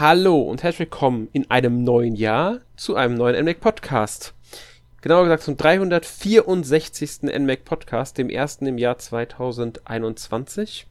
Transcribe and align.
Hallo 0.00 0.40
und 0.40 0.62
herzlich 0.62 0.90
willkommen 0.90 1.28
in 1.34 1.50
einem 1.50 1.84
neuen 1.84 2.14
Jahr 2.16 2.60
zu 2.74 2.96
einem 2.96 3.16
neuen 3.16 3.38
NMAC 3.38 3.60
Podcast. 3.60 4.32
Genauer 5.02 5.24
gesagt 5.24 5.42
zum 5.42 5.58
364. 5.58 7.24
NMAC 7.24 7.66
Podcast, 7.66 8.16
dem 8.16 8.30
ersten 8.30 8.64
im 8.64 8.78
Jahr 8.78 8.96
2021. 8.96 10.86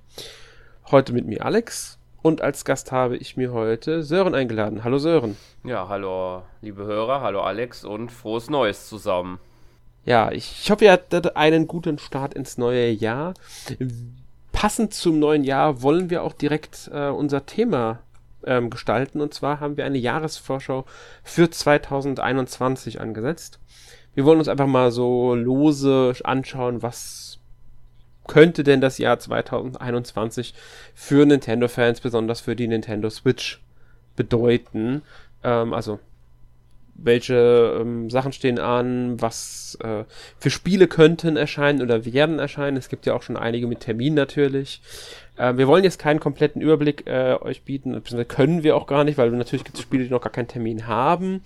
Heute 0.92 1.14
mit 1.14 1.26
mir 1.26 1.44
Alex 1.44 1.98
und 2.22 2.44
als 2.44 2.66
Gast 2.66 2.92
habe 2.92 3.18
ich 3.18 3.36
mir 3.36 3.52
heute 3.52 4.04
Sören 4.04 4.36
eingeladen. 4.36 4.84
Hallo 4.84 5.00
Sören. 5.00 5.38
Ja, 5.64 5.88
hallo 5.88 6.44
liebe 6.62 6.86
Hörer, 6.86 7.22
hallo 7.22 7.42
Alex 7.42 7.84
und 7.84 8.12
frohes 8.12 8.52
Neues 8.52 8.88
zusammen. 8.88 9.40
Ja, 10.06 10.32
ich, 10.32 10.62
ich 10.62 10.70
hoffe, 10.70 10.86
ihr 10.86 10.92
hattet 10.92 11.36
einen 11.36 11.66
guten 11.66 11.98
Start 11.98 12.36
ins 12.36 12.60
neue 12.60 12.92
Jahr. 12.92 13.34
Passend 14.52 14.94
zum 14.94 15.18
neuen 15.18 15.44
Jahr 15.44 15.82
wollen 15.82 16.12
wir 16.12 16.22
auch 16.22 16.34
direkt 16.34 16.92
äh, 16.94 17.08
unser 17.08 17.48
Thema 17.48 18.04
ähm, 18.46 18.70
gestalten. 18.70 19.22
Und 19.22 19.34
zwar 19.34 19.60
haben 19.60 19.78
wir 19.78 19.86
eine 19.86 19.98
Jahresvorschau 19.98 20.86
für 21.24 21.50
2021 21.50 23.02
angesetzt. 23.02 23.60
Wir 24.16 24.26
wollen 24.26 24.40
uns 24.40 24.48
einfach 24.48 24.68
mal 24.68 24.92
so 24.92 25.36
lose 25.36 26.14
anschauen, 26.24 26.82
was 26.82 27.40
könnte 28.28 28.64
denn 28.64 28.82
das 28.82 28.98
Jahr 29.00 29.20
2021 29.20 30.54
für 30.94 31.26
Nintendo-Fans, 31.26 32.02
besonders 32.02 32.42
für 32.42 32.56
die 32.56 32.68
Nintendo 32.68 33.10
Switch, 33.10 33.62
bedeuten. 34.16 35.02
Ähm, 35.44 35.74
also 35.74 36.00
welche 37.04 37.78
ähm, 37.80 38.10
Sachen 38.10 38.34
stehen 38.34 38.60
an, 38.60 39.22
was 39.22 39.78
äh, 39.82 40.04
für 40.38 40.50
Spiele 40.50 40.88
könnten 40.88 41.38
erscheinen 41.38 41.82
oder 41.82 42.06
werden 42.06 42.40
erscheinen. 42.40 42.78
Es 42.78 42.90
gibt 42.90 43.06
ja 43.06 43.14
auch 43.14 43.24
schon 43.24 43.38
einige 43.38 43.68
mit 43.68 43.82
Termin 43.82 44.14
natürlich. 44.14 44.82
Äh, 45.40 45.58
wir 45.58 45.68
wollen 45.68 45.84
jetzt 45.84 45.98
keinen 46.00 46.20
kompletten 46.20 46.62
Überblick 46.62 47.08
äh, 47.08 47.38
euch 47.42 47.64
bieten, 47.64 47.94
beziehungsweise 47.94 48.26
können 48.26 48.64
wir 48.64 48.76
auch 48.76 48.86
gar 48.86 49.04
nicht, 49.04 49.18
weil 49.18 49.32
natürlich 49.32 49.64
gibt 49.64 49.78
es 49.78 49.84
Spiele, 49.84 50.04
die 50.04 50.10
noch 50.10 50.22
gar 50.22 50.32
keinen 50.32 50.50
Termin 50.50 50.86
haben. 50.86 51.42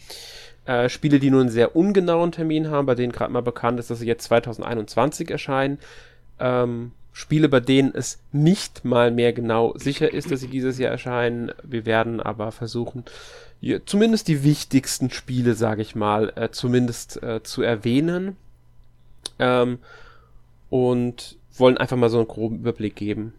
Äh, 0.65 0.89
Spiele, 0.89 1.19
die 1.19 1.29
nur 1.29 1.41
einen 1.41 1.49
sehr 1.49 1.75
ungenauen 1.75 2.31
Termin 2.31 2.69
haben, 2.69 2.87
bei 2.87 2.95
denen 2.95 3.11
gerade 3.11 3.31
mal 3.31 3.41
bekannt 3.41 3.79
ist, 3.79 3.89
dass 3.89 3.99
sie 3.99 4.07
jetzt 4.07 4.23
2021 4.25 5.29
erscheinen. 5.29 5.77
Ähm, 6.39 6.91
Spiele, 7.11 7.47
bei 7.47 7.59
denen 7.59 7.93
es 7.93 8.19
nicht 8.31 8.83
mal 8.83 9.11
mehr 9.11 9.33
genau 9.33 9.77
sicher 9.77 10.11
ist, 10.11 10.31
dass 10.31 10.39
sie 10.39 10.47
dieses 10.47 10.79
Jahr 10.79 10.91
erscheinen. 10.91 11.51
Wir 11.61 11.85
werden 11.85 12.19
aber 12.19 12.51
versuchen, 12.51 13.05
ja, 13.61 13.77
zumindest 13.85 14.27
die 14.27 14.43
wichtigsten 14.43 15.11
Spiele, 15.11 15.53
sage 15.53 15.83
ich 15.83 15.95
mal, 15.95 16.33
äh, 16.35 16.49
zumindest 16.49 17.21
äh, 17.21 17.43
zu 17.43 17.61
erwähnen. 17.61 18.35
Ähm, 19.37 19.77
und 20.71 21.37
wollen 21.55 21.77
einfach 21.77 21.97
mal 21.97 22.09
so 22.09 22.17
einen 22.17 22.27
groben 22.27 22.57
Überblick 22.57 22.95
geben, 22.95 23.33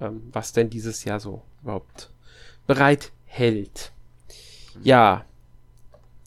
ähm, 0.00 0.22
was 0.32 0.52
denn 0.52 0.70
dieses 0.70 1.04
Jahr 1.04 1.20
so 1.20 1.42
überhaupt 1.62 2.10
bereithält. 2.66 3.92
Ja, 4.82 5.24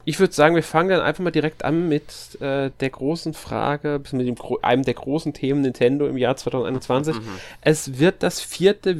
ich 0.09 0.19
würde 0.19 0.33
sagen, 0.33 0.55
wir 0.55 0.63
fangen 0.63 0.89
dann 0.89 1.01
einfach 1.01 1.23
mal 1.23 1.29
direkt 1.29 1.63
an 1.63 1.87
mit 1.87 2.41
äh, 2.41 2.71
der 2.79 2.89
großen 2.89 3.35
Frage, 3.35 4.01
mit 4.11 4.27
dem, 4.27 4.35
einem 4.63 4.83
der 4.83 4.93
großen 4.95 5.33
Themen 5.33 5.61
Nintendo 5.61 6.07
im 6.07 6.17
Jahr 6.17 6.35
2021. 6.35 7.15
Mhm. 7.15 7.21
Es 7.61 7.99
wird 7.99 8.23
das 8.23 8.41
vierte, 8.41 8.97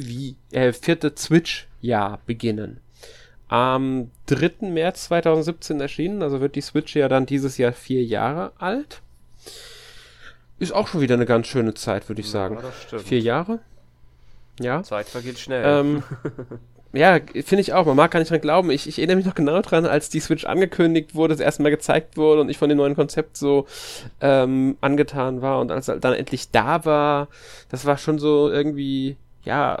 äh, 0.52 0.72
vierte 0.72 1.12
Switch-Jahr 1.16 2.20
beginnen. 2.26 2.78
Am 3.48 4.12
3. 4.26 4.68
März 4.68 5.06
2017 5.06 5.80
erschienen, 5.80 6.22
also 6.22 6.40
wird 6.40 6.54
die 6.54 6.60
Switch 6.60 6.94
ja 6.94 7.08
dann 7.08 7.26
dieses 7.26 7.58
Jahr 7.58 7.72
vier 7.72 8.04
Jahre 8.04 8.52
alt. 8.58 9.00
Ist 10.60 10.72
auch 10.72 10.86
schon 10.86 11.00
wieder 11.00 11.14
eine 11.14 11.26
ganz 11.26 11.48
schöne 11.48 11.74
Zeit, 11.74 12.08
würde 12.08 12.20
ich 12.20 12.30
sagen. 12.30 12.56
Ja, 12.56 12.62
das 12.62 12.82
stimmt. 12.82 13.02
Vier 13.02 13.20
Jahre? 13.20 13.58
Ja. 14.58 14.82
Zeit 14.82 15.08
vergeht 15.08 15.38
schnell. 15.38 15.64
Ähm, 15.64 16.02
ja, 16.92 17.18
finde 17.18 17.60
ich 17.60 17.72
auch. 17.72 17.86
Man 17.86 17.96
mag 17.96 18.10
gar 18.10 18.18
nicht 18.18 18.30
dran 18.30 18.40
glauben. 18.40 18.70
Ich, 18.70 18.86
ich 18.86 18.98
erinnere 18.98 19.16
mich 19.16 19.26
noch 19.26 19.34
genau 19.34 19.60
dran, 19.62 19.86
als 19.86 20.08
die 20.08 20.20
Switch 20.20 20.44
angekündigt 20.44 21.14
wurde, 21.14 21.34
das 21.34 21.40
erste 21.40 21.62
Mal 21.62 21.70
gezeigt 21.70 22.16
wurde 22.16 22.40
und 22.40 22.48
ich 22.48 22.58
von 22.58 22.68
dem 22.68 22.78
neuen 22.78 22.96
Konzept 22.96 23.36
so 23.36 23.66
ähm, 24.20 24.76
angetan 24.80 25.42
war 25.42 25.60
und 25.60 25.70
als 25.70 25.88
er 25.88 25.98
dann 25.98 26.14
endlich 26.14 26.50
da 26.50 26.84
war, 26.84 27.28
das 27.68 27.84
war 27.86 27.96
schon 27.98 28.18
so 28.18 28.50
irgendwie, 28.50 29.16
ja, 29.44 29.80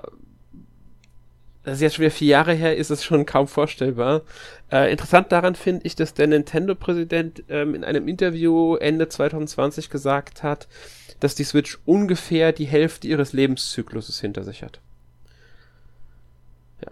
das 1.62 1.74
ist 1.74 1.82
jetzt 1.82 1.94
schon 1.96 2.04
wieder 2.04 2.14
vier 2.14 2.28
Jahre 2.28 2.54
her, 2.54 2.76
ist 2.76 2.90
es 2.90 3.04
schon 3.04 3.26
kaum 3.26 3.46
vorstellbar. 3.46 4.22
Äh, 4.72 4.90
interessant 4.90 5.30
daran 5.30 5.54
finde 5.54 5.86
ich, 5.86 5.94
dass 5.94 6.14
der 6.14 6.26
Nintendo-Präsident 6.26 7.44
ähm, 7.50 7.74
in 7.74 7.84
einem 7.84 8.08
Interview 8.08 8.76
Ende 8.76 9.08
2020 9.08 9.90
gesagt 9.90 10.42
hat, 10.42 10.68
dass 11.20 11.34
die 11.34 11.44
Switch 11.44 11.78
ungefähr 11.84 12.52
die 12.52 12.64
Hälfte 12.64 13.06
ihres 13.06 13.32
Lebenszykluses 13.32 14.20
hinter 14.20 14.42
sich 14.42 14.62
hat. 14.62 14.80
Ja. 16.84 16.90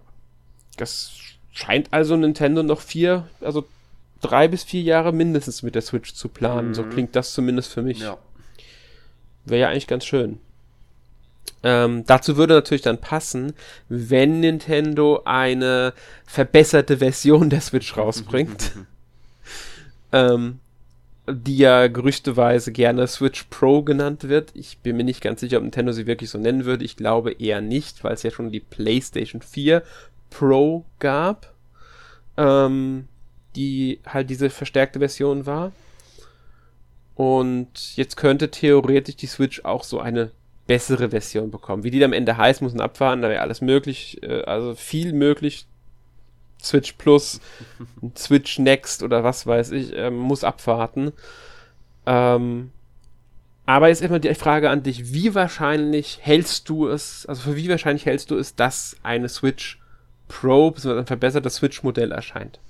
Das 0.76 1.12
scheint 1.52 1.92
also 1.92 2.16
Nintendo 2.16 2.62
noch 2.62 2.80
vier, 2.80 3.26
also 3.40 3.66
drei 4.20 4.48
bis 4.48 4.62
vier 4.62 4.82
Jahre 4.82 5.12
mindestens 5.12 5.62
mit 5.62 5.74
der 5.74 5.82
Switch 5.82 6.14
zu 6.14 6.28
planen. 6.28 6.68
Mhm. 6.68 6.74
So 6.74 6.84
klingt 6.84 7.16
das 7.16 7.32
zumindest 7.32 7.72
für 7.72 7.82
mich. 7.82 8.00
Ja. 8.00 8.18
Wäre 9.44 9.62
ja 9.62 9.68
eigentlich 9.68 9.86
ganz 9.86 10.04
schön. 10.04 10.38
Ähm, 11.62 12.04
dazu 12.06 12.36
würde 12.36 12.54
natürlich 12.54 12.82
dann 12.82 13.00
passen, 13.00 13.54
wenn 13.88 14.40
Nintendo 14.40 15.22
eine 15.24 15.92
verbesserte 16.24 16.98
Version 16.98 17.50
der 17.50 17.60
Switch 17.60 17.96
rausbringt. 17.96 18.72
ähm, 20.12 20.60
die 21.30 21.58
ja 21.58 21.88
gerüchteweise 21.88 22.72
gerne 22.72 23.06
Switch 23.06 23.44
Pro 23.50 23.82
genannt 23.82 24.28
wird. 24.28 24.50
Ich 24.54 24.78
bin 24.78 24.96
mir 24.96 25.04
nicht 25.04 25.20
ganz 25.20 25.40
sicher, 25.40 25.58
ob 25.58 25.62
Nintendo 25.62 25.92
sie 25.92 26.06
wirklich 26.06 26.30
so 26.30 26.38
nennen 26.38 26.64
würde. 26.64 26.84
Ich 26.84 26.96
glaube 26.96 27.32
eher 27.32 27.60
nicht, 27.60 28.04
weil 28.04 28.14
es 28.14 28.22
ja 28.22 28.30
schon 28.30 28.50
die 28.50 28.60
PlayStation 28.60 29.42
4 29.42 29.82
Pro 30.30 30.84
gab, 30.98 31.52
ähm, 32.36 33.08
die 33.56 34.00
halt 34.06 34.30
diese 34.30 34.50
verstärkte 34.50 34.98
Version 34.98 35.46
war. 35.46 35.72
Und 37.14 37.96
jetzt 37.96 38.16
könnte 38.16 38.50
theoretisch 38.50 39.16
die 39.16 39.26
Switch 39.26 39.64
auch 39.64 39.82
so 39.82 39.98
eine 39.98 40.30
bessere 40.68 41.10
Version 41.10 41.50
bekommen. 41.50 41.82
Wie 41.82 41.90
die 41.90 42.04
am 42.04 42.12
Ende 42.12 42.36
heißt, 42.36 42.62
muss 42.62 42.74
man 42.74 42.82
abfahren, 42.82 43.22
da 43.22 43.28
wäre 43.28 43.40
alles 43.40 43.60
möglich, 43.60 44.22
äh, 44.22 44.42
also 44.42 44.74
viel 44.74 45.12
möglich. 45.12 45.66
Switch 46.62 46.94
Plus, 46.94 47.40
Switch 48.16 48.58
Next 48.58 49.02
oder 49.02 49.24
was 49.24 49.46
weiß 49.46 49.70
ich, 49.72 49.96
äh, 49.96 50.10
muss 50.10 50.44
abwarten. 50.44 51.12
Ähm, 52.06 52.70
aber 53.66 53.88
jetzt 53.88 54.02
immer 54.02 54.18
die 54.18 54.34
Frage 54.34 54.70
an 54.70 54.82
dich, 54.82 55.12
wie 55.12 55.34
wahrscheinlich 55.34 56.20
hältst 56.22 56.68
du 56.68 56.88
es, 56.88 57.26
also 57.26 57.42
für 57.42 57.56
wie 57.56 57.68
wahrscheinlich 57.68 58.06
hältst 58.06 58.30
du 58.30 58.36
es, 58.36 58.56
dass 58.56 58.96
eine 59.02 59.28
Switch 59.28 59.78
Pro, 60.26 60.70
bzw. 60.70 61.00
ein 61.00 61.06
verbessertes 61.06 61.56
Switch-Modell 61.56 62.12
erscheint? 62.12 62.60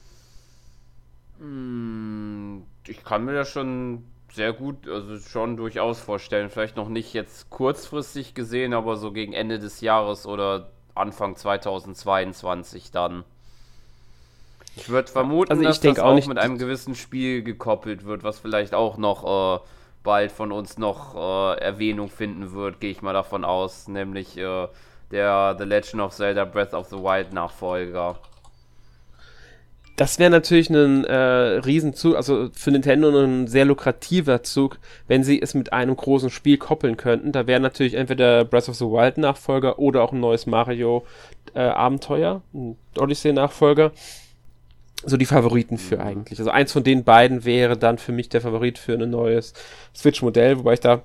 Hm, 1.39 2.65
ich 2.87 3.05
kann 3.05 3.25
mir 3.25 3.35
das 3.35 3.49
schon 3.49 4.05
sehr 4.33 4.53
gut, 4.53 4.89
also 4.89 5.19
schon 5.19 5.57
durchaus 5.57 6.01
vorstellen. 6.01 6.51
Vielleicht 6.51 6.77
noch 6.77 6.89
nicht 6.89 7.13
jetzt 7.15 7.51
kurzfristig 7.51 8.35
gesehen, 8.35 8.75
aber 8.75 8.97
so 8.97 9.13
gegen 9.13 9.33
Ende 9.33 9.59
des 9.59 9.81
Jahres 9.81 10.27
oder 10.27 10.71
Anfang 10.95 11.37
2022 11.37 12.91
dann. 12.91 13.25
Ich 14.79 14.89
würde 14.89 15.11
vermuten, 15.11 15.51
also 15.51 15.63
ich 15.63 15.69
dass 15.69 15.81
das 15.81 15.99
auch, 15.99 16.17
auch 16.17 16.27
mit 16.27 16.39
einem 16.39 16.57
gewissen 16.57 16.95
Spiel 16.95 17.43
gekoppelt 17.43 18.05
wird, 18.05 18.23
was 18.23 18.39
vielleicht 18.39 18.75
auch 18.75 18.97
noch 18.97 19.59
äh, 19.59 19.61
bald 20.05 20.31
von 20.31 20.53
uns 20.53 20.79
noch 20.79 21.17
äh, 21.17 21.61
Erwähnung 21.61 22.09
finden 22.09 22.53
wird, 22.53 22.81
gehe 22.81 22.91
ich 22.91 23.03
mal 23.03 23.13
davon 23.13 23.45
aus, 23.45 23.89
nämlich 23.89 24.39
äh, 24.39 24.69
der 25.11 25.57
The 25.59 25.65
Legend 25.65 26.03
of 26.03 26.15
Zelda 26.15 26.45
Breath 26.45 26.75
of 26.75 26.87
the 26.89 26.97
Wild 26.97 27.33
Nachfolger. 27.33 28.19
Das 29.97 30.21
wäre 30.21 30.31
natürlich 30.31 30.71
ein 30.71 31.05
äh, 31.07 31.13
Riesenzug, 31.17 32.15
also 32.15 32.51
für 32.53 32.71
Nintendo 32.71 33.09
ein 33.09 33.49
sehr 33.49 33.65
lukrativer 33.65 34.45
Zug, 34.45 34.79
wenn 35.09 35.25
sie 35.25 35.43
es 35.43 35.55
mit 35.55 35.73
einem 35.73 35.97
großen 35.97 36.31
Spiel 36.31 36.57
koppeln 36.57 36.97
könnten. 36.97 37.33
Da 37.33 37.49
wäre 37.49 37.59
natürlich 37.59 37.95
entweder 37.95 38.45
Breath 38.45 38.69
of 38.69 38.77
the 38.77 38.85
Wild 38.85 39.19
Nachfolger 39.19 39.81
oder 39.81 40.05
auch 40.05 40.13
ein 40.13 40.21
neues 40.21 40.47
Mario 40.47 41.05
äh, 41.55 41.63
Abenteuer, 41.63 42.43
ein 42.55 42.77
Odyssey 42.97 43.33
Nachfolger. 43.33 43.91
So 45.05 45.17
die 45.17 45.27
Favoriten 45.27 45.79
für 45.79 45.97
mhm. 45.97 46.03
eigentlich. 46.03 46.39
Also 46.39 46.51
eins 46.51 46.73
von 46.73 46.85
den 46.85 47.05
beiden 47.05 47.45
wäre 47.45 47.77
dann 47.77 47.99
für 47.99 48.13
mich 48.13 48.29
der 48.29 48.41
Favorit 48.41 48.79
für 48.79 48.95
ein 48.95 49.11
neues 49.11 49.55
Switch-Modell, 49.95 50.59
wobei 50.59 50.75
ich 50.75 50.81
da 50.81 51.03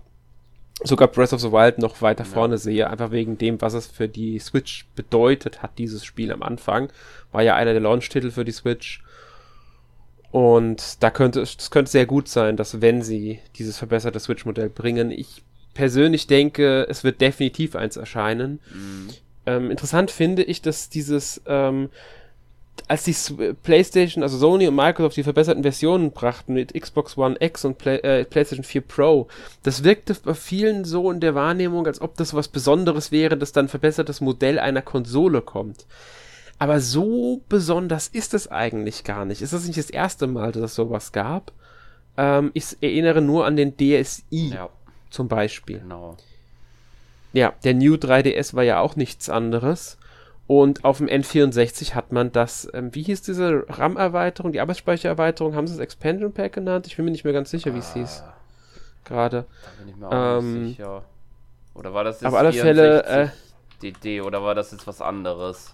sogar 0.83 1.07
Breath 1.07 1.33
of 1.33 1.41
the 1.41 1.51
Wild 1.51 1.77
noch 1.77 2.01
weiter 2.01 2.25
vorne 2.25 2.55
ja. 2.55 2.57
sehe, 2.57 2.89
einfach 2.89 3.11
wegen 3.11 3.37
dem, 3.37 3.61
was 3.61 3.73
es 3.73 3.87
für 3.87 4.07
die 4.07 4.39
Switch 4.39 4.87
bedeutet 4.95 5.61
hat, 5.61 5.77
dieses 5.77 6.03
Spiel 6.03 6.31
am 6.31 6.41
Anfang. 6.41 6.91
War 7.31 7.43
ja 7.43 7.55
einer 7.55 7.73
der 7.73 7.81
Launch-Titel 7.81 8.31
für 8.31 8.43
die 8.43 8.51
Switch. 8.51 9.03
Und 10.31 11.03
da 11.03 11.11
könnte 11.11 11.41
es 11.41 11.69
könnte 11.69 11.91
sehr 11.91 12.07
gut 12.07 12.27
sein, 12.27 12.57
dass 12.57 12.81
wenn 12.81 13.03
sie 13.03 13.39
dieses 13.55 13.77
verbesserte 13.77 14.19
Switch-Modell 14.19 14.69
bringen, 14.69 15.11
ich 15.11 15.43
persönlich 15.75 16.25
denke, 16.25 16.87
es 16.89 17.03
wird 17.03 17.21
definitiv 17.21 17.75
eins 17.75 17.97
erscheinen. 17.97 18.59
Mhm. 18.73 19.09
Ähm, 19.45 19.71
interessant 19.71 20.09
finde 20.09 20.43
ich, 20.43 20.61
dass 20.61 20.89
dieses 20.89 21.41
ähm, 21.45 21.89
als 22.87 23.03
die 23.03 23.15
PlayStation, 23.63 24.23
also 24.23 24.37
Sony 24.37 24.67
und 24.67 24.75
Microsoft 24.75 25.15
die 25.15 25.23
verbesserten 25.23 25.63
Versionen 25.63 26.11
brachten 26.11 26.53
mit 26.53 26.73
Xbox 26.73 27.17
One 27.17 27.35
X 27.39 27.65
und 27.65 27.77
Play, 27.77 27.97
äh, 27.97 28.25
PlayStation 28.25 28.63
4 28.63 28.81
Pro, 28.81 29.27
das 29.63 29.83
wirkte 29.83 30.15
bei 30.23 30.33
vielen 30.33 30.83
so 30.83 31.09
in 31.11 31.19
der 31.19 31.35
Wahrnehmung, 31.35 31.87
als 31.87 32.01
ob 32.01 32.15
das 32.17 32.33
was 32.33 32.47
Besonderes 32.47 33.11
wäre, 33.11 33.37
dass 33.37 33.51
dann 33.51 33.67
verbessertes 33.67 34.21
Modell 34.21 34.59
einer 34.59 34.81
Konsole 34.81 35.41
kommt. 35.41 35.85
Aber 36.59 36.79
so 36.79 37.41
besonders 37.49 38.07
ist 38.07 38.33
es 38.33 38.49
eigentlich 38.49 39.03
gar 39.03 39.25
nicht. 39.25 39.41
Ist 39.41 39.53
das 39.53 39.65
nicht 39.65 39.77
das 39.77 39.89
erste 39.89 40.27
Mal, 40.27 40.51
dass 40.51 40.63
es 40.63 40.75
sowas 40.75 41.11
gab? 41.11 41.51
Ähm, 42.17 42.51
ich 42.53 42.77
erinnere 42.81 43.21
nur 43.21 43.45
an 43.45 43.55
den 43.55 43.75
DSi 43.75 44.23
ja. 44.53 44.69
zum 45.09 45.27
Beispiel. 45.27 45.79
Genau. 45.79 46.15
Ja, 47.33 47.53
der 47.63 47.73
New 47.73 47.95
3DS 47.95 48.53
war 48.53 48.63
ja 48.63 48.79
auch 48.79 48.95
nichts 48.95 49.29
anderes. 49.29 49.97
Und 50.45 50.83
auf 50.83 50.97
dem 50.97 51.07
N64 51.07 51.93
hat 51.93 52.11
man 52.11 52.31
das, 52.31 52.67
ähm, 52.73 52.93
wie 52.93 53.03
hieß 53.03 53.21
diese 53.21 53.65
RAM-Erweiterung, 53.69 54.51
die 54.51 54.59
Arbeitsspeichererweiterung, 54.59 55.55
haben 55.55 55.67
sie 55.67 55.73
das 55.73 55.81
Expansion 55.81 56.33
Pack 56.33 56.53
genannt? 56.53 56.85
Ich 56.87 56.97
bin 56.97 57.05
mir 57.05 57.11
nicht 57.11 57.23
mehr 57.23 57.33
ganz 57.33 57.49
sicher, 57.49 57.73
wie 57.73 57.79
es 57.79 57.93
hieß. 57.93 58.23
Ah. 58.25 58.33
Gerade. 59.05 59.45
Da 59.63 59.83
bin 59.83 59.89
ich 59.89 59.95
mir 59.95 60.07
auch 60.07 60.39
ähm, 60.39 60.63
nicht 60.63 60.77
sicher. 60.77 61.03
Oder 61.73 61.93
war 61.93 62.03
das 62.03 62.21
jetzt 62.21 62.27
auf 62.27 62.35
alle 62.35 62.53
Fälle, 62.53 63.03
äh, 63.05 63.27
DD 63.81 64.21
oder 64.21 64.43
war 64.43 64.55
das 64.55 64.71
jetzt 64.71 64.85
was 64.85 65.01
anderes? 65.01 65.73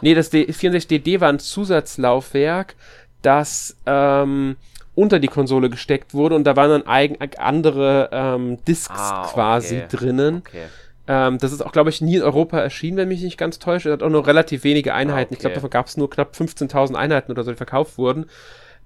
Nee, 0.00 0.14
das 0.14 0.32
64DD 0.32 1.20
war 1.20 1.28
ein 1.28 1.40
Zusatzlaufwerk, 1.40 2.76
das 3.22 3.76
ähm, 3.84 4.56
unter 4.94 5.18
die 5.18 5.28
Konsole 5.28 5.70
gesteckt 5.70 6.14
wurde 6.14 6.36
und 6.36 6.44
da 6.44 6.56
waren 6.56 6.70
dann 6.70 6.86
eigen, 6.86 7.18
andere 7.38 8.10
ähm, 8.12 8.64
Discs 8.64 8.90
ah, 8.90 9.22
okay. 9.22 9.32
quasi 9.32 9.82
drinnen. 9.88 10.38
Okay. 10.38 10.66
Ähm, 11.08 11.38
das 11.38 11.52
ist 11.52 11.62
auch, 11.64 11.72
glaube 11.72 11.90
ich, 11.90 12.00
nie 12.00 12.16
in 12.16 12.22
Europa 12.22 12.58
erschienen, 12.60 12.98
wenn 12.98 13.08
mich 13.08 13.22
nicht 13.22 13.38
ganz 13.38 13.58
täuscht. 13.58 13.86
Es 13.86 13.92
hat 13.92 14.02
auch 14.02 14.10
nur 14.10 14.26
relativ 14.26 14.62
wenige 14.62 14.94
Einheiten. 14.94 15.18
Ah, 15.18 15.22
okay. 15.26 15.34
Ich 15.34 15.38
glaube, 15.40 15.54
davon 15.54 15.70
gab 15.70 15.86
es 15.86 15.96
nur 15.96 16.10
knapp 16.10 16.34
15.000 16.34 16.94
Einheiten 16.94 17.32
oder 17.32 17.42
so, 17.42 17.50
die 17.50 17.56
verkauft 17.56 17.98
wurden. 17.98 18.26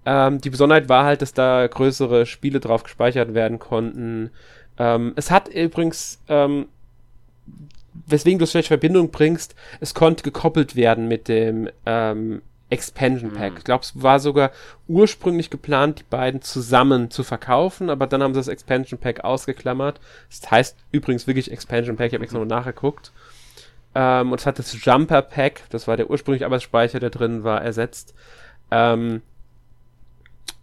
Ähm, 0.07 0.41
die 0.41 0.51
Besonderheit 0.51 0.89
war 0.89 1.05
halt, 1.05 1.21
dass 1.21 1.35
da 1.35 1.67
größere 1.67 2.25
Spiele 2.27 2.61
drauf 2.61 2.85
gespeichert 2.85 3.35
werden 3.35 3.59
konnten. 3.59 4.31
Ähm, 4.79 5.13
es 5.17 5.31
hat 5.31 5.49
übrigens 5.49 6.21
ähm, 6.29 6.67
weswegen 8.07 8.39
du 8.39 8.45
es 8.45 8.53
vielleicht 8.53 8.69
Verbindung 8.69 9.11
bringst, 9.11 9.55
es 9.81 9.95
konnte 9.95 10.23
gekoppelt 10.23 10.77
werden 10.77 11.09
mit 11.09 11.29
dem 11.29 11.69
ähm, 11.87 12.43
Expansion 12.73 13.33
Pack. 13.33 13.53
Mhm. 13.53 13.59
Ich 13.59 13.65
glaube, 13.65 13.85
es 13.85 14.03
war 14.03 14.19
sogar 14.19 14.51
ursprünglich 14.89 15.51
geplant, 15.51 16.01
die 16.01 16.05
beiden 16.09 16.41
zusammen 16.41 17.11
zu 17.11 17.23
verkaufen, 17.23 17.91
aber 17.91 18.07
dann 18.07 18.23
haben 18.23 18.33
sie 18.33 18.41
das 18.41 18.49
Expansion 18.49 18.99
Pack 18.99 19.25
ausgeklammert. 19.25 20.01
Das 20.31 20.51
heißt 20.51 20.77
übrigens 20.91 21.27
wirklich 21.27 21.53
Expansion 21.53 21.97
Pack, 21.97 22.09
ich 22.09 22.15
habe 22.15 22.25
extra 22.25 22.39
noch 22.39 22.47
nachgeguckt. 22.47 23.13
Ähm, 23.95 24.33
und 24.33 24.41
es 24.41 24.47
hat 24.47 24.59
das 24.59 24.75
Jumper 24.83 25.21
Pack, 25.21 25.65
das 25.69 25.87
war 25.87 25.99
der 25.99 26.09
ursprüngliche 26.09 26.47
Arbeitsspeicher, 26.47 26.99
der 26.99 27.11
drin 27.11 27.45
war, 27.45 27.63
ersetzt. 27.63 28.15
Ähm, 28.71 29.21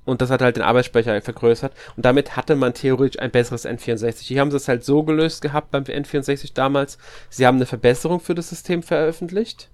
und 0.06 0.22
das 0.22 0.32
hat 0.32 0.42
halt 0.42 0.56
den 0.56 0.64
Arbeitsspeicher 0.64 1.22
vergrößert. 1.22 1.74
Und 1.96 2.04
damit 2.04 2.36
hatte 2.36 2.56
man 2.56 2.74
theoretisch 2.74 3.22
ein 3.22 3.30
besseres 3.30 3.68
N64. 3.68 4.24
Hier 4.24 4.42
haben 4.42 4.50
sie 4.50 4.58
es 4.58 4.68
halt 4.68 4.84
so 4.84 5.04
gelöst 5.04 5.44
gehabt 5.44 5.70
beim 5.70 5.84
N64 5.84 6.56
damals. 6.56 6.98
Sie 7.30 7.46
haben 7.46 7.58
eine 7.58 7.68
Verbesserung 7.68 8.20
für 8.20 8.34
das 8.34 8.50
System 8.50 8.82
veröffentlicht. 8.82 9.70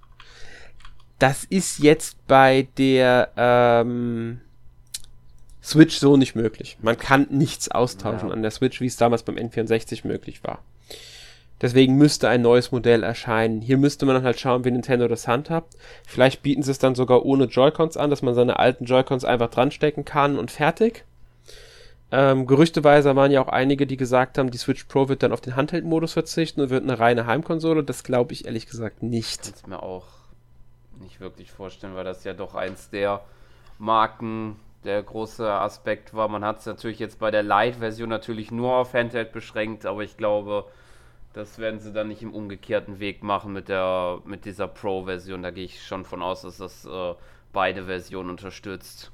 Das 1.18 1.44
ist 1.44 1.78
jetzt 1.78 2.26
bei 2.26 2.68
der 2.76 3.30
ähm, 3.36 4.40
Switch 5.62 5.96
so 5.96 6.16
nicht 6.16 6.34
möglich. 6.34 6.78
Man 6.82 6.98
kann 6.98 7.26
nichts 7.30 7.70
austauschen 7.70 8.28
ja. 8.28 8.34
an 8.34 8.42
der 8.42 8.50
Switch, 8.50 8.80
wie 8.80 8.86
es 8.86 8.96
damals 8.96 9.22
beim 9.22 9.36
N64 9.36 10.06
möglich 10.06 10.44
war. 10.44 10.60
Deswegen 11.60 11.96
müsste 11.96 12.28
ein 12.28 12.42
neues 12.42 12.70
Modell 12.70 13.02
erscheinen. 13.02 13.62
Hier 13.62 13.78
müsste 13.78 14.04
man 14.04 14.16
dann 14.16 14.24
halt 14.24 14.38
schauen, 14.38 14.64
wie 14.64 14.70
Nintendo 14.70 15.08
das 15.08 15.26
handhabt. 15.26 15.74
Vielleicht 16.06 16.42
bieten 16.42 16.62
sie 16.62 16.70
es 16.70 16.78
dann 16.78 16.94
sogar 16.94 17.24
ohne 17.24 17.44
Joy-Cons 17.44 17.96
an, 17.96 18.10
dass 18.10 18.20
man 18.20 18.34
seine 18.34 18.58
alten 18.58 18.84
Joy-Cons 18.84 19.24
einfach 19.24 19.50
dran 19.50 19.70
stecken 19.70 20.04
kann 20.04 20.38
und 20.38 20.50
fertig. 20.50 21.04
Ähm, 22.12 22.46
gerüchteweise 22.46 23.16
waren 23.16 23.32
ja 23.32 23.40
auch 23.40 23.48
einige, 23.48 23.86
die 23.86 23.96
gesagt 23.96 24.38
haben, 24.38 24.50
die 24.50 24.58
Switch 24.58 24.84
Pro 24.84 25.08
wird 25.08 25.22
dann 25.22 25.32
auf 25.32 25.40
den 25.40 25.56
Handheld-Modus 25.56 26.12
verzichten 26.12 26.60
und 26.60 26.70
wird 26.70 26.84
eine 26.84 26.98
reine 26.98 27.26
Heimkonsole. 27.26 27.82
Das 27.82 28.04
glaube 28.04 28.34
ich 28.34 28.44
ehrlich 28.44 28.66
gesagt 28.66 29.02
nicht. 29.02 29.54
Ich 29.56 29.66
mir 29.66 29.82
auch 29.82 30.04
nicht 31.00 31.20
wirklich 31.20 31.52
vorstellen, 31.52 31.94
weil 31.94 32.04
das 32.04 32.24
ja 32.24 32.34
doch 32.34 32.54
eins 32.54 32.90
der 32.90 33.22
Marken, 33.78 34.56
der 34.84 35.02
große 35.02 35.50
Aspekt 35.50 36.14
war. 36.14 36.28
Man 36.28 36.44
hat 36.44 36.60
es 36.60 36.66
natürlich 36.66 36.98
jetzt 36.98 37.18
bei 37.18 37.30
der 37.30 37.42
Lite-Version 37.42 38.08
natürlich 38.08 38.50
nur 38.50 38.74
auf 38.74 38.94
Handheld 38.94 39.32
beschränkt, 39.32 39.84
aber 39.84 40.02
ich 40.02 40.16
glaube, 40.16 40.64
das 41.34 41.58
werden 41.58 41.80
sie 41.80 41.92
dann 41.92 42.08
nicht 42.08 42.22
im 42.22 42.32
umgekehrten 42.32 42.98
Weg 42.98 43.22
machen 43.22 43.52
mit 43.52 43.68
der 43.68 44.20
mit 44.24 44.44
dieser 44.44 44.68
Pro-Version. 44.68 45.42
Da 45.42 45.50
gehe 45.50 45.64
ich 45.64 45.84
schon 45.84 46.04
von 46.04 46.22
aus, 46.22 46.42
dass 46.42 46.56
das 46.56 46.86
äh, 46.86 47.14
beide 47.52 47.84
Versionen 47.84 48.30
unterstützt. 48.30 49.10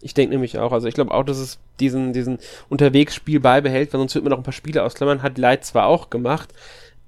Ich 0.00 0.14
denke 0.14 0.34
nämlich 0.34 0.58
auch. 0.58 0.72
Also 0.72 0.88
ich 0.88 0.94
glaube 0.94 1.12
auch, 1.12 1.24
dass 1.24 1.38
es 1.38 1.58
diesen, 1.80 2.12
diesen 2.12 2.38
Unterwegsspiel 2.68 3.40
beibehält, 3.40 3.92
weil 3.92 4.00
sonst 4.00 4.14
wird 4.14 4.24
man 4.24 4.30
noch 4.30 4.38
ein 4.38 4.44
paar 4.44 4.52
Spiele 4.52 4.82
ausklammern. 4.82 5.22
Hat 5.22 5.38
Light 5.38 5.64
zwar 5.64 5.86
auch 5.86 6.10
gemacht, 6.10 6.54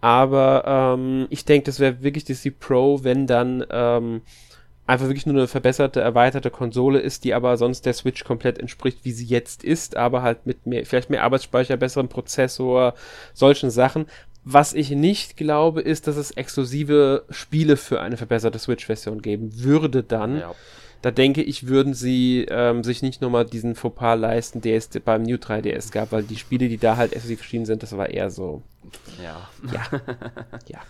aber 0.00 0.96
ähm, 0.96 1.26
ich 1.30 1.44
denke, 1.44 1.66
das 1.66 1.80
wäre 1.80 2.02
wirklich 2.02 2.24
die 2.24 2.50
Pro, 2.50 3.02
wenn 3.02 3.26
dann 3.26 3.64
ähm, 3.70 4.22
einfach 4.86 5.06
wirklich 5.06 5.26
nur 5.26 5.36
eine 5.36 5.48
verbesserte, 5.48 6.00
erweiterte 6.00 6.50
Konsole 6.50 6.98
ist, 6.98 7.24
die 7.24 7.34
aber 7.34 7.56
sonst 7.56 7.84
der 7.84 7.92
Switch 7.92 8.24
komplett 8.24 8.58
entspricht, 8.58 9.00
wie 9.04 9.12
sie 9.12 9.26
jetzt 9.26 9.62
ist, 9.62 9.96
aber 9.96 10.22
halt 10.22 10.46
mit 10.46 10.66
mehr, 10.66 10.86
vielleicht 10.86 11.10
mehr 11.10 11.24
Arbeitsspeicher, 11.24 11.76
besserem 11.76 12.08
Prozessor, 12.08 12.94
solchen 13.34 13.70
Sachen. 13.70 14.06
Was 14.44 14.72
ich 14.72 14.90
nicht 14.90 15.36
glaube, 15.36 15.82
ist, 15.82 16.06
dass 16.06 16.16
es 16.16 16.30
exklusive 16.30 17.24
Spiele 17.28 17.76
für 17.76 18.00
eine 18.00 18.16
verbesserte 18.16 18.58
Switch-Version 18.58 19.20
geben 19.20 19.62
würde 19.62 20.02
dann. 20.02 20.38
Ja. 20.38 20.54
Da 21.02 21.10
denke 21.10 21.42
ich, 21.42 21.68
würden 21.68 21.94
sie 21.94 22.46
ähm, 22.50 22.82
sich 22.82 23.02
nicht 23.02 23.22
nochmal 23.22 23.44
diesen 23.44 23.76
Fauxpas 23.76 24.16
leisten, 24.16 24.60
der 24.60 24.76
es 24.76 24.88
beim 24.88 25.22
New 25.22 25.36
3DS 25.36 25.92
gab, 25.92 26.10
weil 26.10 26.24
die 26.24 26.36
Spiele, 26.36 26.68
die 26.68 26.78
da 26.78 26.96
halt 26.96 27.12
exklusiv 27.12 27.40
erschienen 27.40 27.66
sind, 27.66 27.82
das 27.82 27.96
war 27.96 28.10
eher 28.10 28.30
so. 28.30 28.62
Ja. 29.22 29.48
Ja. 29.72 30.00
ja. 30.66 30.80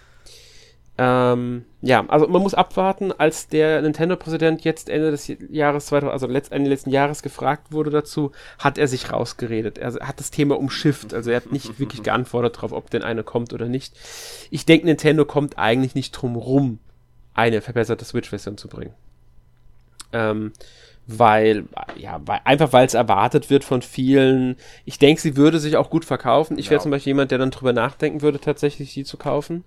Ähm, 1.01 1.65
ja, 1.81 2.05
also 2.09 2.27
man 2.27 2.43
muss 2.43 2.55
abwarten, 2.55 3.13
als 3.13 3.47
der 3.47 3.81
Nintendo-Präsident 3.83 4.65
jetzt 4.65 4.89
Ende 4.89 5.13
des 5.13 5.33
Jahres 5.49 5.87
2000, 5.87 6.13
also 6.13 6.27
Ende 6.27 6.69
letzten 6.69 6.91
Jahres 6.91 7.23
gefragt 7.23 7.71
wurde 7.71 7.91
dazu, 7.91 8.33
hat 8.59 8.79
er 8.79 8.89
sich 8.89 9.13
rausgeredet. 9.13 9.79
Er 9.79 9.95
hat 10.01 10.19
das 10.19 10.33
Thema 10.33 10.59
umschifft, 10.59 11.15
also 11.15 11.31
er 11.31 11.37
hat 11.37 11.53
nicht 11.53 11.79
wirklich 11.79 12.03
geantwortet 12.03 12.57
darauf, 12.57 12.73
ob 12.73 12.91
denn 12.91 13.05
eine 13.05 13.23
kommt 13.23 13.53
oder 13.53 13.69
nicht. 13.69 13.95
Ich 14.51 14.67
denke, 14.67 14.87
Nintendo 14.87 15.25
kommt 15.25 15.57
eigentlich 15.57 15.95
nicht 15.95 16.11
drum 16.11 16.35
rum, 16.35 16.81
eine 17.33 17.61
verbesserte 17.61 18.05
Switch-Version 18.05 18.59
zu 18.59 18.67
bringen. 18.67 18.95
Ähm, 20.13 20.53
weil, 21.11 21.65
ja, 21.97 22.21
weil, 22.27 22.41
einfach 22.45 22.73
weil 22.75 22.87
es 22.87 22.95
erwartet 22.95 23.49
wird 23.49 23.65
von 23.65 23.81
vielen. 23.81 24.57
Ich 24.85 24.99
denke, 24.99 25.21
sie 25.21 25.37
würde 25.37 25.59
sich 25.59 25.77
auch 25.77 25.89
gut 25.89 26.05
verkaufen. 26.05 26.59
Ich 26.59 26.67
wäre 26.67 26.79
ja. 26.79 26.83
zum 26.83 26.91
Beispiel 26.91 27.13
jemand, 27.13 27.31
der 27.31 27.39
dann 27.39 27.51
drüber 27.51 27.73
nachdenken 27.73 28.21
würde, 28.21 28.39
tatsächlich 28.39 28.93
die 28.93 29.05
zu 29.05 29.17
kaufen. 29.17 29.65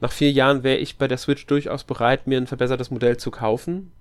Nach 0.00 0.12
vier 0.12 0.30
Jahren 0.30 0.62
wäre 0.62 0.76
ich 0.76 0.98
bei 0.98 1.08
der 1.08 1.16
Switch 1.16 1.46
durchaus 1.46 1.84
bereit, 1.84 2.26
mir 2.26 2.36
ein 2.36 2.46
verbessertes 2.46 2.90
Modell 2.90 3.16
zu 3.16 3.30
kaufen. 3.30 3.92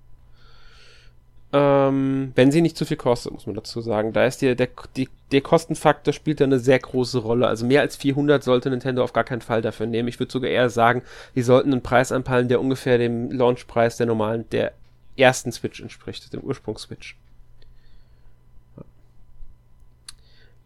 Ähm, 1.54 2.34
wenn 2.36 2.52
sie 2.52 2.62
nicht 2.62 2.75
zu 2.75 2.84
viel 2.84 2.98
kostet, 2.98 3.32
muss 3.32 3.46
man 3.46 3.56
dazu 3.56 3.80
sagen. 3.80 4.12
Da 4.12 4.25
ist 4.25 4.42
die, 4.42 4.56
der, 4.56 4.70
die, 4.98 5.08
der 5.32 5.42
Kostenfaktor 5.42 6.12
spielt 6.12 6.42
da 6.42 6.46
eine 6.46 6.60
sehr 6.60 6.80
große 6.80 7.20
Rolle. 7.20 7.48
Also 7.48 7.66
mehr 7.66 7.82
als 7.82 7.96
400 7.96 8.44
sollte 8.44 8.70
Nintendo 8.72 9.04
auf 9.04 9.13
gar 9.13 9.24
keinen 9.24 9.42
Fall 9.42 9.62
dafür 9.62 9.86
nehmen. 9.86 10.10
Ich 10.10 10.20
würde 10.20 10.32
sogar 10.32 10.50
eher 10.50 10.70
sagen, 10.70 11.04
die 11.36 11.44
sollten 11.44 11.72
einen 11.72 11.84
Preis 11.84 12.12
anpeilen, 12.12 12.50
der 12.50 12.60
ungefähr 12.60 12.98
dem 12.98 13.32
Launchpreis 13.32 13.98
der 13.98 14.08
normalen, 14.08 14.50
der 14.52 14.74
ersten 15.17 15.51
Switch 15.51 15.79
entspricht, 15.79 16.32
dem 16.34 16.41
Ursprungs-Switch. 16.41 17.17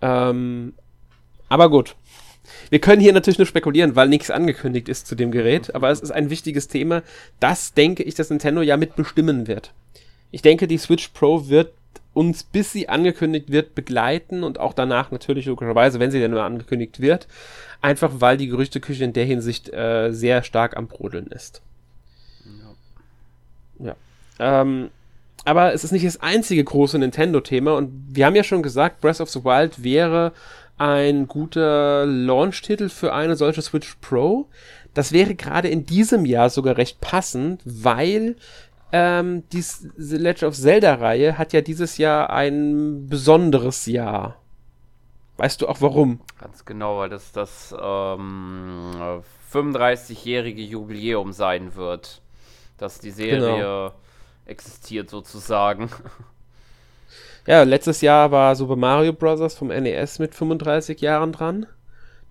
Ähm, 0.02 0.74
aber 1.50 1.70
gut, 1.70 1.96
wir 2.70 2.80
können 2.80 3.02
hier 3.02 3.14
natürlich 3.14 3.40
nur 3.40 3.48
spekulieren, 3.48 3.96
weil 3.96 4.10
nichts 4.10 4.30
angekündigt 4.30 4.90
ist 4.90 5.08
zu 5.08 5.16
dem 5.16 5.32
Gerät, 5.32 5.74
aber 5.76 5.90
es 5.90 6.02
ist 6.02 6.12
ein 6.12 6.30
wichtiges 6.30 6.68
Thema, 6.68 7.04
das 7.40 7.74
denke 7.74 8.04
ich, 8.04 8.16
dass 8.16 8.30
Nintendo 8.30 8.62
ja 8.62 8.78
mitbestimmen 8.78 9.48
wird. 9.48 9.74
Ich 10.32 10.42
denke, 10.42 10.68
die 10.68 10.78
Switch 10.78 11.10
Pro 11.10 11.48
wird 11.48 11.74
uns, 12.14 12.44
bis 12.44 12.72
sie 12.72 12.90
angekündigt 12.90 13.52
wird, 13.52 13.76
begleiten 13.76 14.44
und 14.44 14.60
auch 14.60 14.74
danach 14.74 15.12
natürlich 15.12 15.46
logischerweise, 15.46 16.00
wenn 16.00 16.12
sie 16.12 16.20
denn 16.20 16.32
nur 16.32 16.44
angekündigt 16.44 17.00
wird, 17.00 17.28
einfach 17.82 18.12
weil 18.20 18.38
die 18.38 18.48
Gerüchteküche 18.48 19.04
in 19.04 19.14
der 19.14 19.26
Hinsicht 19.26 19.72
äh, 19.72 20.12
sehr 20.12 20.44
stark 20.44 20.76
am 20.76 20.88
Brodeln 20.88 21.28
ist. 21.28 21.62
Ja. 23.80 23.86
ja. 23.88 23.96
Ähm, 24.40 24.90
aber 25.46 25.74
es 25.74 25.84
ist 25.84 25.92
nicht 25.92 26.06
das 26.06 26.22
einzige 26.22 26.64
große 26.64 27.00
Nintendo-Thema 27.00 27.76
und 27.76 27.92
wir 28.10 28.26
haben 28.26 28.36
ja 28.36 28.44
schon 28.44 28.64
gesagt, 28.64 29.02
Breath 29.02 29.22
of 29.22 29.30
the 29.30 29.44
Wild 29.44 29.84
wäre 29.84 30.34
ein 30.78 31.28
guter 31.28 32.06
Launch-Titel 32.06 32.90
für 32.90 33.14
eine 33.14 33.36
solche 33.36 33.62
Switch 33.62 33.96
Pro. 34.02 34.48
Das 34.94 35.12
wäre 35.12 35.36
gerade 35.36 35.70
in 35.70 35.86
diesem 35.86 36.26
Jahr 36.26 36.50
sogar 36.50 36.78
recht 36.78 37.02
passend, 37.02 37.62
weil 37.66 38.36
ähm, 38.92 39.44
die 39.52 39.62
The 39.62 40.18
Legend 40.18 40.44
of 40.44 40.56
Zelda-Reihe 40.56 41.38
hat 41.38 41.54
ja 41.54 41.62
dieses 41.62 41.98
Jahr 41.98 42.30
ein 42.30 43.08
besonderes 43.08 43.86
Jahr. 43.86 44.36
Weißt 45.38 45.62
du 45.62 45.68
auch 45.68 45.82
warum? 45.82 46.20
Ganz 46.40 46.66
genau, 46.66 46.98
weil 46.98 47.10
das 47.10 47.32
das 47.32 47.76
ähm, 47.80 49.22
35-jährige 49.54 50.62
Jubiläum 50.62 51.32
sein 51.32 51.76
wird, 51.76 52.22
dass 52.78 53.00
die 53.00 53.12
Serie 53.12 53.56
genau. 53.58 53.92
Existiert 54.48 55.10
sozusagen. 55.10 55.90
Ja, 57.48 57.64
letztes 57.64 58.02
Jahr 58.02 58.32
war 58.32 58.58
Super 58.58 58.76
Mario 58.76 59.14
Bros. 59.14 59.56
vom 59.56 59.70
NES 59.70 60.20
mit 60.20 60.36
35 60.36 61.00
Jahren 61.00 61.32
dran. 61.32 61.66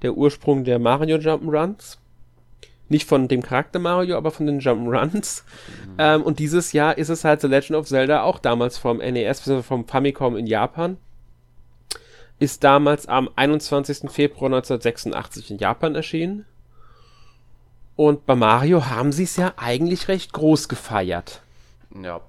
Der 0.03 0.15
Ursprung 0.15 0.65
der 0.65 0.79
Mario 0.79 1.17
Jump'n'Runs. 1.17 1.97
Nicht 2.91 3.09
von 3.09 3.27
dem 3.27 3.43
Charakter 3.43 3.79
Mario, 3.79 4.19
aber 4.19 4.31
von 4.31 4.47
den 4.47 4.61
Jump'n'Runs. 4.61 5.43
Mhm. 5.87 5.95
Ähm, 5.97 6.23
und 6.23 6.39
dieses 6.39 6.73
Jahr 6.73 6.99
ist 6.99 7.09
es 7.09 7.25
halt 7.25 7.41
The 7.41 7.47
Legend 7.47 7.79
of 7.79 7.87
Zelda, 7.87 8.25
auch 8.25 8.39
damals 8.39 8.77
vom 8.77 8.99
NES, 8.99 9.41
bzw. 9.41 9.63
vom 9.63 9.89
Famicom 9.89 10.37
in 10.37 10.47
Japan. 10.47 10.99
Ist 12.39 12.63
damals 12.63 13.09
am 13.09 13.31
21. 13.35 14.11
Februar 14.11 14.53
1986 14.53 15.51
in 15.51 15.57
Japan 15.57 15.95
erschienen. 15.95 16.45
Und 17.97 18.27
bei 18.27 18.35
Mario 18.35 18.85
haben 18.85 19.13
sie 19.13 19.23
es 19.23 19.37
ja 19.37 19.55
eigentlich 19.57 20.09
recht 20.09 20.35
groß 20.35 20.69
gefeiert. 20.69 21.41
Ja. 22.03 22.21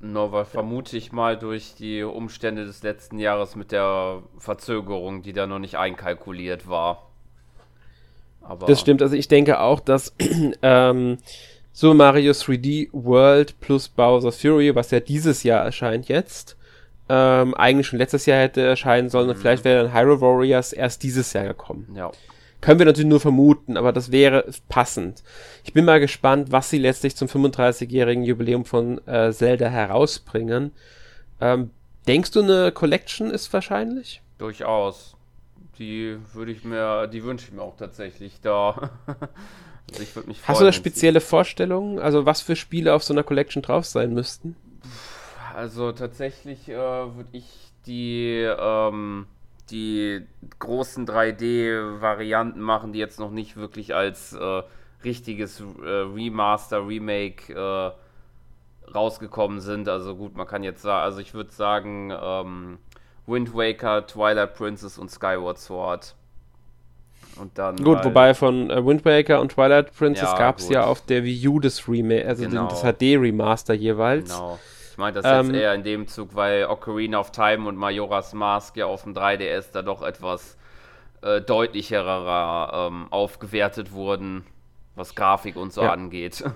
Nur 0.00 0.32
weil 0.32 0.44
vermute 0.44 0.96
ich 0.96 1.12
mal 1.12 1.38
durch 1.38 1.74
die 1.76 2.02
Umstände 2.02 2.64
des 2.66 2.82
letzten 2.82 3.18
Jahres 3.18 3.54
mit 3.54 3.70
der 3.70 4.22
Verzögerung, 4.38 5.22
die 5.22 5.32
da 5.32 5.46
noch 5.46 5.60
nicht 5.60 5.76
einkalkuliert 5.76 6.68
war. 6.68 7.08
Aber 8.40 8.66
das 8.66 8.80
stimmt, 8.80 9.00
also 9.00 9.14
ich 9.14 9.28
denke 9.28 9.60
auch, 9.60 9.78
dass 9.78 10.12
ähm, 10.62 11.18
Super 11.72 11.94
Mario 11.94 12.32
3D 12.32 12.88
World 12.92 13.60
plus 13.60 13.88
Bowser's 13.88 14.40
Fury, 14.40 14.74
was 14.74 14.90
ja 14.90 14.98
dieses 14.98 15.44
Jahr 15.44 15.64
erscheint 15.64 16.08
jetzt, 16.08 16.56
ähm, 17.08 17.54
eigentlich 17.54 17.86
schon 17.86 17.98
letztes 17.98 18.26
Jahr 18.26 18.40
hätte 18.40 18.60
erscheinen 18.60 19.08
sollen 19.08 19.26
mhm. 19.26 19.32
und 19.32 19.38
vielleicht 19.38 19.64
wäre 19.64 19.84
dann 19.84 19.94
Hyrule 19.94 20.20
Warriors 20.20 20.72
erst 20.72 21.02
dieses 21.02 21.32
Jahr 21.32 21.44
gekommen. 21.44 21.86
Ja. 21.94 22.10
Können 22.62 22.78
wir 22.78 22.86
natürlich 22.86 23.10
nur 23.10 23.20
vermuten, 23.20 23.76
aber 23.76 23.92
das 23.92 24.12
wäre 24.12 24.48
passend. 24.68 25.24
Ich 25.64 25.72
bin 25.72 25.84
mal 25.84 25.98
gespannt, 25.98 26.52
was 26.52 26.70
sie 26.70 26.78
letztlich 26.78 27.16
zum 27.16 27.26
35-jährigen 27.26 28.22
Jubiläum 28.22 28.64
von 28.64 29.06
äh, 29.06 29.32
Zelda 29.32 29.68
herausbringen. 29.68 30.70
Ähm, 31.40 31.70
denkst 32.06 32.30
du, 32.30 32.40
eine 32.40 32.70
Collection 32.70 33.30
ist 33.32 33.52
wahrscheinlich? 33.52 34.22
Durchaus. 34.38 35.16
Die 35.78 36.16
würde 36.34 36.52
ich 36.52 36.62
mir, 36.62 37.08
die 37.08 37.24
wünsche 37.24 37.46
ich 37.48 37.52
mir 37.52 37.62
auch 37.62 37.76
tatsächlich 37.76 38.40
da. 38.40 38.90
also 39.06 40.02
ich 40.02 40.14
mich 40.14 40.14
freuen, 40.14 40.36
Hast 40.46 40.60
du 40.60 40.64
da 40.64 40.72
spezielle 40.72 41.20
Vorstellungen, 41.20 41.98
also 41.98 42.26
was 42.26 42.42
für 42.42 42.54
Spiele 42.54 42.94
auf 42.94 43.02
so 43.02 43.12
einer 43.12 43.24
Collection 43.24 43.62
drauf 43.62 43.86
sein 43.86 44.14
müssten? 44.14 44.54
Also 45.52 45.90
tatsächlich 45.90 46.68
äh, 46.68 46.76
würde 46.76 47.30
ich 47.32 47.72
die 47.86 48.46
ähm, 48.56 49.26
die 49.72 50.26
großen 50.58 51.06
3D-Varianten 51.06 52.60
machen, 52.60 52.92
die 52.92 52.98
jetzt 52.98 53.18
noch 53.18 53.30
nicht 53.30 53.56
wirklich 53.56 53.94
als 53.94 54.34
äh, 54.34 54.62
richtiges 55.04 55.60
äh, 55.60 55.88
Remaster, 55.88 56.86
Remake 56.86 57.52
äh, 57.52 58.92
rausgekommen 58.92 59.60
sind. 59.60 59.88
Also 59.88 60.14
gut, 60.14 60.36
man 60.36 60.46
kann 60.46 60.62
jetzt 60.62 60.82
sagen, 60.82 61.02
also 61.02 61.20
ich 61.20 61.34
würde 61.34 61.50
sagen, 61.50 62.12
ähm, 62.12 62.78
Wind 63.26 63.54
Waker, 63.54 64.06
Twilight 64.06 64.54
Princess 64.54 64.98
und 64.98 65.10
Skyward 65.10 65.58
Sword. 65.58 66.14
Und 67.36 67.56
dann 67.56 67.76
gut, 67.76 67.96
halt 67.96 68.04
wobei 68.04 68.34
von 68.34 68.70
äh, 68.70 68.84
Wind 68.84 69.04
Waker 69.04 69.40
und 69.40 69.52
Twilight 69.52 69.94
Princess 69.96 70.30
ja, 70.32 70.38
gab 70.38 70.58
es 70.58 70.68
ja 70.68 70.84
auf 70.84 71.00
der 71.00 71.24
Wii 71.24 71.48
U 71.48 71.60
das 71.60 71.88
Remake, 71.88 72.26
also 72.26 72.44
genau. 72.44 72.68
das 72.68 72.82
HD-Remaster 72.82 73.72
jeweils. 73.72 74.34
Genau. 74.34 74.58
Ich 74.92 74.98
meine 74.98 75.14
das 75.14 75.24
ähm, 75.24 75.54
jetzt 75.54 75.62
eher 75.62 75.74
in 75.74 75.84
dem 75.84 76.06
Zug, 76.06 76.34
weil 76.34 76.66
Ocarina 76.66 77.18
of 77.18 77.30
Time 77.30 77.66
und 77.66 77.76
Majora's 77.76 78.34
Mask 78.34 78.76
ja 78.76 78.84
auf 78.84 79.04
dem 79.04 79.14
3DS 79.14 79.72
da 79.72 79.80
doch 79.80 80.02
etwas 80.02 80.58
äh, 81.22 81.40
deutlicherer 81.40 82.90
ähm, 82.90 83.06
aufgewertet 83.10 83.92
wurden, 83.92 84.44
was 84.94 85.14
Grafik 85.14 85.56
und 85.56 85.72
so 85.72 85.82
ja. 85.82 85.92
angeht. 85.92 86.44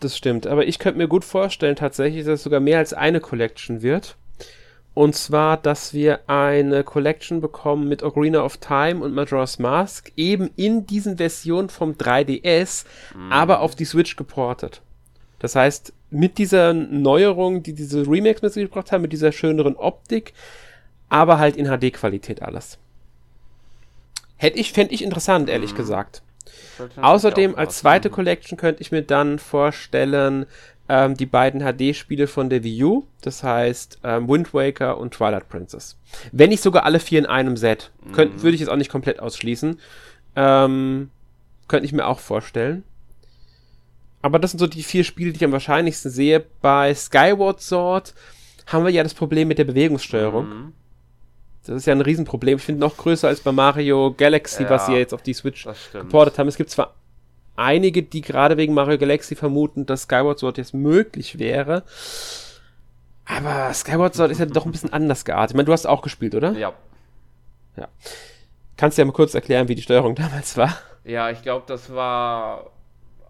Das 0.00 0.16
stimmt, 0.16 0.48
aber 0.48 0.66
ich 0.66 0.80
könnte 0.80 0.98
mir 0.98 1.06
gut 1.06 1.24
vorstellen 1.24 1.76
tatsächlich, 1.76 2.24
dass 2.24 2.40
es 2.40 2.42
sogar 2.42 2.58
mehr 2.58 2.78
als 2.78 2.92
eine 2.92 3.20
Collection 3.20 3.82
wird. 3.82 4.16
Und 4.94 5.14
zwar, 5.14 5.56
dass 5.56 5.94
wir 5.94 6.28
eine 6.28 6.82
Collection 6.82 7.40
bekommen 7.40 7.88
mit 7.88 8.02
Ocarina 8.02 8.42
of 8.42 8.56
Time 8.56 9.04
und 9.04 9.14
Majora's 9.14 9.60
Mask, 9.60 10.10
eben 10.16 10.50
in 10.56 10.88
diesen 10.88 11.18
Versionen 11.18 11.68
vom 11.68 11.92
3DS, 11.92 12.84
mhm. 13.14 13.30
aber 13.30 13.60
auf 13.60 13.76
die 13.76 13.84
Switch 13.84 14.16
geportet. 14.16 14.82
Das 15.38 15.54
heißt, 15.54 15.92
mit 16.12 16.38
dieser 16.38 16.72
Neuerung, 16.72 17.62
die 17.62 17.72
diese 17.72 18.06
Remakes 18.06 18.42
mit 18.42 18.52
sich 18.52 18.64
gebracht 18.64 18.92
haben, 18.92 19.02
mit 19.02 19.12
dieser 19.12 19.32
schöneren 19.32 19.76
Optik, 19.76 20.34
aber 21.08 21.38
halt 21.38 21.56
in 21.56 21.66
HD-Qualität 21.66 22.42
alles. 22.42 22.78
Hätte 24.36 24.58
ich, 24.58 24.72
fände 24.72 24.94
ich 24.94 25.02
interessant, 25.02 25.48
ehrlich 25.48 25.72
mhm. 25.72 25.76
gesagt. 25.76 26.22
Außerdem 27.00 27.54
als 27.54 27.78
zweite 27.78 28.10
Collection 28.10 28.58
könnte 28.58 28.82
ich 28.82 28.90
mir 28.92 29.02
dann 29.02 29.38
vorstellen, 29.38 30.46
ähm, 30.88 31.16
die 31.16 31.26
beiden 31.26 31.60
HD-Spiele 31.60 32.26
von 32.26 32.50
der 32.50 32.64
Wii 32.64 32.84
U, 32.84 33.04
das 33.22 33.42
heißt 33.42 34.00
ähm, 34.02 34.28
Wind 34.28 34.52
Waker 34.52 34.98
und 34.98 35.14
Twilight 35.14 35.48
Princess. 35.48 35.96
Wenn 36.32 36.50
nicht 36.50 36.62
sogar 36.62 36.84
alle 36.84 36.98
vier 36.98 37.20
in 37.20 37.26
einem 37.26 37.56
Set. 37.56 37.90
Mhm. 38.04 38.42
Würde 38.42 38.54
ich 38.54 38.60
jetzt 38.60 38.68
auch 38.68 38.76
nicht 38.76 38.90
komplett 38.90 39.20
ausschließen. 39.20 39.78
Ähm, 40.34 41.10
könnte 41.68 41.86
ich 41.86 41.92
mir 41.92 42.06
auch 42.06 42.18
vorstellen. 42.18 42.82
Aber 44.22 44.38
das 44.38 44.52
sind 44.52 44.60
so 44.60 44.66
die 44.66 44.82
vier 44.82 45.04
Spiele, 45.04 45.32
die 45.32 45.38
ich 45.38 45.44
am 45.44 45.52
wahrscheinlichsten 45.52 46.10
sehe. 46.10 46.44
Bei 46.60 46.94
Skyward 46.94 47.60
Sword 47.60 48.14
haben 48.66 48.84
wir 48.84 48.92
ja 48.92 49.02
das 49.02 49.14
Problem 49.14 49.48
mit 49.48 49.58
der 49.58 49.64
Bewegungssteuerung. 49.64 50.48
Mhm. 50.48 50.72
Das 51.66 51.76
ist 51.76 51.86
ja 51.86 51.92
ein 51.92 52.00
Riesenproblem. 52.00 52.56
Ich 52.56 52.64
finde 52.64 52.80
noch 52.80 52.96
größer 52.96 53.28
als 53.28 53.40
bei 53.40 53.52
Mario 53.52 54.14
Galaxy, 54.16 54.64
ja, 54.64 54.70
was 54.70 54.86
sie 54.86 54.94
jetzt 54.94 55.14
auf 55.14 55.22
die 55.22 55.34
Switch 55.34 55.68
geportet 55.92 56.38
haben. 56.38 56.48
Es 56.48 56.56
gibt 56.56 56.70
zwar 56.70 56.94
einige, 57.56 58.02
die 58.02 58.20
gerade 58.20 58.56
wegen 58.56 58.74
Mario 58.74 58.98
Galaxy 58.98 59.36
vermuten, 59.36 59.86
dass 59.86 60.02
Skyward 60.02 60.38
Sword 60.38 60.58
jetzt 60.58 60.74
möglich 60.74 61.38
wäre. 61.38 61.84
Aber 63.24 63.72
Skyward 63.74 64.14
Sword 64.14 64.32
ist 64.32 64.38
ja 64.38 64.46
doch 64.46 64.66
ein 64.66 64.72
bisschen 64.72 64.92
anders 64.92 65.24
geartet. 65.24 65.52
Ich 65.52 65.56
meine, 65.56 65.66
du 65.66 65.72
hast 65.72 65.86
auch 65.86 66.02
gespielt, 66.02 66.34
oder? 66.34 66.52
Ja. 66.52 66.72
Ja. 67.76 67.88
Kannst 68.76 68.98
du 68.98 69.02
ja 69.02 69.06
mal 69.06 69.12
kurz 69.12 69.34
erklären, 69.34 69.68
wie 69.68 69.74
die 69.76 69.82
Steuerung 69.82 70.14
damals 70.16 70.56
war? 70.56 70.76
Ja, 71.04 71.30
ich 71.30 71.42
glaube, 71.42 71.64
das 71.66 71.92
war 71.94 72.71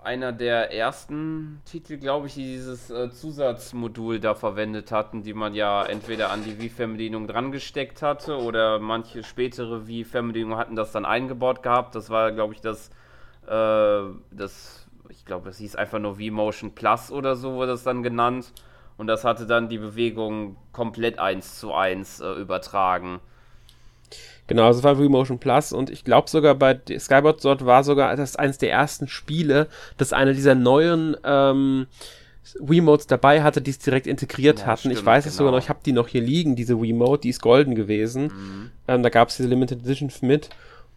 einer 0.05 0.33
der 0.33 0.73
ersten 0.73 1.61
Titel, 1.65 1.97
glaube 1.97 2.27
ich, 2.27 2.35
die 2.35 2.45
dieses 2.45 2.91
äh, 2.91 3.11
Zusatzmodul 3.11 4.21
da 4.21 4.35
verwendet 4.35 4.93
hatten, 4.93 5.23
die 5.23 5.35
man 5.35 5.55
ja 5.55 5.85
entweder 5.85 6.31
an 6.31 6.45
die 6.45 6.61
Wii-Fernbedienung 6.61 7.27
dran 7.27 7.53
gesteckt 7.53 8.03
hatte 8.03 8.37
oder 8.37 8.79
manche 8.79 9.23
spätere 9.23 9.87
Wii-Fernbedienungen 9.87 10.59
hatten 10.59 10.77
das 10.77 10.93
dann 10.93 11.05
eingebaut 11.05 11.63
gehabt. 11.63 11.95
Das 11.95 12.11
war, 12.11 12.33
glaube 12.33 12.55
ich, 12.55 12.61
das, 12.61 12.91
äh, 13.47 14.03
das, 14.31 14.87
ich 15.09 15.25
glaube, 15.25 15.47
das 15.47 15.59
hieß 15.59 15.77
einfach 15.77 15.99
nur 15.99 16.19
Wii-Motion 16.19 16.75
Plus 16.75 17.11
oder 17.11 17.37
so 17.37 17.55
wurde 17.55 17.73
das 17.73 17.85
dann 17.85 18.03
genannt. 18.03 18.53
Und 18.97 19.07
das 19.07 19.25
hatte 19.25 19.47
dann 19.47 19.69
die 19.69 19.79
Bewegung 19.79 20.57
komplett 20.73 21.19
eins 21.19 21.59
zu 21.59 21.73
eins 21.73 22.21
äh, 22.21 22.33
übertragen. 22.33 23.21
Genau, 24.49 24.69
das 24.69 24.83
war 24.83 24.99
Remotion 24.99 25.39
Plus 25.39 25.73
und 25.73 25.89
ich 25.89 26.05
glaube 26.05 26.29
sogar 26.29 26.55
bei 26.55 26.79
Skyward 26.99 27.41
Sword 27.41 27.65
war 27.65 27.85
sogar 27.85 28.15
das 28.17 28.37
eines 28.37 28.59
der 28.59 28.73
ersten 28.73 29.09
Spiele, 29.09 29.69
das 29.99 30.13
eine 30.13 30.35
dieser 30.35 30.55
neuen 30.55 31.17
ähm, 31.25 31.87
Wiimotes 32.59 33.07
dabei 33.07 33.43
hatte, 33.43 33.63
die 33.63 33.71
es 33.71 33.79
direkt 33.79 34.07
integriert 34.07 34.61
ja, 34.61 34.67
hatten. 34.67 34.81
Stimmt, 34.81 34.99
ich 34.99 35.07
weiß 35.07 35.27
es 35.27 35.37
sogar 35.37 35.53
noch, 35.53 35.61
ich 35.61 35.69
habe 35.69 35.79
die 35.87 35.93
noch 35.93 36.09
hier 36.09 36.21
liegen, 36.21 36.57
diese 36.57 36.81
Wiimote, 36.81 37.23
die 37.23 37.29
ist 37.29 37.41
golden 37.41 37.75
gewesen. 37.75 38.25
Mhm. 38.25 38.71
Ähm, 38.89 39.03
da 39.03 39.11
gab 39.11 39.29
es 39.29 39.37
diese 39.37 39.49
Limited 39.49 39.81
Edition 39.85 40.11
mit 40.23 40.51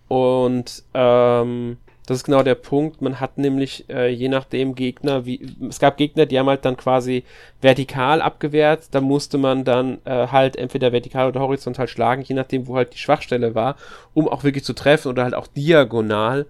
und 0.08 0.84
ähm, 0.94 1.78
das 2.06 2.18
ist 2.18 2.24
genau 2.24 2.44
der 2.44 2.56
Punkt. 2.56 3.02
Man 3.02 3.20
hat 3.20 3.38
nämlich 3.38 3.90
äh, 3.90 4.10
je 4.10 4.30
nachdem 4.30 4.76
Gegner, 4.76 5.26
wie 5.26 5.56
es 5.68 5.80
gab 5.80 5.98
Gegner, 5.98 6.26
die 6.26 6.38
haben 6.38 6.48
halt 6.48 6.66
dann 6.66 6.78
quasi 6.78 7.24
vertikal 7.62 8.22
abgewehrt. 8.22 8.90
Da 8.92 9.02
musste 9.02 9.38
man 9.38 9.64
dann 9.64 10.00
äh, 10.06 10.28
halt 10.28 10.56
entweder 10.56 10.92
vertikal 10.92 11.28
oder 11.28 11.40
horizontal 11.40 11.88
schlagen, 11.88 12.22
je 12.22 12.36
nachdem, 12.36 12.68
wo 12.68 12.76
halt 12.76 12.94
die 12.94 13.00
Schwachstelle 13.00 13.56
war, 13.56 13.76
um 14.14 14.28
auch 14.28 14.44
wirklich 14.44 14.64
zu 14.64 14.74
treffen 14.74 15.10
oder 15.10 15.24
halt 15.24 15.34
auch 15.34 15.48
diagonal, 15.48 16.46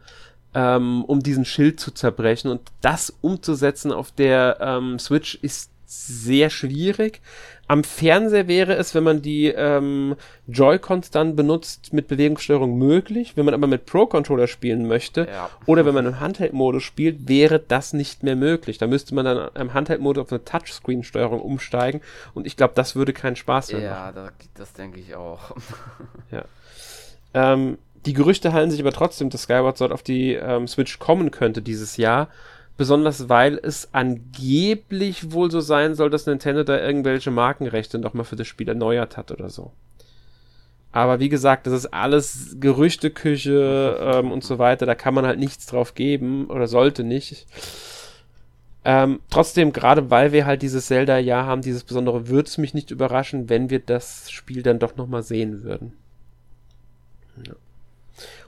ähm, 0.54 1.06
um 1.06 1.22
diesen 1.22 1.46
Schild 1.46 1.80
zu 1.80 1.92
zerbrechen. 1.92 2.50
Und 2.50 2.62
das 2.82 3.14
umzusetzen 3.22 3.92
auf 3.92 4.12
der 4.12 4.58
ähm, 4.62 5.00
Switch 5.00 5.36
ist 5.42 5.72
sehr 5.96 6.50
schwierig. 6.50 7.22
Am 7.68 7.84
Fernseher 7.84 8.48
wäre 8.48 8.76
es, 8.76 8.94
wenn 8.94 9.04
man 9.04 9.24
die 9.24 9.48
ähm, 9.48 10.16
Joy-Cons 10.48 11.10
dann 11.10 11.36
benutzt, 11.36 11.94
mit 11.94 12.08
Bewegungssteuerung 12.08 12.78
möglich. 12.78 13.34
Wenn 13.36 13.46
man 13.46 13.56
aber 13.56 13.66
mit 13.66 13.88
Pro-Controller 13.88 14.48
spielen 14.48 14.88
möchte 14.88 15.28
ja. 15.32 15.50
oder 15.66 15.84
wenn 15.86 15.96
man 15.96 16.06
im 16.06 16.20
Handheld-Modus 16.20 16.84
spielt, 16.84 17.28
wäre 17.28 17.60
das 17.60 17.94
nicht 17.94 18.22
mehr 18.22 18.36
möglich. 18.36 18.78
Da 18.78 18.86
müsste 18.86 19.16
man 19.16 19.26
dann 19.26 19.50
im 19.56 19.74
Handheld-Modus 19.74 20.26
auf 20.26 20.32
eine 20.32 20.46
Touchscreen-Steuerung 20.46 21.42
umsteigen 21.42 22.02
und 22.36 22.46
ich 22.46 22.56
glaube, 22.56 22.74
das 22.76 22.96
würde 22.96 23.14
keinen 23.14 23.36
Spaß 23.36 23.72
mehr 23.74 23.82
ja, 23.82 23.92
machen. 23.92 24.16
Ja, 24.16 24.32
das 24.54 24.74
denke 24.74 25.00
ich 25.00 25.16
auch. 25.16 25.56
ja. 26.32 26.46
Ähm, 27.34 27.80
die 28.06 28.14
Gerüchte 28.14 28.54
halten 28.54 28.70
sich 28.70 28.80
aber 28.80 28.92
trotzdem, 28.92 29.32
dass 29.32 29.44
Skyward 29.44 29.78
Sword 29.78 29.92
auf 29.92 30.04
die 30.04 30.34
ähm, 30.34 30.68
Switch 30.68 31.00
kommen 31.00 31.32
könnte 31.32 31.64
dieses 31.64 31.98
Jahr. 31.98 32.30
Besonders 32.78 33.30
weil 33.30 33.58
es 33.62 33.90
angeblich 33.94 35.32
wohl 35.32 35.50
so 35.50 35.62
sein 35.62 35.96
soll, 35.96 36.10
dass 36.10 36.26
Nintendo 36.26 36.64
da 36.64 36.78
irgendwelche 36.78 37.32
Markenrechte 37.32 38.00
nochmal 38.00 38.26
für 38.26 38.36
das 38.36 38.48
Spiel 38.48 38.68
erneuert 38.68 39.16
hat 39.16 39.32
oder 39.32 39.50
so. 39.50 39.72
Aber 40.92 41.20
wie 41.20 41.30
gesagt, 41.30 41.68
das 41.68 41.74
ist 41.74 41.94
alles 41.94 42.56
Gerüchteküche 42.60 43.98
ähm, 44.00 44.32
und 44.32 44.44
so 44.44 44.60
weiter. 44.60 44.86
Da 44.86 44.96
kann 44.96 45.14
man 45.14 45.26
halt 45.26 45.40
nichts 45.40 45.66
drauf 45.66 45.94
geben 45.94 46.48
oder 46.48 46.68
sollte 46.68 47.04
nicht. 47.04 47.48
Ähm, 48.86 49.20
trotzdem, 49.30 49.74
gerade 49.74 50.10
weil 50.10 50.32
wir 50.32 50.46
halt 50.46 50.62
dieses 50.62 50.86
Zelda-Jahr 50.88 51.46
haben, 51.48 51.62
dieses 51.62 51.84
Besondere, 51.84 52.28
würde 52.30 52.48
es 52.48 52.58
mich 52.58 52.74
nicht 52.74 52.92
überraschen, 52.92 53.50
wenn 53.50 53.70
wir 53.70 53.80
das 53.80 54.32
Spiel 54.32 54.64
dann 54.64 54.80
doch 54.80 54.96
nochmal 54.96 55.24
sehen 55.24 55.64
würden. 55.64 55.94
Ja. 57.46 57.56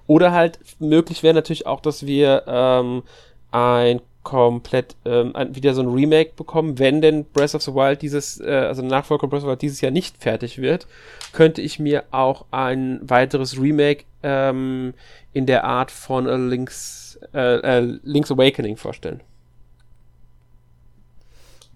Oder 0.06 0.32
halt 0.32 0.60
möglich 0.80 1.24
wäre 1.24 1.34
natürlich 1.34 1.66
auch, 1.66 1.82
dass 1.82 2.06
wir 2.06 2.44
ähm, 2.48 3.04
ein 3.52 4.00
komplett 4.28 4.98
ähm, 5.06 5.34
wieder 5.52 5.74
so 5.74 5.82
ein 5.82 5.88
Remake 5.88 6.34
bekommen, 6.36 6.80
wenn 6.80 7.02
denn 7.02 7.24
Breath 7.24 7.56
of 7.56 7.62
the 7.62 7.74
Wild 7.74 8.02
dieses, 8.02 8.42
äh, 8.42 8.52
also 8.52 8.82
Nachfolger 8.82 9.26
Breath 9.26 9.38
of 9.38 9.44
the 9.44 9.50
Wild 9.52 9.62
dieses 9.62 9.80
Jahr 9.80 9.94
nicht 9.94 10.18
fertig 10.18 10.58
wird, 10.58 10.86
könnte 11.32 11.62
ich 11.62 11.80
mir 11.80 12.04
auch 12.12 12.44
ein 12.52 13.00
weiteres 13.02 13.58
Remake 13.58 14.04
ähm, 14.24 14.94
in 15.32 15.46
der 15.46 15.64
Art 15.64 15.92
von 15.92 16.28
A 16.28 16.36
Link's, 16.36 17.18
äh, 17.34 17.56
äh, 17.80 18.00
Link's 18.04 18.30
Awakening 18.30 18.76
vorstellen. 18.76 19.22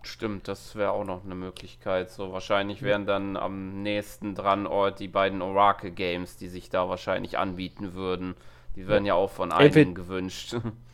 Stimmt, 0.03 0.50
das 0.50 0.75
wäre 0.75 0.91
auch 0.91 1.05
noch 1.05 1.24
eine 1.24 1.36
Möglichkeit. 1.36 2.12
So 2.12 2.34
wahrscheinlich 2.34 2.81
wären 2.81 3.05
dann 3.05 3.38
am 3.38 3.81
nächsten 3.81 4.36
dran 4.36 4.67
Ort 4.67 5.00
die 5.00 5.08
beiden 5.08 5.41
Oracle 5.41 5.91
Games, 5.91 6.36
die 6.36 6.50
sich 6.50 6.70
da 6.70 6.89
wahrscheinlich 6.89 7.38
anbieten 7.38 7.93
würden. 7.93 8.36
Die 8.75 8.89
werden 8.89 9.05
ja, 9.05 9.13
ja 9.13 9.20
auch 9.22 9.31
von 9.31 9.53
einigen 9.53 9.96
gewünscht. 9.96 10.58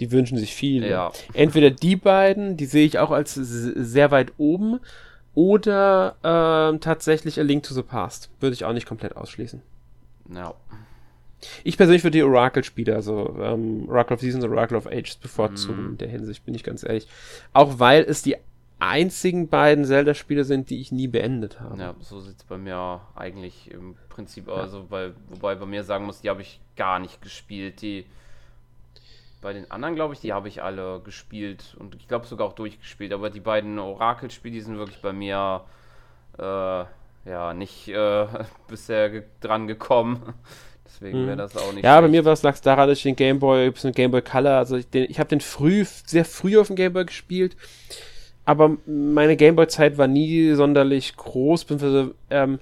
Die 0.00 0.10
wünschen 0.10 0.38
sich 0.38 0.54
viel. 0.54 0.84
Ja. 0.84 1.12
Entweder 1.34 1.70
die 1.70 1.96
beiden, 1.96 2.56
die 2.56 2.66
sehe 2.66 2.86
ich 2.86 2.98
auch 2.98 3.10
als 3.10 3.34
sehr 3.34 4.10
weit 4.10 4.32
oben, 4.38 4.80
oder 5.34 6.16
ähm, 6.24 6.80
tatsächlich 6.80 7.38
A 7.38 7.42
Link 7.42 7.62
to 7.62 7.74
the 7.74 7.82
Past. 7.82 8.30
Würde 8.40 8.54
ich 8.54 8.64
auch 8.64 8.72
nicht 8.72 8.86
komplett 8.86 9.16
ausschließen. 9.16 9.62
Ja. 10.34 10.54
Ich 11.64 11.76
persönlich 11.76 12.04
würde 12.04 12.18
die 12.18 12.22
Oracle-Spiele, 12.22 12.94
also 12.94 13.36
ähm, 13.40 13.88
Oracle 13.88 14.14
of 14.14 14.20
Seasons 14.20 14.44
und 14.44 14.50
Oracle 14.50 14.76
of 14.76 14.86
Ages 14.86 15.16
bevorzugen 15.16 15.84
mm. 15.84 15.90
in 15.90 15.98
der 15.98 16.08
Hinsicht, 16.08 16.44
bin 16.44 16.54
ich 16.54 16.64
ganz 16.64 16.82
ehrlich. 16.82 17.06
Auch 17.52 17.78
weil 17.78 18.02
es 18.02 18.22
die 18.22 18.36
einzigen 18.78 19.48
beiden 19.48 19.84
Zelda-Spiele 19.84 20.44
sind, 20.44 20.70
die 20.70 20.80
ich 20.80 20.90
nie 20.92 21.06
beendet 21.06 21.60
habe. 21.60 21.80
Ja, 21.80 21.94
so 22.00 22.20
sieht 22.20 22.38
es 22.38 22.44
bei 22.44 22.58
mir 22.58 23.00
eigentlich 23.14 23.70
im 23.70 23.96
Prinzip 24.08 24.48
aus. 24.48 24.56
Ja. 24.56 24.62
Also, 24.62 24.86
bei, 24.88 25.12
wobei 25.28 25.54
bei 25.54 25.66
mir 25.66 25.84
sagen 25.84 26.06
muss, 26.06 26.20
die 26.20 26.28
habe 26.28 26.42
ich 26.42 26.60
gar 26.76 26.98
nicht 26.98 27.22
gespielt. 27.22 27.80
Die 27.82 28.04
bei 29.40 29.52
den 29.52 29.70
anderen, 29.70 29.94
glaube 29.94 30.14
ich, 30.14 30.20
die 30.20 30.32
habe 30.32 30.48
ich 30.48 30.62
alle 30.62 31.00
gespielt 31.00 31.76
und 31.78 31.94
ich 31.94 32.08
glaube 32.08 32.26
sogar 32.26 32.46
auch 32.46 32.52
durchgespielt. 32.52 33.12
Aber 33.12 33.30
die 33.30 33.40
beiden 33.40 33.78
Orakel-Spiele, 33.78 34.54
die 34.54 34.60
sind 34.60 34.78
wirklich 34.78 35.00
bei 35.00 35.12
mir 35.12 35.62
äh, 36.38 36.84
ja 37.24 37.54
nicht 37.54 37.88
äh, 37.88 38.26
bisher 38.68 39.10
ge 39.10 39.22
dran 39.40 39.66
gekommen. 39.66 40.34
Deswegen 40.84 41.26
wäre 41.26 41.34
mhm. 41.34 41.38
das 41.38 41.56
auch 41.56 41.72
nicht. 41.72 41.84
Ja, 41.84 41.92
schlecht. 41.92 42.02
bei 42.02 42.08
mir 42.08 42.24
war 42.24 42.32
es 42.32 42.42
lag 42.42 42.58
daran, 42.58 42.88
dass 42.88 42.98
ich 42.98 43.04
den 43.04 43.16
Game 43.16 43.38
Boy, 43.38 43.70
den 43.70 43.92
Game 43.92 44.10
Boy 44.10 44.22
Color, 44.22 44.58
also 44.58 44.76
ich, 44.76 44.92
ich 44.92 45.18
habe 45.18 45.28
den 45.28 45.40
früh, 45.40 45.84
sehr 45.84 46.24
früh 46.24 46.58
auf 46.58 46.66
dem 46.66 46.76
Game 46.76 46.92
Boy 46.92 47.04
gespielt. 47.04 47.56
Aber 48.44 48.76
meine 48.86 49.36
Game 49.36 49.54
Boy 49.54 49.68
Zeit 49.68 49.96
war 49.98 50.08
nie 50.08 50.52
sonderlich 50.54 51.16
groß. 51.16 51.66
Ähm, 52.30 52.58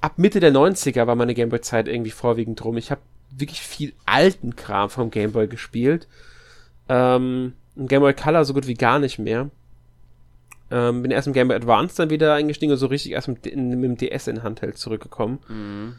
ab 0.00 0.12
Mitte 0.16 0.40
der 0.40 0.52
90er 0.52 1.06
war 1.06 1.14
meine 1.14 1.34
Game 1.34 1.50
Boy 1.50 1.60
Zeit 1.60 1.88
irgendwie 1.88 2.10
vorwiegend 2.10 2.62
drum. 2.62 2.78
Ich 2.78 2.90
habe 2.90 3.02
wirklich 3.38 3.60
viel 3.60 3.92
alten 4.04 4.56
Kram 4.56 4.90
vom 4.90 5.10
Game 5.10 5.32
Boy 5.32 5.48
gespielt. 5.48 6.08
Ähm, 6.88 7.54
Game 7.76 8.00
Boy 8.00 8.14
Color 8.14 8.44
so 8.44 8.54
gut 8.54 8.66
wie 8.66 8.74
gar 8.74 8.98
nicht 8.98 9.18
mehr. 9.18 9.50
Ähm, 10.70 11.02
bin 11.02 11.10
erst 11.10 11.26
im 11.26 11.32
Game 11.32 11.48
Boy 11.48 11.56
Advance 11.56 11.96
dann 11.96 12.10
wieder 12.10 12.34
eingestiegen 12.34 12.72
und 12.72 12.78
so 12.78 12.86
richtig 12.86 13.12
erst 13.12 13.28
mit, 13.28 13.46
in, 13.46 13.68
mit 13.80 13.84
dem 13.84 13.96
DS 13.96 14.26
in 14.26 14.42
Handheld 14.42 14.78
zurückgekommen. 14.78 15.38
Mhm. 15.48 15.94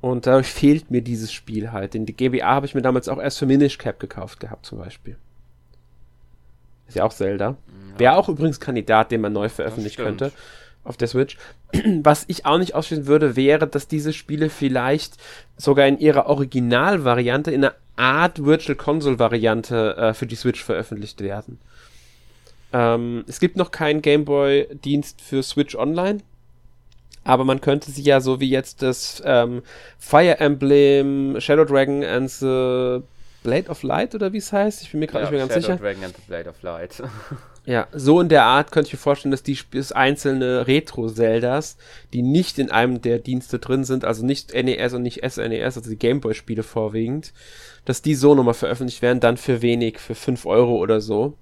Und 0.00 0.26
dadurch 0.26 0.48
fehlt 0.48 0.90
mir 0.90 1.02
dieses 1.02 1.32
Spiel 1.32 1.72
halt. 1.72 1.94
Den 1.94 2.04
GBA 2.04 2.46
habe 2.46 2.66
ich 2.66 2.74
mir 2.74 2.82
damals 2.82 3.08
auch 3.08 3.18
erst 3.18 3.38
für 3.38 3.46
Minish 3.46 3.78
Cap 3.78 3.98
gekauft 3.98 4.40
gehabt, 4.40 4.66
zum 4.66 4.78
Beispiel. 4.78 5.16
Ist 6.86 6.96
ja 6.96 7.04
auch 7.04 7.12
Zelda. 7.12 7.56
Ja. 7.92 7.98
Wäre 7.98 8.16
auch 8.16 8.28
übrigens 8.28 8.60
Kandidat, 8.60 9.10
den 9.10 9.22
man 9.22 9.32
neu 9.32 9.48
veröffentlichen 9.48 10.04
könnte 10.04 10.32
auf 10.86 10.96
der 10.96 11.08
Switch. 11.08 11.36
Was 12.02 12.24
ich 12.28 12.46
auch 12.46 12.58
nicht 12.58 12.74
ausschließen 12.74 13.06
würde, 13.06 13.36
wäre, 13.36 13.66
dass 13.66 13.88
diese 13.88 14.12
Spiele 14.12 14.50
vielleicht 14.50 15.14
sogar 15.56 15.86
in 15.86 15.98
ihrer 15.98 16.26
Originalvariante 16.26 17.50
in 17.50 17.64
einer 17.64 17.74
Art 17.96 18.44
Virtual 18.44 18.76
Console 18.76 19.18
Variante 19.18 19.96
äh, 19.96 20.14
für 20.14 20.26
die 20.26 20.36
Switch 20.36 20.62
veröffentlicht 20.62 21.20
werden. 21.20 21.58
Ähm, 22.72 23.24
es 23.26 23.40
gibt 23.40 23.56
noch 23.56 23.70
keinen 23.70 24.02
Gameboy 24.02 24.68
Dienst 24.84 25.22
für 25.22 25.42
Switch 25.42 25.74
Online, 25.74 26.18
aber 27.24 27.44
man 27.44 27.60
könnte 27.60 27.90
sie 27.90 28.02
ja 28.02 28.20
so 28.20 28.40
wie 28.40 28.50
jetzt 28.50 28.82
das 28.82 29.22
ähm, 29.24 29.62
Fire 29.98 30.38
Emblem, 30.40 31.40
Shadow 31.40 31.64
Dragon 31.64 32.04
and 32.04 32.30
the 32.30 33.00
Blade 33.42 33.68
of 33.68 33.82
Light 33.82 34.14
oder 34.14 34.32
wie 34.32 34.38
es 34.38 34.52
heißt, 34.52 34.82
ich 34.82 34.90
bin 34.90 35.00
mir 35.00 35.06
gerade 35.06 35.24
ja, 35.24 35.30
nicht 35.30 35.38
mehr 35.38 35.48
ganz 35.48 35.52
Shadow 35.52 35.78
sicher. 35.78 35.82
Dragon 35.82 36.04
and 36.04 36.16
the 36.16 36.22
Blade 36.26 36.48
of 36.48 36.62
Light. 36.62 37.02
Ja, 37.66 37.88
so 37.92 38.20
in 38.20 38.28
der 38.28 38.44
Art 38.44 38.70
könnte 38.70 38.86
ich 38.86 38.92
mir 38.94 39.00
vorstellen, 39.00 39.32
dass 39.32 39.42
die 39.42 39.58
dass 39.72 39.90
einzelne 39.90 40.68
Retro-Zeldas, 40.68 41.76
die 42.12 42.22
nicht 42.22 42.60
in 42.60 42.70
einem 42.70 43.02
der 43.02 43.18
Dienste 43.18 43.58
drin 43.58 43.82
sind, 43.82 44.04
also 44.04 44.24
nicht 44.24 44.54
NES 44.54 44.94
und 44.94 45.02
nicht 45.02 45.28
SNES, 45.28 45.76
also 45.76 45.90
die 45.90 45.96
Gameboy-Spiele 45.96 46.62
vorwiegend, 46.62 47.32
dass 47.84 48.02
die 48.02 48.14
so 48.14 48.36
nochmal 48.36 48.54
veröffentlicht 48.54 49.02
werden, 49.02 49.18
dann 49.18 49.36
für 49.36 49.62
wenig, 49.62 49.98
für 49.98 50.14
5 50.14 50.46
Euro 50.46 50.76
oder 50.76 51.00
so. 51.00 51.34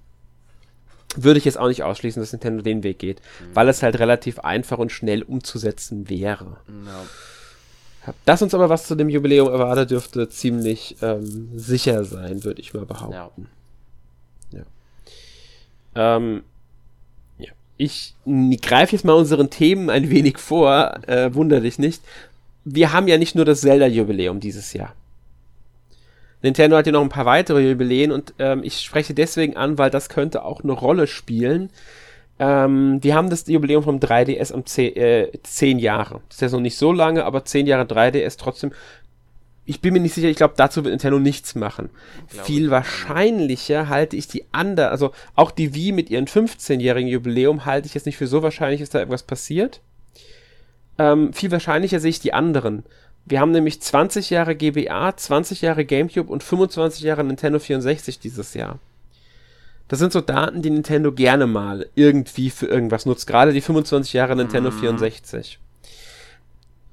Würde 1.15 1.37
ich 1.37 1.45
jetzt 1.45 1.59
auch 1.59 1.67
nicht 1.67 1.83
ausschließen, 1.83 2.21
dass 2.21 2.33
Nintendo 2.33 2.63
den 2.63 2.83
Weg 2.83 2.97
geht, 2.97 3.21
mhm. 3.21 3.55
weil 3.55 3.69
es 3.69 3.83
halt 3.83 3.99
relativ 3.99 4.39
einfach 4.39 4.79
und 4.79 4.91
schnell 4.91 5.21
umzusetzen 5.21 6.09
wäre. 6.09 6.57
No. 6.67 8.11
Das 8.25 8.41
uns 8.41 8.53
aber 8.53 8.69
was 8.69 8.87
zu 8.87 8.95
dem 8.95 9.09
Jubiläum 9.09 9.47
erwartet, 9.47 9.91
dürfte 9.91 10.27
ziemlich 10.29 10.97
ähm, 11.01 11.51
sicher 11.55 12.03
sein, 12.03 12.43
würde 12.43 12.61
ich 12.61 12.73
mal 12.73 12.85
behaupten. 12.85 13.43
Ja. 13.43 13.64
Ähm, 15.95 16.43
ja. 17.37 17.51
Ich 17.77 18.13
greife 18.61 18.95
jetzt 18.95 19.05
mal 19.05 19.13
unseren 19.13 19.49
Themen 19.49 19.89
ein 19.89 20.09
wenig 20.09 20.37
vor, 20.37 20.99
äh, 21.07 21.33
wunder 21.33 21.61
dich 21.61 21.79
nicht. 21.79 22.01
Wir 22.63 22.93
haben 22.93 23.07
ja 23.07 23.17
nicht 23.17 23.35
nur 23.35 23.45
das 23.45 23.61
Zelda-Jubiläum 23.61 24.39
dieses 24.39 24.73
Jahr. 24.73 24.93
Nintendo 26.41 26.77
hat 26.77 26.85
ja 26.85 26.91
noch 26.91 27.01
ein 27.01 27.09
paar 27.09 27.25
weitere 27.25 27.67
Jubiläen 27.67 28.11
und 28.11 28.33
ähm, 28.37 28.61
ich 28.63 28.79
spreche 28.81 29.13
deswegen 29.13 29.57
an, 29.57 29.77
weil 29.77 29.89
das 29.89 30.09
könnte 30.09 30.45
auch 30.45 30.63
eine 30.63 30.73
Rolle 30.73 31.07
spielen. 31.07 31.69
Ähm, 32.37 32.99
wir 33.01 33.15
haben 33.15 33.29
das 33.29 33.47
Jubiläum 33.47 33.83
vom 33.83 33.99
3DS 33.99 34.51
um 34.51 34.65
10, 34.65 34.95
äh, 34.95 35.31
10 35.41 35.79
Jahre. 35.79 36.21
Das 36.27 36.37
ist 36.37 36.41
ja 36.41 36.49
noch 36.49 36.59
nicht 36.61 36.77
so 36.77 36.91
lange, 36.91 37.25
aber 37.25 37.45
10 37.45 37.65
Jahre 37.65 37.85
3DS 37.85 38.37
trotzdem 38.37 38.73
ich 39.65 39.81
bin 39.81 39.93
mir 39.93 39.99
nicht 39.99 40.13
sicher, 40.13 40.27
ich 40.27 40.37
glaube, 40.37 40.53
dazu 40.57 40.83
wird 40.83 40.91
Nintendo 40.91 41.19
nichts 41.19 41.55
machen. 41.55 41.89
Viel 42.27 42.69
wahrscheinlicher 42.69 43.89
halte 43.89 44.15
ich 44.15 44.27
die 44.27 44.45
andere, 44.51 44.89
also 44.89 45.11
auch 45.33 45.49
die 45.49 45.73
Wii 45.73 45.91
mit 45.91 46.09
ihrem 46.11 46.25
15-jährigen 46.25 47.09
Jubiläum 47.09 47.65
halte 47.65 47.87
ich 47.87 47.95
jetzt 47.95 48.05
nicht 48.05 48.17
für 48.17 48.27
so 48.27 48.43
wahrscheinlich, 48.43 48.81
dass 48.81 48.91
da 48.91 48.99
irgendwas 48.99 49.23
passiert. 49.23 49.81
Ähm, 50.99 51.33
viel 51.33 51.51
wahrscheinlicher 51.51 51.99
sehe 51.99 52.11
ich 52.11 52.19
die 52.19 52.33
anderen. 52.33 52.83
Wir 53.25 53.39
haben 53.39 53.51
nämlich 53.51 53.81
20 53.81 54.29
Jahre 54.29 54.55
GBA, 54.55 55.17
20 55.17 55.61
Jahre 55.61 55.83
GameCube 55.83 56.31
und 56.31 56.43
25 56.43 57.01
Jahre 57.01 57.23
Nintendo 57.23 57.57
64 57.57 58.19
dieses 58.19 58.53
Jahr. 58.53 58.77
Das 59.87 59.97
sind 59.97 60.13
so 60.13 60.21
Daten, 60.21 60.61
die 60.61 60.69
Nintendo 60.69 61.11
gerne 61.11 61.47
mal 61.47 61.87
irgendwie 61.95 62.51
für 62.51 62.67
irgendwas 62.67 63.07
nutzt. 63.07 63.25
Gerade 63.25 63.51
die 63.51 63.61
25 63.61 64.13
Jahre 64.13 64.35
Nintendo 64.35 64.69
mhm. 64.69 64.79
64 64.79 65.59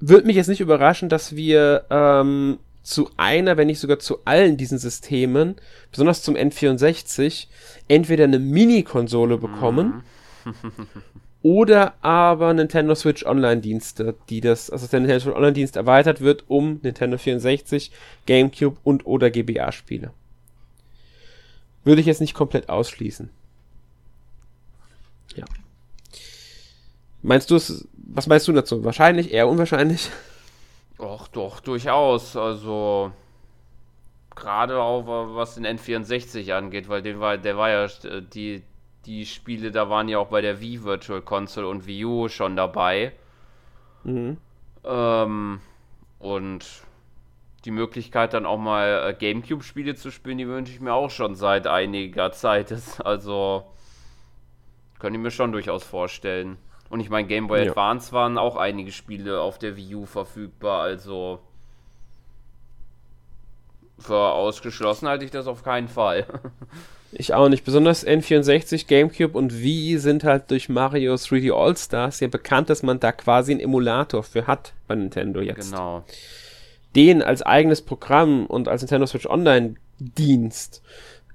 würde 0.09 0.27
mich 0.27 0.35
jetzt 0.35 0.49
nicht 0.49 0.59
überraschen, 0.59 1.07
dass 1.07 1.35
wir 1.35 1.85
ähm, 1.89 2.59
zu 2.83 3.09
einer, 3.15 3.55
wenn 3.55 3.67
nicht 3.67 3.79
sogar 3.79 3.99
zu 3.99 4.25
allen 4.25 4.57
diesen 4.57 4.77
Systemen, 4.77 5.55
besonders 5.91 6.21
zum 6.21 6.35
N64, 6.35 7.47
entweder 7.87 8.25
eine 8.25 8.39
Mini-Konsole 8.39 9.37
bekommen 9.37 10.03
oder 11.41 11.93
aber 12.03 12.53
Nintendo 12.53 12.95
Switch 12.95 13.25
Online-Dienste, 13.25 14.15
die 14.29 14.41
das, 14.41 14.69
also 14.69 14.87
der 14.87 14.99
Nintendo 14.99 15.23
Switch 15.23 15.35
Online-Dienst 15.35 15.77
erweitert 15.77 16.19
wird 16.19 16.43
um 16.49 16.81
Nintendo 16.83 17.17
64, 17.17 17.91
GameCube 18.25 18.77
und 18.83 19.05
oder 19.05 19.31
GBA-Spiele. 19.31 20.11
Würde 21.85 22.01
ich 22.01 22.07
jetzt 22.07 22.21
nicht 22.21 22.33
komplett 22.33 22.67
ausschließen. 22.67 23.29
Ja. 25.35 25.45
Meinst 27.21 27.49
du 27.49 27.55
es, 27.55 27.87
was 28.03 28.27
meinst 28.27 28.47
du 28.47 28.51
dazu? 28.51 28.83
Wahrscheinlich, 28.83 29.33
eher 29.33 29.47
unwahrscheinlich? 29.47 30.11
Doch, 30.97 31.27
doch, 31.27 31.59
durchaus. 31.59 32.35
Also, 32.35 33.11
gerade 34.35 34.79
auch 34.79 35.05
was 35.35 35.55
den 35.55 35.65
N64 35.65 36.53
angeht, 36.53 36.89
weil 36.89 37.01
den 37.01 37.19
war, 37.19 37.37
der 37.37 37.57
war 37.57 37.69
ja, 37.69 37.85
äh, 37.85 38.21
die, 38.21 38.63
die 39.05 39.25
Spiele, 39.25 39.71
da 39.71 39.89
waren 39.89 40.07
ja 40.07 40.19
auch 40.19 40.27
bei 40.27 40.41
der 40.41 40.61
Wii 40.61 40.83
Virtual 40.83 41.21
Console 41.21 41.67
und 41.67 41.87
Wii 41.87 42.05
U 42.05 42.29
schon 42.29 42.55
dabei. 42.55 43.13
Mhm. 44.03 44.37
Ähm, 44.83 45.61
und 46.19 46.65
die 47.65 47.71
Möglichkeit 47.71 48.33
dann 48.33 48.45
auch 48.45 48.57
mal 48.57 49.09
äh, 49.09 49.13
Gamecube-Spiele 49.13 49.95
zu 49.95 50.11
spielen, 50.11 50.37
die 50.37 50.47
wünsche 50.47 50.73
ich 50.73 50.81
mir 50.81 50.93
auch 50.93 51.09
schon 51.09 51.35
seit 51.35 51.67
einiger 51.67 52.31
Zeit. 52.31 52.73
Also, 53.03 53.65
könnte 54.99 55.17
ich 55.17 55.23
mir 55.23 55.31
schon 55.31 55.51
durchaus 55.51 55.83
vorstellen. 55.83 56.57
Und 56.93 56.99
ich 56.99 57.09
meine, 57.09 57.27
Game 57.27 57.47
Boy 57.47 57.65
ja. 57.65 57.71
Advance 57.71 58.11
waren 58.11 58.37
auch 58.37 58.55
einige 58.55 58.91
Spiele 58.91 59.41
auf 59.41 59.57
der 59.57 59.75
Wii 59.75 59.95
U 59.95 60.05
verfügbar, 60.05 60.83
also 60.83 61.39
für 63.97 64.15
ausgeschlossen 64.15 65.07
halte 65.07 65.25
ich 65.25 65.31
das 65.31 65.47
auf 65.47 65.63
keinen 65.63 65.87
Fall. 65.87 66.27
Ich 67.15 67.31
auch 67.31 67.47
nicht. 67.47 67.63
Besonders 67.63 68.07
N64, 68.07 68.87
GameCube 68.87 69.37
und 69.37 69.61
Wii 69.61 69.99
sind 69.99 70.23
halt 70.23 70.49
durch 70.49 70.67
Mario 70.67 71.13
3D 71.13 71.53
All-Stars 71.53 72.19
ja 72.21 72.27
bekannt, 72.27 72.71
dass 72.71 72.81
man 72.81 72.99
da 72.99 73.11
quasi 73.11 73.51
einen 73.51 73.61
Emulator 73.61 74.23
für 74.23 74.47
hat 74.47 74.73
bei 74.87 74.95
Nintendo 74.95 75.39
jetzt. 75.39 75.69
Genau. 75.69 76.03
den 76.95 77.21
als 77.21 77.43
eigenes 77.43 77.83
Programm 77.83 78.47
und 78.47 78.67
als 78.67 78.81
Nintendo 78.81 79.05
Switch 79.05 79.27
Online 79.27 79.75
Dienst 79.99 80.81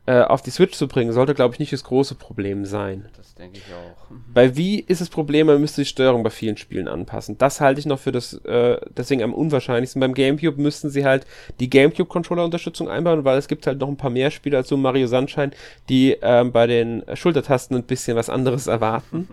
äh, 0.08 0.22
auf 0.22 0.40
die 0.40 0.50
Switch 0.50 0.74
zu 0.74 0.88
bringen, 0.88 1.12
sollte, 1.12 1.34
glaube 1.34 1.52
ich, 1.52 1.60
nicht 1.60 1.70
das 1.70 1.84
große 1.84 2.14
Problem 2.14 2.64
sein. 2.64 3.10
Das 3.14 3.34
denke 3.34 3.58
ich 3.58 3.64
auch. 3.74 4.08
Mhm. 4.08 4.24
Bei 4.32 4.56
Wii 4.56 4.78
ist 4.78 5.02
das 5.02 5.10
Problem, 5.10 5.48
man 5.48 5.60
müsste 5.60 5.82
die 5.82 5.86
Steuerung 5.86 6.22
bei 6.22 6.30
vielen 6.30 6.56
Spielen 6.56 6.88
anpassen. 6.88 7.36
Das 7.36 7.60
halte 7.60 7.78
ich 7.78 7.84
noch 7.84 7.98
für 7.98 8.10
das, 8.10 8.32
äh, 8.44 8.78
deswegen 8.96 9.22
am 9.22 9.34
unwahrscheinlichsten. 9.34 10.00
Beim 10.00 10.14
GameCube 10.14 10.62
müssten 10.62 10.88
sie 10.88 11.04
halt 11.04 11.26
die 11.60 11.68
GameCube-Controller-Unterstützung 11.68 12.88
einbauen, 12.88 13.26
weil 13.26 13.36
es 13.36 13.48
gibt 13.48 13.66
halt 13.66 13.80
noch 13.80 13.88
ein 13.88 13.98
paar 13.98 14.08
mehr 14.08 14.30
Spiele 14.30 14.56
als 14.56 14.68
so 14.68 14.78
Mario 14.78 15.06
Sunshine, 15.08 15.50
die 15.90 16.16
ähm, 16.22 16.52
bei 16.52 16.66
den 16.66 17.02
Schultertasten 17.12 17.76
ein 17.76 17.82
bisschen 17.82 18.16
was 18.16 18.30
anderes 18.30 18.66
erwarten. 18.66 19.28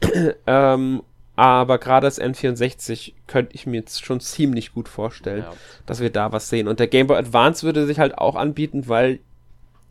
ähm, 0.46 1.02
aber 1.34 1.78
gerade 1.78 2.06
das 2.06 2.20
N64 2.20 3.14
könnte 3.26 3.54
ich 3.54 3.66
mir 3.66 3.78
jetzt 3.78 4.04
schon 4.04 4.20
ziemlich 4.20 4.74
gut 4.74 4.88
vorstellen, 4.88 5.44
ja. 5.44 5.52
dass 5.86 6.00
wir 6.00 6.10
da 6.10 6.32
was 6.32 6.48
sehen. 6.48 6.68
Und 6.68 6.78
der 6.78 6.88
Game 6.88 7.06
Boy 7.06 7.16
Advance 7.16 7.64
würde 7.64 7.86
sich 7.86 7.98
halt 7.98 8.18
auch 8.18 8.36
anbieten, 8.36 8.88
weil 8.88 9.20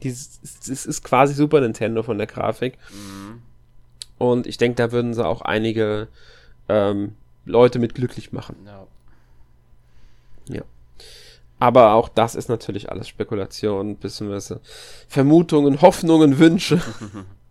es 0.04 0.86
ist 0.86 1.04
quasi 1.04 1.34
Super 1.34 1.62
Nintendo 1.62 2.04
von 2.04 2.18
der 2.18 2.28
Grafik. 2.28 2.78
Mhm. 2.92 3.42
Und 4.18 4.46
ich 4.46 4.58
denke, 4.58 4.76
da 4.76 4.92
würden 4.92 5.14
sie 5.14 5.26
auch 5.26 5.42
einige 5.42 6.08
ähm, 6.70 7.16
Leute 7.46 7.80
mit 7.80 7.96
glücklich 7.96 8.32
machen. 8.32 8.56
Ja. 8.66 8.88
ja. 10.48 10.62
Aber 11.60 11.94
auch 11.94 12.10
das 12.10 12.36
ist 12.36 12.50
natürlich 12.50 12.92
alles 12.92 13.08
Spekulation, 13.08 13.98
beziehungsweise 13.98 14.62
Vermutungen, 15.08 15.82
Hoffnungen, 15.82 16.38
Wünsche. 16.40 16.82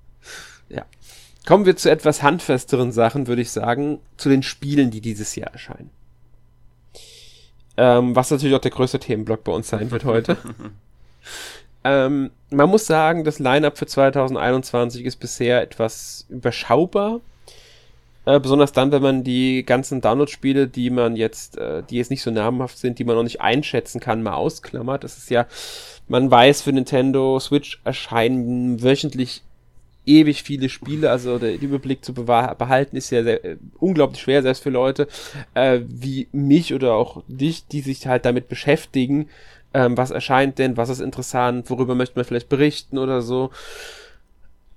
ja. 0.69 0.85
Kommen 1.51 1.67
wir 1.67 1.75
zu 1.75 1.91
etwas 1.91 2.23
handfesteren 2.23 2.93
Sachen, 2.93 3.27
würde 3.27 3.43
ich 3.43 3.51
sagen, 3.51 3.99
zu 4.17 4.29
den 4.29 4.45
Spielen, 4.45 4.93
die 4.93 5.01
dieses 5.01 5.35
Jahr 5.35 5.51
erscheinen. 5.51 5.91
Ähm, 7.77 8.15
was 8.15 8.31
natürlich 8.31 8.55
auch 8.55 8.61
der 8.61 8.71
größte 8.71 9.01
Themenblock 9.01 9.43
bei 9.43 9.51
uns 9.51 9.69
sein 9.69 9.91
wird 9.91 10.05
heute. 10.05 10.37
ähm, 11.85 12.31
man 12.51 12.71
muss 12.71 12.87
sagen, 12.87 13.25
das 13.25 13.41
Line-up 13.41 13.79
für 13.79 13.87
2021 13.87 15.05
ist 15.05 15.17
bisher 15.17 15.61
etwas 15.61 16.25
überschaubar. 16.29 17.21
Äh, 18.27 18.39
besonders 18.39 18.71
dann, 18.71 18.93
wenn 18.93 19.03
man 19.03 19.25
die 19.25 19.65
ganzen 19.67 20.01
Download-Spiele, 20.01 20.69
die 20.69 20.91
man 20.91 21.17
jetzt, 21.17 21.59
äh, 21.59 21.83
die 21.83 21.97
jetzt 21.97 22.13
nicht 22.13 22.23
so 22.23 22.31
namhaft 22.31 22.79
sind, 22.79 23.01
die 23.01 23.05
man 23.05 23.17
noch 23.17 23.25
nicht 23.25 23.41
einschätzen 23.41 23.99
kann, 23.99 24.23
mal 24.23 24.35
ausklammert. 24.35 25.03
Das 25.03 25.19
ist 25.19 25.31
ja, 25.31 25.49
man 26.07 26.31
weiß, 26.31 26.63
für 26.63 26.73
Nintendo 26.73 27.41
Switch 27.41 27.81
erscheinen 27.83 28.85
wöchentlich 28.85 29.43
ewig 30.07 30.43
viele 30.43 30.69
Spiele, 30.69 31.11
also 31.11 31.39
der 31.39 31.61
Überblick 31.61 32.05
zu 32.05 32.15
behalten 32.15 32.97
ist 32.97 33.11
ja 33.11 33.23
sehr, 33.23 33.45
äh, 33.45 33.57
unglaublich 33.79 34.21
schwer, 34.21 34.43
selbst 34.43 34.63
für 34.63 34.71
Leute 34.71 35.09
äh, 35.55 35.81
wie 35.87 36.29
mich 36.33 36.75
oder 36.75 36.95
auch 36.95 37.23
dich, 37.29 37.67
die 37.67 37.81
sich 37.81 38.07
halt 38.07 38.25
damit 38.25 38.49
beschäftigen, 38.49 39.29
ähm, 39.75 39.97
was 39.97 40.11
erscheint 40.11 40.59
denn, 40.59 40.77
was 40.77 40.89
ist 40.89 41.01
interessant, 41.01 41.71
worüber 41.71 41.95
möchte 41.95 42.17
man 42.17 42.25
vielleicht 42.25 42.49
berichten 42.49 42.99
oder 42.99 43.23
so. 43.23 43.51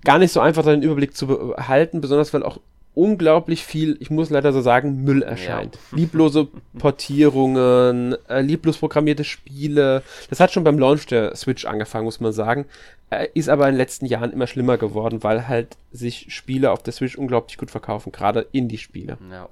Gar 0.03 0.19
nicht 0.19 0.33
so 0.33 0.41
einfach, 0.41 0.63
den 0.63 0.83
Überblick 0.83 1.15
zu 1.15 1.27
behalten, 1.27 2.01
besonders 2.01 2.33
weil 2.33 2.43
auch 2.43 2.59
unglaublich 2.95 3.63
viel, 3.63 3.97
ich 3.99 4.10
muss 4.10 4.29
leider 4.29 4.53
so 4.53 4.62
sagen, 4.62 5.03
Müll 5.03 5.23
erscheint. 5.23 5.75
Ja. 5.91 5.97
Lieblose 5.97 6.47
Portierungen, 6.77 8.15
äh, 8.29 8.41
lieblos 8.41 8.77
programmierte 8.77 9.23
Spiele. 9.23 10.03
Das 10.29 10.39
hat 10.39 10.51
schon 10.51 10.63
beim 10.63 10.77
Launch 10.77 11.08
der 11.08 11.36
Switch 11.36 11.65
angefangen, 11.65 12.06
muss 12.06 12.19
man 12.19 12.34
sagen. 12.34 12.65
Äh, 13.10 13.27
ist 13.34 13.49
aber 13.49 13.67
in 13.67 13.73
den 13.73 13.77
letzten 13.77 14.06
Jahren 14.06 14.32
immer 14.32 14.47
schlimmer 14.47 14.77
geworden, 14.77 15.23
weil 15.23 15.47
halt 15.47 15.77
sich 15.91 16.27
Spiele 16.29 16.71
auf 16.71 16.84
der 16.84 16.93
Switch 16.93 17.17
unglaublich 17.17 17.58
gut 17.58 17.71
verkaufen, 17.71 18.12
gerade 18.12 18.47
Indie-Spiele. 18.51 19.17
Ja. 19.32 19.49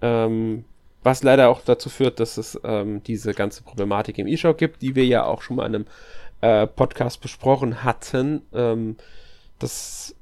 Ähm, 0.00 0.64
was 1.02 1.22
leider 1.22 1.48
auch 1.48 1.60
dazu 1.62 1.90
führt, 1.90 2.20
dass 2.20 2.36
es 2.36 2.58
ähm, 2.64 3.02
diese 3.02 3.34
ganze 3.34 3.62
Problematik 3.62 4.18
im 4.18 4.26
eShop 4.26 4.56
gibt, 4.56 4.82
die 4.82 4.94
wir 4.94 5.04
ja 5.04 5.24
auch 5.24 5.42
schon 5.42 5.56
mal 5.56 5.66
in 5.66 5.74
einem 5.74 5.86
äh, 6.40 6.66
Podcast 6.66 7.20
besprochen 7.20 7.84
hatten. 7.84 8.42
Ähm, 8.54 8.96
das 9.58 10.14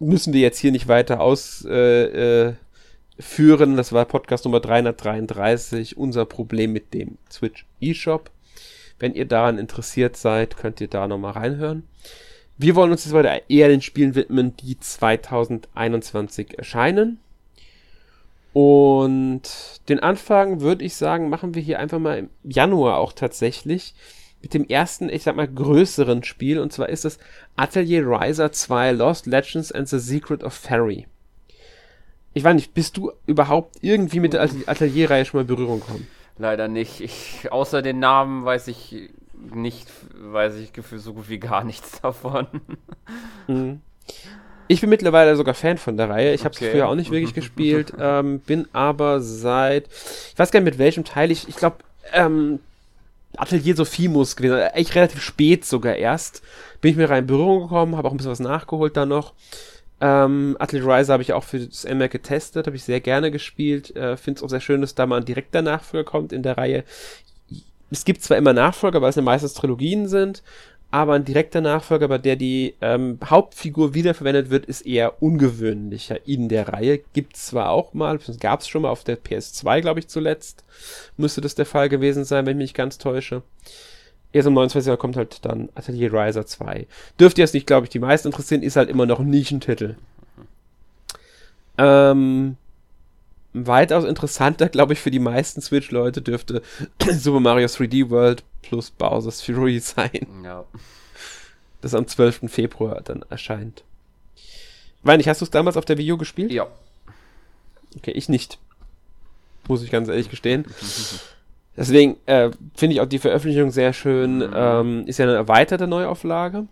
müssen 0.00 0.32
wir 0.32 0.40
jetzt 0.40 0.58
hier 0.58 0.72
nicht 0.72 0.88
weiter 0.88 1.20
ausführen. 1.20 1.72
Äh, 1.72 2.48
äh, 2.48 3.76
das 3.76 3.92
war 3.92 4.06
Podcast 4.06 4.44
Nummer 4.46 4.60
333, 4.60 5.96
unser 5.96 6.24
Problem 6.24 6.72
mit 6.72 6.94
dem 6.94 7.18
Switch 7.30 7.66
eShop. 7.80 8.30
Wenn 8.98 9.14
ihr 9.14 9.26
daran 9.26 9.58
interessiert 9.58 10.16
seid, 10.16 10.56
könnt 10.56 10.80
ihr 10.80 10.88
da 10.88 11.06
nochmal 11.06 11.32
reinhören. 11.32 11.84
Wir 12.56 12.74
wollen 12.74 12.90
uns 12.90 13.04
jetzt 13.04 13.14
weiter 13.14 13.42
eher 13.48 13.68
den 13.68 13.82
Spielen 13.82 14.14
widmen, 14.14 14.56
die 14.56 14.78
2021 14.78 16.58
erscheinen. 16.58 17.18
Und 18.52 19.42
den 19.88 20.00
Anfang 20.00 20.60
würde 20.60 20.84
ich 20.84 20.96
sagen, 20.96 21.28
machen 21.28 21.54
wir 21.54 21.62
hier 21.62 21.78
einfach 21.78 21.98
mal 21.98 22.18
im 22.18 22.30
Januar 22.42 22.98
auch 22.98 23.12
tatsächlich 23.12 23.94
mit 24.42 24.54
dem 24.54 24.64
ersten, 24.64 25.08
ich 25.08 25.22
sag 25.22 25.36
mal, 25.36 25.48
größeren 25.48 26.24
Spiel. 26.24 26.58
Und 26.58 26.72
zwar 26.72 26.88
ist 26.88 27.04
es 27.04 27.18
Atelier 27.56 28.06
Riser 28.06 28.52
2 28.52 28.92
Lost 28.92 29.26
Legends 29.26 29.72
and 29.72 29.88
the 29.88 29.98
Secret 29.98 30.42
of 30.42 30.54
Fairy. 30.54 31.06
Ich 32.32 32.44
weiß 32.44 32.54
nicht, 32.54 32.74
bist 32.74 32.96
du 32.96 33.12
überhaupt 33.26 33.76
irgendwie 33.80 34.20
mit 34.20 34.32
der 34.32 34.42
Atelierreihe 34.66 35.24
schon 35.24 35.38
mal 35.38 35.42
in 35.42 35.48
Berührung 35.48 35.80
gekommen? 35.80 36.06
Leider 36.38 36.68
nicht. 36.68 37.00
Ich, 37.00 37.50
außer 37.50 37.82
den 37.82 37.98
Namen 37.98 38.44
weiß 38.44 38.68
ich 38.68 39.10
nicht, 39.34 39.88
weiß 40.14 40.56
ich 40.56 40.72
so 40.96 41.14
gut 41.14 41.28
wie 41.28 41.38
gar 41.38 41.64
nichts 41.64 42.00
davon. 42.00 42.46
Mhm. 43.48 43.80
Ich 44.68 44.80
bin 44.80 44.90
mittlerweile 44.90 45.34
sogar 45.34 45.54
Fan 45.54 45.78
von 45.78 45.96
der 45.96 46.08
Reihe. 46.08 46.32
Ich 46.32 46.44
habe 46.44 46.54
es 46.54 46.60
okay. 46.60 46.70
früher 46.70 46.88
auch 46.88 46.94
nicht 46.94 47.10
wirklich 47.10 47.34
gespielt, 47.34 47.92
ähm, 47.98 48.38
bin 48.38 48.68
aber 48.72 49.20
seit, 49.20 49.88
ich 49.88 50.38
weiß 50.38 50.52
gar 50.52 50.60
nicht 50.60 50.70
mit 50.70 50.78
welchem 50.78 51.04
Teil 51.04 51.30
ich, 51.32 51.48
ich 51.48 51.56
glaube, 51.56 51.78
ähm, 52.12 52.60
Atelier 53.36 53.76
Sophimus 53.76 54.36
gewesen, 54.36 54.58
echt 54.58 54.94
relativ 54.94 55.22
spät 55.22 55.64
sogar 55.64 55.96
erst. 55.96 56.42
Bin 56.80 56.90
ich 56.90 56.96
mir 56.96 57.08
rein 57.08 57.24
in 57.24 57.26
Berührung 57.26 57.62
gekommen, 57.62 57.96
habe 57.96 58.08
auch 58.08 58.12
ein 58.12 58.16
bisschen 58.16 58.32
was 58.32 58.40
nachgeholt 58.40 58.96
da 58.96 59.06
noch. 59.06 59.34
Ähm, 60.00 60.56
Atelier 60.58 60.86
Riser 60.86 61.12
habe 61.12 61.22
ich 61.22 61.32
auch 61.32 61.44
für 61.44 61.60
das 61.60 61.84
MR 61.84 62.08
getestet, 62.08 62.66
habe 62.66 62.76
ich 62.76 62.84
sehr 62.84 63.00
gerne 63.00 63.30
gespielt. 63.30 63.94
Äh, 63.94 64.16
Finde 64.16 64.38
es 64.38 64.42
auch 64.42 64.48
sehr 64.48 64.60
schön, 64.60 64.80
dass 64.80 64.94
da 64.94 65.06
mal 65.06 65.18
ein 65.18 65.24
direkter 65.24 65.62
Nachfolger 65.62 66.04
kommt 66.04 66.32
in 66.32 66.42
der 66.42 66.56
Reihe. 66.56 66.84
Es 67.90 68.04
gibt 68.04 68.22
zwar 68.22 68.36
immer 68.36 68.52
Nachfolger, 68.52 69.02
weil 69.02 69.10
es 69.10 69.16
ja 69.16 69.22
meistens 69.22 69.54
Trilogien 69.54 70.08
sind, 70.08 70.42
aber 70.90 71.14
ein 71.14 71.24
direkter 71.24 71.60
Nachfolger, 71.60 72.08
bei 72.08 72.18
der 72.18 72.36
die 72.36 72.74
ähm, 72.80 73.18
Hauptfigur 73.24 73.94
wiederverwendet 73.94 74.50
wird, 74.50 74.66
ist 74.66 74.82
eher 74.82 75.22
ungewöhnlicher 75.22 76.26
in 76.26 76.48
der 76.48 76.68
Reihe. 76.68 76.98
Gibt 77.12 77.36
zwar 77.36 77.70
auch 77.70 77.94
mal, 77.94 78.18
gab 78.40 78.60
es 78.60 78.68
schon 78.68 78.82
mal 78.82 78.90
auf 78.90 79.04
der 79.04 79.18
PS2, 79.18 79.80
glaube 79.82 80.00
ich, 80.00 80.08
zuletzt. 80.08 80.64
Müsste 81.16 81.40
das 81.40 81.54
der 81.54 81.66
Fall 81.66 81.88
gewesen 81.88 82.24
sein, 82.24 82.44
wenn 82.44 82.56
ich 82.58 82.64
mich 82.64 82.74
ganz 82.74 82.98
täusche. 82.98 83.42
Erst 84.32 84.48
am 84.48 84.54
29. 84.54 84.98
kommt 84.98 85.16
halt 85.16 85.44
dann 85.44 85.68
Atelier 85.74 86.12
Riser 86.12 86.46
2. 86.46 86.86
Dürfte 87.18 87.40
jetzt 87.40 87.54
nicht, 87.54 87.66
glaube 87.66 87.86
ich, 87.86 87.90
die 87.90 87.98
meisten 87.98 88.28
interessieren, 88.28 88.62
ist 88.62 88.76
halt 88.76 88.88
immer 88.88 89.06
noch 89.06 89.20
ein 89.20 89.30
Nischentitel. 89.30 89.96
Ähm, 91.78 92.56
weitaus 93.52 94.04
interessanter, 94.04 94.68
glaube 94.68 94.92
ich, 94.92 95.00
für 95.00 95.10
die 95.10 95.18
meisten 95.18 95.60
Switch-Leute 95.60 96.22
dürfte 96.22 96.62
Super 97.10 97.40
Mario 97.40 97.66
3D 97.66 98.10
World 98.10 98.44
plus 98.62 98.90
Bowser's 98.90 99.42
Fury 99.42 99.78
sein. 99.80 100.26
Ja. 100.44 100.64
Das 101.80 101.94
am 101.94 102.06
12. 102.06 102.50
Februar 102.50 103.00
dann 103.02 103.24
erscheint. 103.30 103.84
Weinig, 105.02 105.28
hast 105.28 105.40
du 105.40 105.44
es 105.44 105.50
damals 105.50 105.76
auf 105.76 105.86
der 105.86 105.96
Wii 105.96 106.12
U 106.12 106.18
gespielt? 106.18 106.52
Ja. 106.52 106.66
Okay, 107.96 108.12
ich 108.12 108.28
nicht. 108.28 108.58
Muss 109.66 109.82
ich 109.82 109.90
ganz 109.90 110.08
ehrlich 110.08 110.28
gestehen. 110.28 110.66
Deswegen 111.76 112.16
äh, 112.26 112.50
finde 112.74 112.94
ich 112.94 113.00
auch 113.00 113.06
die 113.06 113.18
Veröffentlichung 113.18 113.70
sehr 113.70 113.92
schön. 113.92 114.38
Mhm. 114.38 114.52
Ähm, 114.54 115.06
ist 115.06 115.18
ja 115.18 115.24
eine 115.24 115.34
erweiterte 115.34 115.86
Neuauflage 115.86 116.66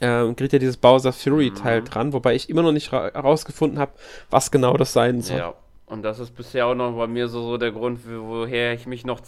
ähm, 0.00 0.36
kriegt 0.36 0.52
ja 0.52 0.58
dieses 0.58 0.76
Bowser 0.76 1.12
Fury 1.12 1.52
Teil 1.52 1.80
mhm. 1.80 1.84
dran, 1.84 2.12
wobei 2.12 2.34
ich 2.34 2.48
immer 2.48 2.62
noch 2.62 2.72
nicht 2.72 2.92
herausgefunden 2.92 3.78
habe, 3.78 3.92
was 4.30 4.50
genau 4.50 4.76
das 4.76 4.92
sein 4.92 5.22
soll. 5.22 5.38
Ja. 5.38 5.54
Und 5.86 6.02
das 6.02 6.18
ist 6.18 6.36
bisher 6.36 6.66
auch 6.66 6.74
noch 6.74 6.92
bei 6.92 7.06
mir 7.06 7.28
so, 7.28 7.40
so 7.42 7.56
der 7.56 7.72
Grund, 7.72 8.00
woher 8.06 8.74
ich 8.74 8.86
mich 8.86 9.06
noch 9.06 9.20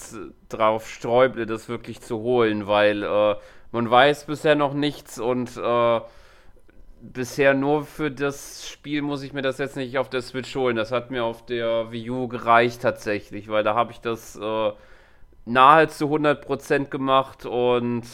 drauf 0.50 0.90
sträuble, 0.90 1.46
das 1.46 1.70
wirklich 1.70 2.02
zu 2.02 2.18
holen, 2.18 2.66
weil 2.66 3.02
äh, 3.02 3.36
man 3.72 3.90
weiß 3.90 4.26
bisher 4.26 4.54
noch 4.56 4.74
nichts 4.74 5.18
und 5.18 5.56
äh, 5.56 6.00
bisher 7.00 7.54
nur 7.54 7.84
für 7.84 8.10
das 8.10 8.68
Spiel 8.68 9.00
muss 9.00 9.22
ich 9.22 9.32
mir 9.32 9.40
das 9.40 9.56
jetzt 9.56 9.76
nicht 9.76 9.96
auf 9.96 10.10
der 10.10 10.20
Switch 10.20 10.54
holen. 10.54 10.76
Das 10.76 10.92
hat 10.92 11.10
mir 11.10 11.24
auf 11.24 11.46
der 11.46 11.90
Wii 11.92 12.10
U 12.10 12.28
gereicht 12.28 12.82
tatsächlich, 12.82 13.48
weil 13.48 13.64
da 13.64 13.74
habe 13.74 13.92
ich 13.92 14.00
das 14.00 14.36
äh, 14.36 14.72
nahezu 15.46 16.14
100% 16.14 16.86
gemacht 16.86 17.46
und 17.46 18.04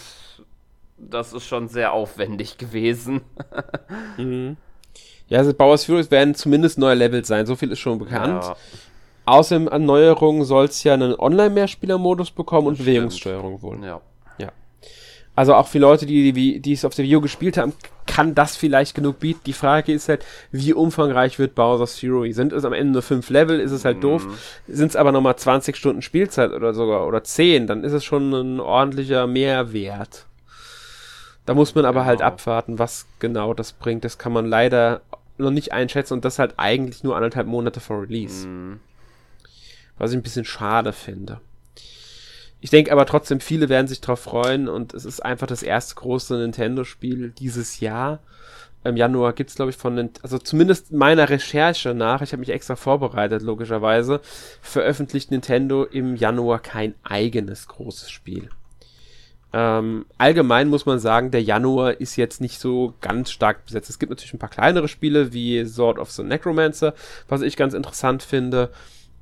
das 0.98 1.32
ist 1.32 1.44
schon 1.44 1.68
sehr 1.68 1.92
aufwendig 1.92 2.58
gewesen. 2.58 3.22
mhm. 4.16 4.56
Ja, 5.28 5.38
also 5.38 5.52
Bowers 5.52 5.84
Fury 5.84 6.08
werden 6.10 6.34
zumindest 6.34 6.78
neue 6.78 6.94
Levels 6.94 7.28
sein, 7.28 7.46
so 7.46 7.56
viel 7.56 7.72
ist 7.72 7.80
schon 7.80 7.98
bekannt. 7.98 8.44
Ja. 8.44 8.56
Außerdem 9.26 9.68
an 9.68 9.84
Neuerungen 9.84 10.44
soll 10.44 10.66
es 10.66 10.84
ja 10.84 10.94
einen 10.94 11.14
Online-Mehrspieler-Modus 11.14 12.30
bekommen 12.30 12.68
und 12.68 12.78
Bewegungssteuerung 12.78 13.60
wohl. 13.60 13.84
Ja. 13.84 14.00
ja. 14.38 14.52
Also 15.34 15.54
auch 15.54 15.66
für 15.66 15.80
Leute, 15.80 16.06
die, 16.06 16.32
die, 16.32 16.60
die 16.60 16.72
es 16.72 16.84
auf 16.84 16.94
der 16.94 17.04
Video 17.04 17.20
gespielt 17.20 17.56
haben, 17.56 17.72
kann 18.06 18.36
das 18.36 18.56
vielleicht 18.56 18.94
genug 18.94 19.18
bieten. 19.18 19.40
Die 19.44 19.52
Frage 19.52 19.92
ist 19.92 20.08
halt, 20.08 20.24
wie 20.52 20.72
umfangreich 20.72 21.40
wird 21.40 21.56
Bowser's 21.56 21.98
Fury? 21.98 22.32
Sind 22.32 22.52
es 22.52 22.64
am 22.64 22.72
Ende 22.72 22.92
nur 22.92 23.02
fünf 23.02 23.28
Level, 23.28 23.58
ist 23.58 23.72
es 23.72 23.84
halt 23.84 23.96
mhm. 23.96 24.02
doof. 24.02 24.26
Sind 24.68 24.90
es 24.90 24.96
aber 24.96 25.10
nochmal 25.10 25.34
20 25.34 25.76
Stunden 25.76 26.02
Spielzeit 26.02 26.52
oder 26.52 26.72
sogar, 26.72 27.04
oder 27.08 27.24
10, 27.24 27.66
dann 27.66 27.82
ist 27.82 27.92
es 27.92 28.04
schon 28.04 28.32
ein 28.32 28.60
ordentlicher 28.60 29.26
Mehrwert. 29.26 30.26
Da 31.46 31.54
muss 31.54 31.74
man 31.74 31.84
aber 31.84 32.04
halt 32.04 32.18
genau. 32.18 32.30
halt 32.30 32.40
abwarten, 32.40 32.78
was 32.78 33.06
genau 33.20 33.54
das 33.54 33.72
bringt. 33.72 34.04
Das 34.04 34.18
kann 34.18 34.32
man 34.32 34.46
leider 34.46 35.00
noch 35.38 35.50
nicht 35.50 35.72
einschätzen 35.72 36.14
und 36.14 36.24
das 36.24 36.38
halt 36.38 36.54
eigentlich 36.56 37.04
nur 37.04 37.16
anderthalb 37.16 37.46
Monate 37.46 37.80
vor 37.80 38.02
Release. 38.02 38.46
Mhm. 38.46 38.80
Was 39.98 40.10
ich 40.10 40.16
ein 40.16 40.22
bisschen 40.22 40.44
schade 40.44 40.92
finde. 40.92 41.40
Ich 42.60 42.70
denke 42.70 42.90
aber 42.90 43.06
trotzdem, 43.06 43.40
viele 43.40 43.68
werden 43.68 43.86
sich 43.86 44.00
drauf 44.00 44.20
freuen 44.20 44.68
und 44.68 44.92
es 44.92 45.04
ist 45.04 45.24
einfach 45.24 45.46
das 45.46 45.62
erste 45.62 45.94
große 45.94 46.36
Nintendo-Spiel 46.36 47.30
dieses 47.30 47.80
Jahr. 47.80 48.18
Im 48.82 48.96
Januar 48.96 49.32
gibt 49.32 49.50
es, 49.50 49.56
glaube 49.56 49.70
ich, 49.70 49.76
von, 49.76 50.10
also 50.22 50.38
zumindest 50.38 50.92
meiner 50.92 51.28
Recherche 51.28 51.92
nach, 51.92 52.22
ich 52.22 52.32
habe 52.32 52.40
mich 52.40 52.50
extra 52.50 52.76
vorbereitet, 52.76 53.42
logischerweise, 53.42 54.20
veröffentlicht 54.62 55.30
Nintendo 55.30 55.84
im 55.84 56.16
Januar 56.16 56.60
kein 56.60 56.94
eigenes 57.02 57.66
großes 57.68 58.10
Spiel. 58.10 58.48
Ähm, 59.58 60.04
allgemein 60.18 60.68
muss 60.68 60.84
man 60.84 60.98
sagen, 60.98 61.30
der 61.30 61.42
Januar 61.42 61.98
ist 61.98 62.16
jetzt 62.16 62.42
nicht 62.42 62.60
so 62.60 62.92
ganz 63.00 63.30
stark 63.30 63.64
besetzt. 63.64 63.88
Es 63.88 63.98
gibt 63.98 64.10
natürlich 64.10 64.34
ein 64.34 64.38
paar 64.38 64.50
kleinere 64.50 64.86
Spiele 64.86 65.32
wie 65.32 65.64
Sword 65.64 65.98
of 65.98 66.10
the 66.10 66.22
Necromancer, 66.22 66.92
was 67.26 67.40
ich 67.40 67.56
ganz 67.56 67.72
interessant 67.72 68.22
finde. 68.22 68.68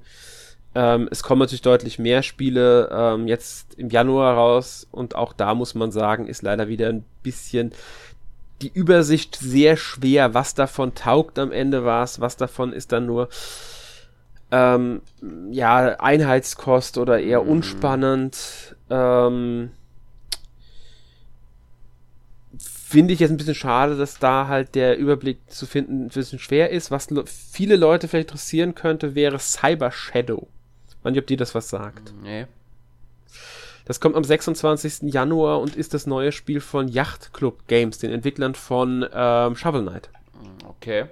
Ähm, 0.73 1.07
es 1.11 1.21
kommen 1.21 1.39
natürlich 1.39 1.61
deutlich 1.61 1.99
mehr 1.99 2.23
Spiele 2.23 2.89
ähm, 2.91 3.27
jetzt 3.27 3.75
im 3.75 3.89
Januar 3.89 4.35
raus 4.35 4.87
und 4.89 5.15
auch 5.15 5.33
da 5.33 5.53
muss 5.53 5.75
man 5.75 5.91
sagen, 5.91 6.25
ist 6.25 6.41
leider 6.41 6.67
wieder 6.67 6.89
ein 6.89 7.05
bisschen 7.21 7.73
die 8.63 8.71
Übersicht 8.73 9.35
sehr 9.35 9.77
schwer. 9.77 10.33
Was 10.33 10.55
davon 10.55 10.95
taugt 10.95 11.37
am 11.37 11.51
Ende 11.51 11.85
was, 11.85 12.21
was 12.21 12.37
davon 12.37 12.73
ist 12.73 12.91
dann 12.91 13.05
nur 13.05 13.29
ähm, 14.51 15.01
ja 15.51 15.99
Einheitskost 15.99 16.97
oder 16.97 17.19
eher 17.19 17.43
mhm. 17.43 17.49
unspannend. 17.49 18.75
Ähm, 18.91 19.71
finde 22.57 23.13
ich 23.13 23.21
jetzt 23.21 23.31
ein 23.31 23.37
bisschen 23.37 23.55
schade, 23.55 23.95
dass 23.95 24.19
da 24.19 24.47
halt 24.47 24.75
der 24.75 24.97
Überblick 24.97 25.39
zu 25.49 25.65
finden 25.65 26.05
ein 26.05 26.09
bisschen 26.09 26.39
schwer 26.39 26.71
ist. 26.71 26.91
Was 26.91 27.07
viele 27.25 27.77
Leute 27.77 28.09
vielleicht 28.09 28.29
interessieren 28.29 28.75
könnte, 28.75 29.15
wäre 29.15 29.39
Cyber 29.39 29.91
Shadow. 29.91 30.47
Ich 30.89 31.05
weiß 31.05 31.11
nicht, 31.11 31.21
ob 31.21 31.27
dir 31.27 31.37
das 31.37 31.55
was 31.55 31.69
sagt. 31.69 32.13
Nee. 32.21 32.47
Das 33.85 34.01
kommt 34.01 34.15
am 34.15 34.25
26. 34.25 35.13
Januar 35.13 35.61
und 35.61 35.75
ist 35.75 35.93
das 35.93 36.05
neue 36.05 36.33
Spiel 36.33 36.59
von 36.59 36.89
Yacht 36.89 37.33
Club 37.33 37.67
Games, 37.67 37.97
den 37.97 38.11
Entwicklern 38.11 38.55
von 38.55 39.05
ähm, 39.13 39.55
Shovel 39.55 39.83
Knight. 39.83 40.09
Okay. 40.67 41.05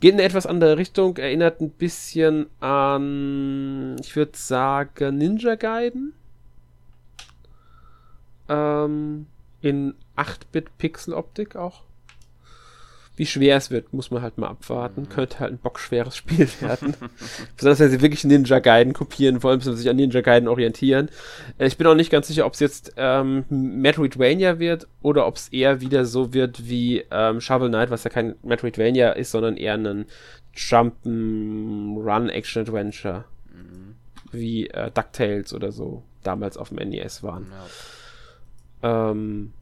Geht 0.00 0.12
in 0.12 0.18
eine 0.18 0.24
etwas 0.24 0.46
andere 0.46 0.76
Richtung, 0.76 1.16
erinnert 1.16 1.60
ein 1.60 1.70
bisschen 1.70 2.46
an, 2.60 3.96
ich 4.00 4.14
würde 4.16 4.36
sagen, 4.36 5.16
Ninja 5.16 5.54
Gaiden. 5.54 6.12
Ähm, 8.48 9.26
in 9.60 9.94
8-Bit-Pixel-Optik 10.16 11.56
auch. 11.56 11.82
Wie 13.14 13.26
schwer 13.26 13.58
es 13.58 13.70
wird, 13.70 13.92
muss 13.92 14.10
man 14.10 14.22
halt 14.22 14.38
mal 14.38 14.48
abwarten. 14.48 15.02
Mhm. 15.02 15.08
Könnte 15.10 15.40
halt 15.40 15.52
ein 15.52 15.58
bockschweres 15.58 16.16
Spiel 16.16 16.48
werden. 16.60 16.94
Besonders 17.56 17.80
wenn 17.80 17.90
sie 17.90 18.00
wirklich 18.00 18.24
Ninja 18.24 18.58
Gaiden 18.58 18.94
kopieren 18.94 19.42
wollen, 19.42 19.58
müssen 19.58 19.72
sie 19.72 19.82
sich 19.82 19.90
an 19.90 19.96
Ninja 19.96 20.22
Gaiden 20.22 20.48
orientieren. 20.48 21.10
Äh, 21.58 21.66
ich 21.66 21.76
bin 21.76 21.86
auch 21.86 21.94
nicht 21.94 22.10
ganz 22.10 22.28
sicher, 22.28 22.46
ob 22.46 22.54
es 22.54 22.60
jetzt 22.60 22.94
ähm, 22.96 23.44
Metroidvania 23.50 24.58
wird 24.58 24.88
oder 25.02 25.26
ob 25.26 25.36
es 25.36 25.48
eher 25.48 25.80
wieder 25.80 26.06
so 26.06 26.32
wird 26.32 26.68
wie 26.68 27.04
ähm, 27.10 27.40
Shovel 27.40 27.68
Knight, 27.68 27.90
was 27.90 28.04
ja 28.04 28.10
kein 28.10 28.34
Metroidvania 28.42 29.10
ist, 29.10 29.30
sondern 29.30 29.56
eher 29.56 29.74
ein 29.74 30.06
Jump'n'Run 30.56 32.28
Action 32.30 32.62
Adventure. 32.62 33.24
Mhm. 33.52 33.96
Wie 34.30 34.68
äh, 34.68 34.90
DuckTales 34.90 35.52
oder 35.52 35.70
so 35.70 36.02
damals 36.22 36.56
auf 36.56 36.70
dem 36.70 36.88
NES 36.88 37.22
waren. 37.22 37.52
Ja. 38.82 39.10
Ähm, 39.10 39.52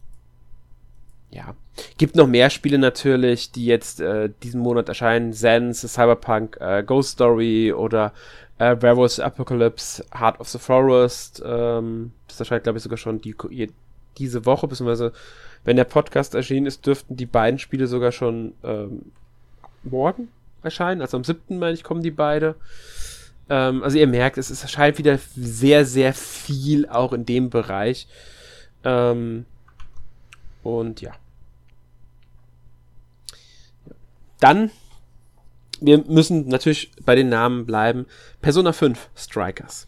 ja. 1.31 1.55
Gibt 1.97 2.15
noch 2.15 2.27
mehr 2.27 2.49
Spiele 2.49 2.77
natürlich, 2.77 3.51
die 3.51 3.65
jetzt 3.65 4.01
äh, 4.01 4.29
diesen 4.43 4.61
Monat 4.61 4.89
erscheinen. 4.89 5.33
Sense, 5.33 5.87
Cyberpunk, 5.87 6.57
äh, 6.59 6.83
Ghost 6.83 7.11
Story 7.11 7.71
oder 7.71 8.13
äh, 8.59 8.75
Werewolves 8.79 9.19
Apocalypse, 9.19 10.05
Heart 10.17 10.39
of 10.39 10.49
the 10.49 10.59
Forest. 10.59 11.41
Ähm, 11.45 12.11
das 12.27 12.39
erscheint, 12.39 12.63
glaube 12.63 12.77
ich, 12.77 12.83
sogar 12.83 12.97
schon 12.97 13.21
die, 13.21 13.35
diese 14.17 14.45
Woche, 14.45 14.67
beziehungsweise 14.67 15.13
wenn 15.63 15.77
der 15.77 15.85
Podcast 15.85 16.35
erschienen 16.35 16.65
ist, 16.65 16.85
dürften 16.85 17.15
die 17.15 17.25
beiden 17.25 17.59
Spiele 17.59 17.87
sogar 17.87 18.11
schon 18.11 18.53
ähm, 18.63 19.11
morgen 19.83 20.27
erscheinen. 20.63 21.01
Also 21.01 21.17
am 21.17 21.23
7. 21.23 21.57
meine 21.59 21.73
ich, 21.73 21.83
kommen 21.83 22.03
die 22.03 22.11
beide. 22.11 22.55
Ähm, 23.49 23.83
also 23.83 23.97
ihr 23.97 24.07
merkt, 24.07 24.37
es, 24.37 24.49
es 24.49 24.63
erscheint 24.63 24.97
wieder 24.97 25.17
sehr, 25.35 25.85
sehr 25.85 26.13
viel 26.13 26.87
auch 26.87 27.13
in 27.13 27.25
dem 27.25 27.49
Bereich. 27.49 28.07
Ähm, 28.83 29.45
und 30.63 31.01
ja. 31.01 31.11
Dann, 34.39 34.71
wir 35.79 35.99
müssen 35.99 36.47
natürlich 36.47 36.91
bei 37.05 37.15
den 37.15 37.29
Namen 37.29 37.65
bleiben. 37.65 38.07
Persona 38.41 38.73
5 38.73 39.09
Strikers. 39.15 39.87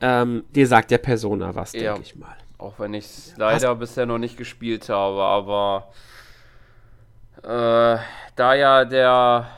Ähm, 0.00 0.44
dir 0.54 0.66
sagt 0.66 0.90
der 0.90 0.98
Persona 0.98 1.54
was, 1.54 1.72
ja, 1.72 1.94
denke 1.94 2.02
ich 2.02 2.16
mal. 2.16 2.36
Auch 2.58 2.78
wenn 2.78 2.94
ich 2.94 3.04
es 3.04 3.34
leider 3.36 3.70
Hast 3.70 3.78
bisher 3.78 4.06
noch 4.06 4.18
nicht 4.18 4.36
gespielt 4.36 4.88
habe, 4.88 5.22
aber 5.22 5.88
äh, 7.42 7.98
da 8.36 8.54
ja 8.54 8.84
der 8.84 9.48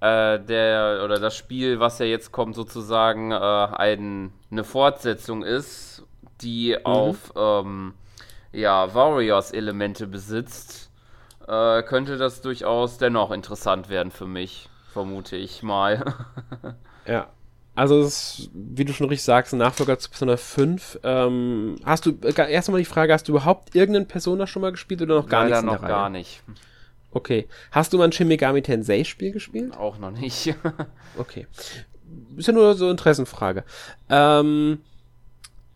äh, 0.00 0.38
der 0.40 1.02
oder 1.04 1.18
das 1.18 1.36
Spiel, 1.36 1.80
was 1.80 1.98
ja 1.98 2.06
jetzt 2.06 2.32
kommt, 2.32 2.54
sozusagen 2.54 3.32
äh, 3.32 3.34
ein, 3.34 4.32
eine 4.50 4.64
Fortsetzung 4.64 5.42
ist, 5.42 6.04
die 6.40 6.76
mhm. 6.78 6.86
auf 6.86 7.32
ähm, 7.36 7.94
ja, 8.52 8.94
Warriors-Elemente 8.94 10.06
besitzt, 10.06 10.90
äh, 11.46 11.82
könnte 11.82 12.16
das 12.16 12.40
durchaus 12.40 12.98
dennoch 12.98 13.30
interessant 13.30 13.88
werden 13.88 14.10
für 14.10 14.26
mich, 14.26 14.68
vermute 14.92 15.36
ich 15.36 15.62
mal. 15.62 16.14
ja. 17.06 17.28
Also, 17.74 18.02
ist, 18.02 18.50
wie 18.52 18.84
du 18.84 18.92
schon 18.92 19.08
richtig 19.08 19.24
sagst, 19.24 19.52
ein 19.52 19.58
Nachfolger 19.58 19.96
zu 20.00 20.10
Persona 20.10 20.36
5. 20.36 20.98
Ähm, 21.04 21.76
hast 21.84 22.06
du, 22.06 22.10
äh, 22.24 22.52
erst 22.52 22.68
einmal 22.68 22.80
die 22.80 22.84
Frage, 22.84 23.12
hast 23.12 23.28
du 23.28 23.32
überhaupt 23.32 23.76
irgendeinen 23.76 24.08
Persona 24.08 24.48
schon 24.48 24.62
mal 24.62 24.72
gespielt 24.72 25.00
oder 25.00 25.14
noch 25.14 25.28
gar 25.28 25.44
Leider 25.44 25.62
nichts? 25.62 25.80
noch 25.80 25.88
gar 25.88 26.10
nicht. 26.10 26.42
Okay. 27.12 27.48
Hast 27.70 27.92
du 27.92 27.98
mal 27.98 28.04
ein 28.04 28.12
Shin 28.12 28.28
Megami 28.28 28.62
Tensei 28.62 29.04
Spiel 29.04 29.30
gespielt? 29.30 29.76
Auch 29.76 29.98
noch 29.98 30.10
nicht. 30.10 30.54
okay. 31.18 31.46
Ist 32.36 32.48
ja 32.48 32.52
nur 32.52 32.74
so 32.74 32.86
eine 32.86 32.92
Interessenfrage. 32.92 33.64
Ähm, 34.10 34.80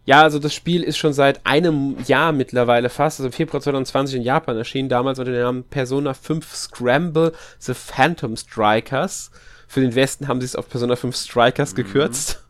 ja, 0.05 0.23
also 0.23 0.39
das 0.39 0.53
Spiel 0.53 0.83
ist 0.83 0.99
schon 0.99 1.13
seit 1.13 1.47
einem 1.47 1.97
Jahr 2.07 2.33
mittlerweile 2.33 2.89
fast, 2.89 3.21
also 3.21 3.31
Februar 3.31 3.63
2020 3.63 4.17
in 4.17 4.23
Japan 4.23 4.57
erschienen, 4.57 4.89
damals 4.89 5.19
unter 5.19 5.31
dem 5.31 5.43
Namen 5.43 5.65
Persona 5.65 6.13
5 6.13 6.55
Scramble 6.55 7.33
The 7.61 7.75
Phantom 7.75 8.37
Strikers. 8.37 9.31
Für 9.69 9.81
den 9.81 9.95
Westen 9.95 10.27
haben 10.27 10.41
sie 10.41 10.47
es 10.47 10.57
auf 10.57 10.69
Persona 10.69 10.97
5 10.97 11.15
Strikers 11.15 11.73
mhm. 11.73 11.77
gekürzt. 11.77 12.43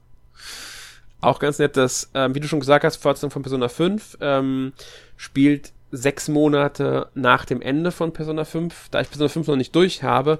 Auch 1.20 1.38
ganz 1.38 1.58
nett, 1.58 1.76
dass, 1.76 2.10
ähm, 2.14 2.34
wie 2.34 2.40
du 2.40 2.48
schon 2.48 2.58
gesagt 2.58 2.84
hast, 2.84 2.96
Fortsetzung 2.96 3.30
von 3.30 3.42
Persona 3.42 3.68
5 3.68 4.18
ähm, 4.20 4.72
spielt 5.16 5.72
sechs 5.92 6.28
Monate 6.28 7.08
nach 7.14 7.44
dem 7.44 7.60
Ende 7.60 7.92
von 7.92 8.14
Persona 8.14 8.44
5, 8.46 8.88
da 8.90 9.02
ich 9.02 9.08
Persona 9.08 9.28
5 9.28 9.46
noch 9.46 9.56
nicht 9.56 9.76
durch 9.76 10.02
habe, 10.02 10.38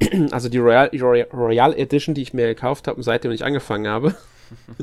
also 0.30 0.48
die 0.48 0.58
Royal, 0.58 0.88
Royal 1.32 1.74
Edition, 1.74 2.14
die 2.14 2.22
ich 2.22 2.32
mir 2.32 2.46
gekauft 2.46 2.88
habe 2.88 2.96
und 2.96 3.02
seitdem 3.02 3.30
nicht 3.30 3.44
angefangen 3.44 3.86
habe, 3.86 4.14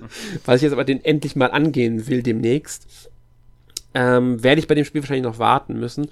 weil 0.46 0.56
ich 0.56 0.62
jetzt 0.62 0.74
aber 0.74 0.84
den 0.84 1.04
endlich 1.04 1.36
mal 1.36 1.52
angehen 1.52 2.08
will 2.08 2.24
demnächst, 2.24 3.10
ähm, 3.94 4.44
werde 4.44 4.60
ich 4.60 4.68
bei 4.68 4.76
dem 4.76 4.86
Spiel 4.86 5.02
wahrscheinlich 5.02 5.26
noch 5.26 5.40
warten 5.40 5.80
müssen. 5.80 6.08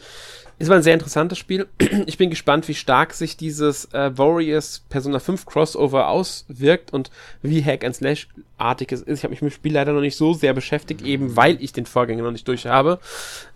Es 0.61 0.67
war 0.67 0.75
ein 0.75 0.83
sehr 0.83 0.93
interessantes 0.93 1.37
Spiel. 1.37 1.67
Ich 2.05 2.17
bin 2.17 2.29
gespannt, 2.29 2.67
wie 2.67 2.73
stark 2.75 3.13
sich 3.13 3.37
dieses 3.37 3.85
äh, 3.93 4.17
Warriors 4.17 4.83
Persona 4.89 5.19
5 5.19 5.45
Crossover 5.45 6.09
auswirkt 6.09 6.91
und 6.91 7.11
wie 7.41 7.63
Hack 7.63 7.85
and 7.85 7.95
Slash 7.95 8.27
artig 8.57 8.91
es 8.91 9.01
ist. 9.01 9.19
Ich 9.19 9.23
habe 9.23 9.31
mich 9.31 9.41
mit 9.41 9.53
dem 9.53 9.55
Spiel 9.55 9.73
leider 9.73 9.93
noch 9.93 10.01
nicht 10.01 10.17
so 10.17 10.33
sehr 10.33 10.53
beschäftigt, 10.53 11.01
eben 11.01 11.37
weil 11.37 11.61
ich 11.63 11.71
den 11.71 11.85
Vorgänger 11.85 12.23
noch 12.23 12.31
nicht 12.31 12.47
durch 12.47 12.65
habe. 12.65 12.99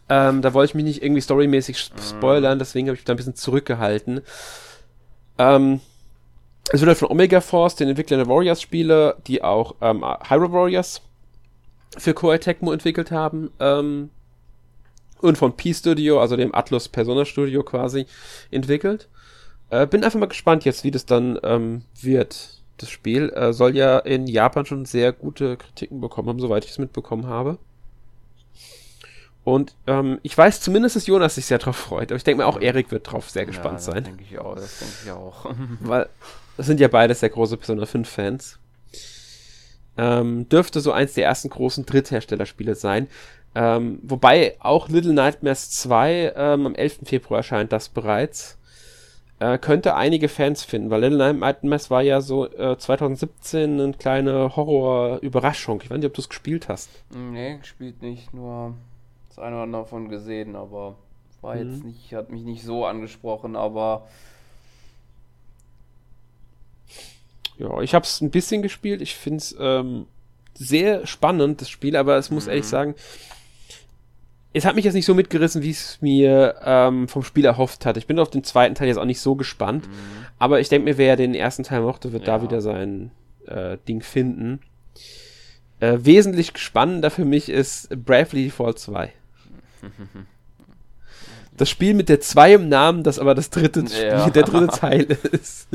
Ähm, 0.08 0.42
da 0.42 0.54
wollte 0.54 0.72
ich 0.72 0.76
mich 0.76 0.86
nicht 0.86 1.04
irgendwie 1.04 1.22
storymäßig 1.22 1.78
spoilern, 1.78 2.60
deswegen 2.60 2.88
habe 2.88 2.98
ich 2.98 3.04
da 3.04 3.14
ein 3.14 3.18
bisschen 3.18 3.36
zurückgehalten. 3.36 4.22
Ähm, 5.38 5.82
es 6.72 6.82
wird 6.82 6.88
halt 6.88 6.98
von 6.98 7.10
Omega 7.10 7.42
Force, 7.42 7.76
den 7.76 7.90
Entwicklern 7.90 8.20
der 8.20 8.28
Warriors-Spiele, 8.28 9.18
die 9.28 9.44
auch 9.44 9.76
ähm, 9.82 10.04
Hyrule 10.04 10.52
Warriors 10.52 11.02
für 11.98 12.14
Koei 12.14 12.38
Tecmo 12.38 12.72
entwickelt 12.72 13.12
haben, 13.12 13.52
ähm, 13.60 14.10
und 15.24 15.38
von 15.38 15.56
P-Studio, 15.56 16.20
also 16.20 16.36
dem 16.36 16.54
Atlus 16.54 16.90
Persona 16.90 17.24
Studio 17.24 17.64
quasi, 17.64 18.06
entwickelt. 18.52 19.08
Äh, 19.70 19.88
bin 19.88 20.04
einfach 20.04 20.20
mal 20.20 20.28
gespannt 20.28 20.66
jetzt, 20.66 20.84
wie 20.84 20.92
das 20.92 21.06
dann 21.06 21.40
ähm, 21.44 21.84
wird. 22.02 22.62
Das 22.78 22.90
Spiel 22.90 23.30
äh, 23.30 23.54
soll 23.54 23.76
ja 23.76 24.00
in 24.00 24.28
Japan 24.28 24.66
schon 24.66 24.86
sehr 24.86 25.14
gute 25.14 25.56
Kritiken 25.56 26.02
bekommen 26.02 26.28
haben, 26.28 26.40
soweit 26.40 26.66
ich 26.66 26.72
es 26.72 26.78
mitbekommen 26.78 27.26
habe. 27.26 27.58
Und 29.46 29.76
ähm, 29.88 30.20
ich 30.24 30.38
weiß 30.38 30.60
zumindest, 30.62 30.98
dass 30.98 31.08
Jonas 31.08 31.36
sich 31.36 31.46
sehr 31.46 31.58
drauf 31.58 31.78
freut. 31.78 32.12
Aber 32.12 32.18
ich 32.18 32.24
denke 32.24 32.44
mir 32.44 32.48
auch, 32.48 32.60
Erik 32.60 32.92
wird 32.92 33.10
drauf 33.10 33.30
sehr 33.30 33.46
gespannt 33.46 33.80
ja, 33.80 33.80
sein. 33.80 34.04
Denke 34.04 34.24
ich 34.30 34.40
auch, 34.40 34.56
das 34.56 34.80
denke 34.80 34.94
ich 35.06 35.12
auch. 35.12 35.46
Weil 35.80 36.10
das 36.58 36.66
sind 36.66 36.80
ja 36.80 36.88
beide 36.88 37.14
sehr 37.14 37.30
große 37.30 37.58
Persona 37.58 37.86
5 37.86 38.10
Fans. 38.10 38.60
Ähm, 39.98 40.50
dürfte 40.50 40.80
so 40.80 40.92
eins 40.92 41.14
der 41.14 41.26
ersten 41.26 41.50
großen 41.50 41.86
Drittherstellerspiele 41.86 42.76
sein. 42.76 43.08
Ähm, 43.56 44.00
wobei 44.02 44.56
auch 44.60 44.90
Little 44.90 45.14
Nightmares 45.14 45.70
2 45.72 46.34
ähm, 46.36 46.66
am 46.66 46.76
11. 46.76 47.02
Februar 47.04 47.40
erscheint 47.40 47.72
das 47.72 47.90
bereits. 47.90 48.58
Äh, 49.40 49.58
könnte 49.60 49.96
einige 49.96 50.30
Fans 50.30 50.64
finden, 50.64 50.90
weil 50.90 51.02
Little 51.02 51.34
Nightmares 51.34 51.92
war 51.92 52.02
ja 52.02 52.22
so 52.22 52.50
äh, 52.52 52.78
2017 52.78 53.80
eine 53.80 53.94
kleine 53.94 54.56
Horror-Überraschung. 54.56 55.82
Ich 55.84 55.90
weiß 55.90 55.98
nicht, 55.98 56.08
ob 56.08 56.14
du 56.14 56.22
es 56.22 56.30
gespielt 56.30 56.70
hast. 56.70 56.90
Nee, 57.14 57.58
gespielt 57.58 58.02
nicht, 58.02 58.34
nur 58.34 58.76
das 59.30 59.40
eine 59.40 59.56
oder 59.56 59.64
andere 59.64 59.82
davon 59.84 60.10
gesehen, 60.10 60.56
aber 60.56 60.96
war 61.42 61.56
mhm. 61.56 61.74
jetzt 61.74 61.84
nicht, 61.84 62.14
hat 62.14 62.32
mich 62.32 62.44
nicht 62.44 62.64
so 62.64 62.86
angesprochen, 62.86 63.56
aber 63.56 64.08
ja, 67.58 67.82
ich 67.82 67.94
habe 67.94 68.06
es 68.06 68.22
ein 68.22 68.32
bisschen 68.32 68.62
gespielt. 68.62 69.02
Ich 69.02 69.16
finde 69.16 69.38
es 69.38 69.56
ähm, 69.60 70.06
sehr 70.54 71.06
spannend, 71.06 71.62
das 71.62 71.70
Spiel, 71.70 71.96
aber 71.96 72.18
es 72.18 72.32
muss 72.32 72.46
mhm. 72.46 72.52
ehrlich 72.52 72.66
sagen, 72.66 72.96
es 74.54 74.66
hat 74.66 74.76
mich 74.76 74.86
jetzt 74.86 74.94
nicht 74.94 75.06
so 75.06 75.16
mitgerissen, 75.16 75.64
wie 75.64 75.72
es 75.72 75.98
mir 76.02 76.56
ähm, 76.64 77.08
vom 77.08 77.24
Spiel 77.24 77.46
erhofft 77.46 77.86
hat. 77.86 77.98
Ich 77.98 78.06
bin 78.06 78.20
auf 78.20 78.30
den 78.30 78.44
zweiten 78.44 78.76
Teil 78.76 78.88
jetzt 78.88 78.98
auch 78.98 79.06
nicht 79.06 79.20
so 79.20 79.36
gespannt. 79.36 79.88
Mhm. 79.88 79.92
Aber 80.38 80.60
ich 80.60 80.70
denke 80.70 80.86
mir, 80.86 80.98
wer 80.98 81.16
den 81.16 81.34
ersten 81.34 81.64
Teil 81.64 81.82
mochte, 81.82 82.14
wird 82.14 82.28
ja. 82.28 82.38
da 82.38 82.44
wieder 82.44 82.62
sein 82.62 83.12
äh, 83.48 83.78
Ding 83.88 84.02
finden. 84.02 84.60
Äh, 85.80 86.00
wesentlich 86.02 86.56
spannender 86.58 87.10
für 87.10 87.26
mich 87.26 87.50
ist 87.50 87.90
Bravely 87.90 88.46
Default 88.46 88.80
2. 88.80 89.12
Das 91.56 91.70
Spiel 91.70 91.94
mit 91.94 92.10
der 92.10 92.20
2 92.20 92.56
im 92.56 92.68
Namen, 92.68 93.04
das 93.04 93.20
aber 93.20 93.36
das 93.36 93.52
dritte 93.52 93.82
ja. 93.82 94.22
Spiel, 94.22 94.34
der 94.34 94.42
dritte 94.42 94.68
Teil 94.76 95.04
ist. 95.32 95.68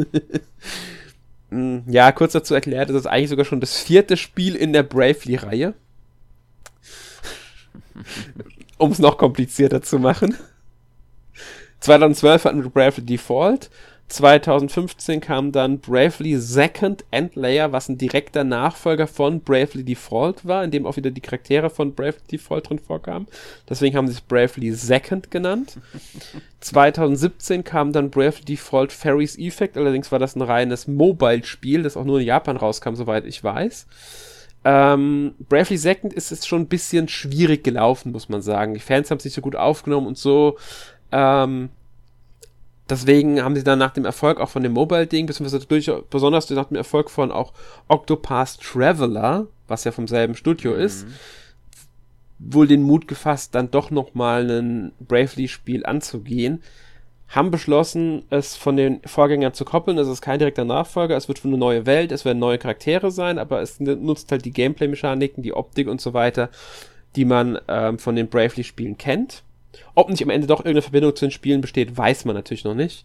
Hm, 1.50 1.84
ja, 1.86 2.12
kurz 2.12 2.32
dazu 2.32 2.54
erklärt, 2.54 2.90
das 2.90 2.96
ist 2.96 3.06
eigentlich 3.06 3.30
sogar 3.30 3.44
schon 3.44 3.60
das 3.60 3.78
vierte 3.78 4.16
Spiel 4.16 4.54
in 4.54 4.72
der 4.72 4.82
Bravely-Reihe 4.82 5.74
um 8.78 8.92
es 8.92 8.98
noch 8.98 9.18
komplizierter 9.18 9.82
zu 9.82 9.98
machen. 9.98 10.36
2012 11.80 12.44
hatten 12.44 12.62
wir 12.62 12.70
Bravely 12.70 13.04
Default. 13.04 13.70
2015 14.08 15.20
kam 15.20 15.52
dann 15.52 15.80
Bravely 15.80 16.38
Second 16.38 17.04
Endlayer, 17.10 17.72
was 17.72 17.88
ein 17.88 17.98
direkter 17.98 18.42
Nachfolger 18.42 19.06
von 19.06 19.40
Bravely 19.40 19.84
Default 19.84 20.46
war, 20.46 20.64
in 20.64 20.70
dem 20.70 20.86
auch 20.86 20.96
wieder 20.96 21.10
die 21.10 21.20
Charaktere 21.20 21.68
von 21.68 21.94
Bravely 21.94 22.22
Default 22.32 22.70
drin 22.70 22.78
vorkamen. 22.78 23.28
Deswegen 23.68 23.96
haben 23.96 24.06
sie 24.06 24.14
es 24.14 24.20
Bravely 24.22 24.72
Second 24.72 25.30
genannt. 25.30 25.78
2017 26.60 27.64
kam 27.64 27.92
dann 27.92 28.10
Bravely 28.10 28.44
Default 28.44 28.92
Fairies 28.92 29.38
Effect, 29.38 29.76
allerdings 29.76 30.10
war 30.10 30.18
das 30.18 30.36
ein 30.36 30.42
reines 30.42 30.88
Mobile-Spiel, 30.88 31.82
das 31.82 31.96
auch 31.96 32.04
nur 32.04 32.20
in 32.20 32.26
Japan 32.26 32.56
rauskam, 32.56 32.94
soweit 32.94 33.26
ich 33.26 33.44
weiß. 33.44 33.86
Ähm, 34.64 35.34
Bravely 35.48 35.76
Second 35.76 36.14
ist 36.14 36.32
es 36.32 36.46
schon 36.46 36.62
ein 36.62 36.68
bisschen 36.68 37.08
schwierig 37.08 37.62
gelaufen, 37.62 38.12
muss 38.12 38.28
man 38.28 38.40
sagen. 38.40 38.74
Die 38.74 38.80
Fans 38.80 39.10
haben 39.10 39.18
es 39.18 39.24
nicht 39.24 39.34
so 39.34 39.42
gut 39.42 39.54
aufgenommen 39.54 40.06
und 40.06 40.18
so. 40.18 40.56
Ähm, 41.12 41.70
deswegen 42.88 43.42
haben 43.42 43.56
sie 43.56 43.64
dann 43.64 43.78
nach 43.78 43.92
dem 43.92 44.04
Erfolg 44.04 44.40
auch 44.40 44.48
von 44.48 44.62
dem 44.62 44.72
Mobile-Ding, 44.72 45.26
beziehungsweise 45.26 45.66
durch, 45.66 45.90
besonders 46.10 46.48
nach 46.50 46.68
dem 46.68 46.76
Erfolg 46.76 47.10
von 47.10 47.30
auch 47.30 47.52
Octopath 47.88 48.60
Traveler, 48.60 49.46
was 49.66 49.84
ja 49.84 49.92
vom 49.92 50.08
selben 50.08 50.34
Studio 50.34 50.72
mhm. 50.72 50.80
ist, 50.80 51.06
wohl 52.38 52.66
den 52.66 52.82
Mut 52.82 53.08
gefasst, 53.08 53.54
dann 53.54 53.70
doch 53.70 53.90
nochmal 53.90 54.48
ein 54.50 54.92
Bravely-Spiel 55.00 55.84
anzugehen 55.84 56.62
haben 57.28 57.50
beschlossen, 57.50 58.24
es 58.30 58.56
von 58.56 58.76
den 58.76 59.00
Vorgängern 59.04 59.52
zu 59.52 59.64
koppeln. 59.64 59.98
Es 59.98 60.08
ist 60.08 60.22
kein 60.22 60.38
direkter 60.38 60.64
Nachfolger, 60.64 61.16
es 61.16 61.28
wird 61.28 61.38
für 61.38 61.48
eine 61.48 61.58
neue 61.58 61.84
Welt, 61.84 62.10
es 62.10 62.24
werden 62.24 62.38
neue 62.38 62.58
Charaktere 62.58 63.10
sein, 63.10 63.38
aber 63.38 63.60
es 63.60 63.78
nutzt 63.80 64.32
halt 64.32 64.44
die 64.44 64.52
Gameplay-Mechaniken, 64.52 65.42
die 65.42 65.52
Optik 65.52 65.88
und 65.88 66.00
so 66.00 66.14
weiter, 66.14 66.48
die 67.16 67.26
man 67.26 67.58
ähm, 67.68 67.98
von 67.98 68.16
den 68.16 68.28
Bravely-Spielen 68.28 68.96
kennt. 68.96 69.42
Ob 69.94 70.10
nicht 70.10 70.22
am 70.22 70.30
Ende 70.30 70.46
doch 70.46 70.60
irgendeine 70.60 70.82
Verbindung 70.82 71.16
zu 71.16 71.26
den 71.26 71.30
Spielen 71.30 71.60
besteht, 71.60 71.96
weiß 71.96 72.24
man 72.24 72.36
natürlich 72.36 72.64
noch 72.64 72.74
nicht. 72.74 73.04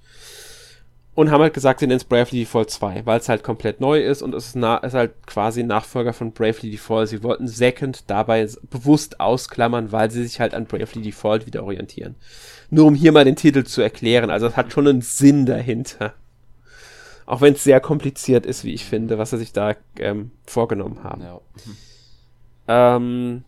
Und 1.15 1.29
haben 1.29 1.41
halt 1.41 1.53
gesagt, 1.53 1.79
sie 1.79 1.85
nennen 1.85 1.97
es 1.97 2.05
Bravely 2.05 2.39
Default 2.39 2.71
2, 2.71 3.05
weil 3.05 3.19
es 3.19 3.29
halt 3.29 3.43
komplett 3.43 3.79
neu 3.79 4.01
ist 4.01 4.23
und 4.23 4.33
es 4.33 4.47
ist, 4.47 4.55
ist 4.55 4.93
halt 4.93 5.11
quasi 5.27 5.59
ein 5.59 5.67
Nachfolger 5.67 6.11
von 6.11 6.31
Bravely 6.31 6.71
Default. 6.71 7.09
Sie 7.09 7.21
wollten 7.21 7.47
Second 7.47 8.09
dabei 8.09 8.47
bewusst 8.71 9.19
ausklammern, 9.19 9.91
weil 9.91 10.09
sie 10.09 10.23
sich 10.23 10.39
halt 10.39 10.55
an 10.55 10.65
Bravely 10.65 11.03
Default 11.03 11.45
wieder 11.45 11.63
orientieren. 11.63 12.15
Nur 12.71 12.87
um 12.87 12.95
hier 12.95 13.11
mal 13.11 13.25
den 13.25 13.35
Titel 13.35 13.63
zu 13.63 13.81
erklären. 13.83 14.31
Also 14.31 14.47
es 14.47 14.57
hat 14.57 14.73
schon 14.73 14.87
einen 14.87 15.01
Sinn 15.01 15.45
dahinter. 15.45 16.15
Auch 17.27 17.41
wenn 17.41 17.53
es 17.53 17.63
sehr 17.63 17.79
kompliziert 17.79 18.47
ist, 18.47 18.63
wie 18.63 18.73
ich 18.73 18.85
finde, 18.85 19.17
was 19.19 19.29
sie 19.29 19.37
sich 19.37 19.53
da 19.53 19.75
ähm, 19.99 20.31
vorgenommen 20.45 21.03
haben. 21.03 21.21
Ja. 21.21 21.39
Ähm, 22.67 23.43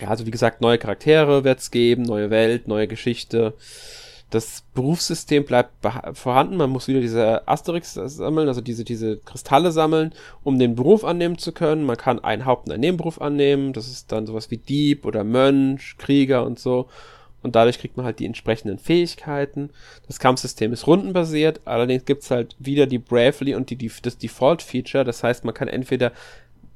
ja, 0.00 0.08
also 0.08 0.26
wie 0.26 0.30
gesagt, 0.30 0.60
neue 0.60 0.78
Charaktere 0.78 1.44
wird 1.44 1.58
es 1.60 1.70
geben, 1.70 2.02
neue 2.02 2.30
Welt, 2.30 2.68
neue 2.68 2.88
Geschichte. 2.88 3.54
Das 4.30 4.62
Berufssystem 4.74 5.44
bleibt 5.44 5.72
vorhanden. 6.16 6.56
Man 6.56 6.70
muss 6.70 6.86
wieder 6.86 7.00
diese 7.00 7.48
Asterix 7.48 7.94
sammeln, 7.94 8.46
also 8.46 8.60
diese, 8.60 8.84
diese 8.84 9.16
Kristalle 9.18 9.72
sammeln, 9.72 10.12
um 10.44 10.58
den 10.58 10.76
Beruf 10.76 11.04
annehmen 11.04 11.36
zu 11.36 11.50
können. 11.50 11.84
Man 11.84 11.96
kann 11.96 12.22
einen 12.22 12.44
Haupt- 12.44 12.66
und 12.66 12.72
einen 12.72 12.80
Nebenberuf 12.80 13.20
annehmen. 13.20 13.72
Das 13.72 13.88
ist 13.88 14.12
dann 14.12 14.26
sowas 14.26 14.50
wie 14.52 14.58
Dieb 14.58 15.04
oder 15.04 15.24
Mönch, 15.24 15.96
Krieger 15.98 16.46
und 16.46 16.60
so 16.60 16.88
und 17.42 17.56
dadurch 17.56 17.78
kriegt 17.78 17.96
man 17.96 18.06
halt 18.06 18.18
die 18.18 18.26
entsprechenden 18.26 18.78
Fähigkeiten. 18.78 19.70
Das 20.06 20.18
Kampfsystem 20.18 20.72
ist 20.72 20.86
rundenbasiert, 20.86 21.60
allerdings 21.64 22.04
gibt's 22.04 22.30
halt 22.30 22.54
wieder 22.58 22.86
die 22.86 22.98
Bravely 22.98 23.54
und 23.54 23.70
die, 23.70 23.76
die, 23.76 23.90
das 24.02 24.18
Default-Feature. 24.18 25.04
Das 25.04 25.22
heißt, 25.22 25.44
man 25.44 25.54
kann 25.54 25.68
entweder 25.68 26.12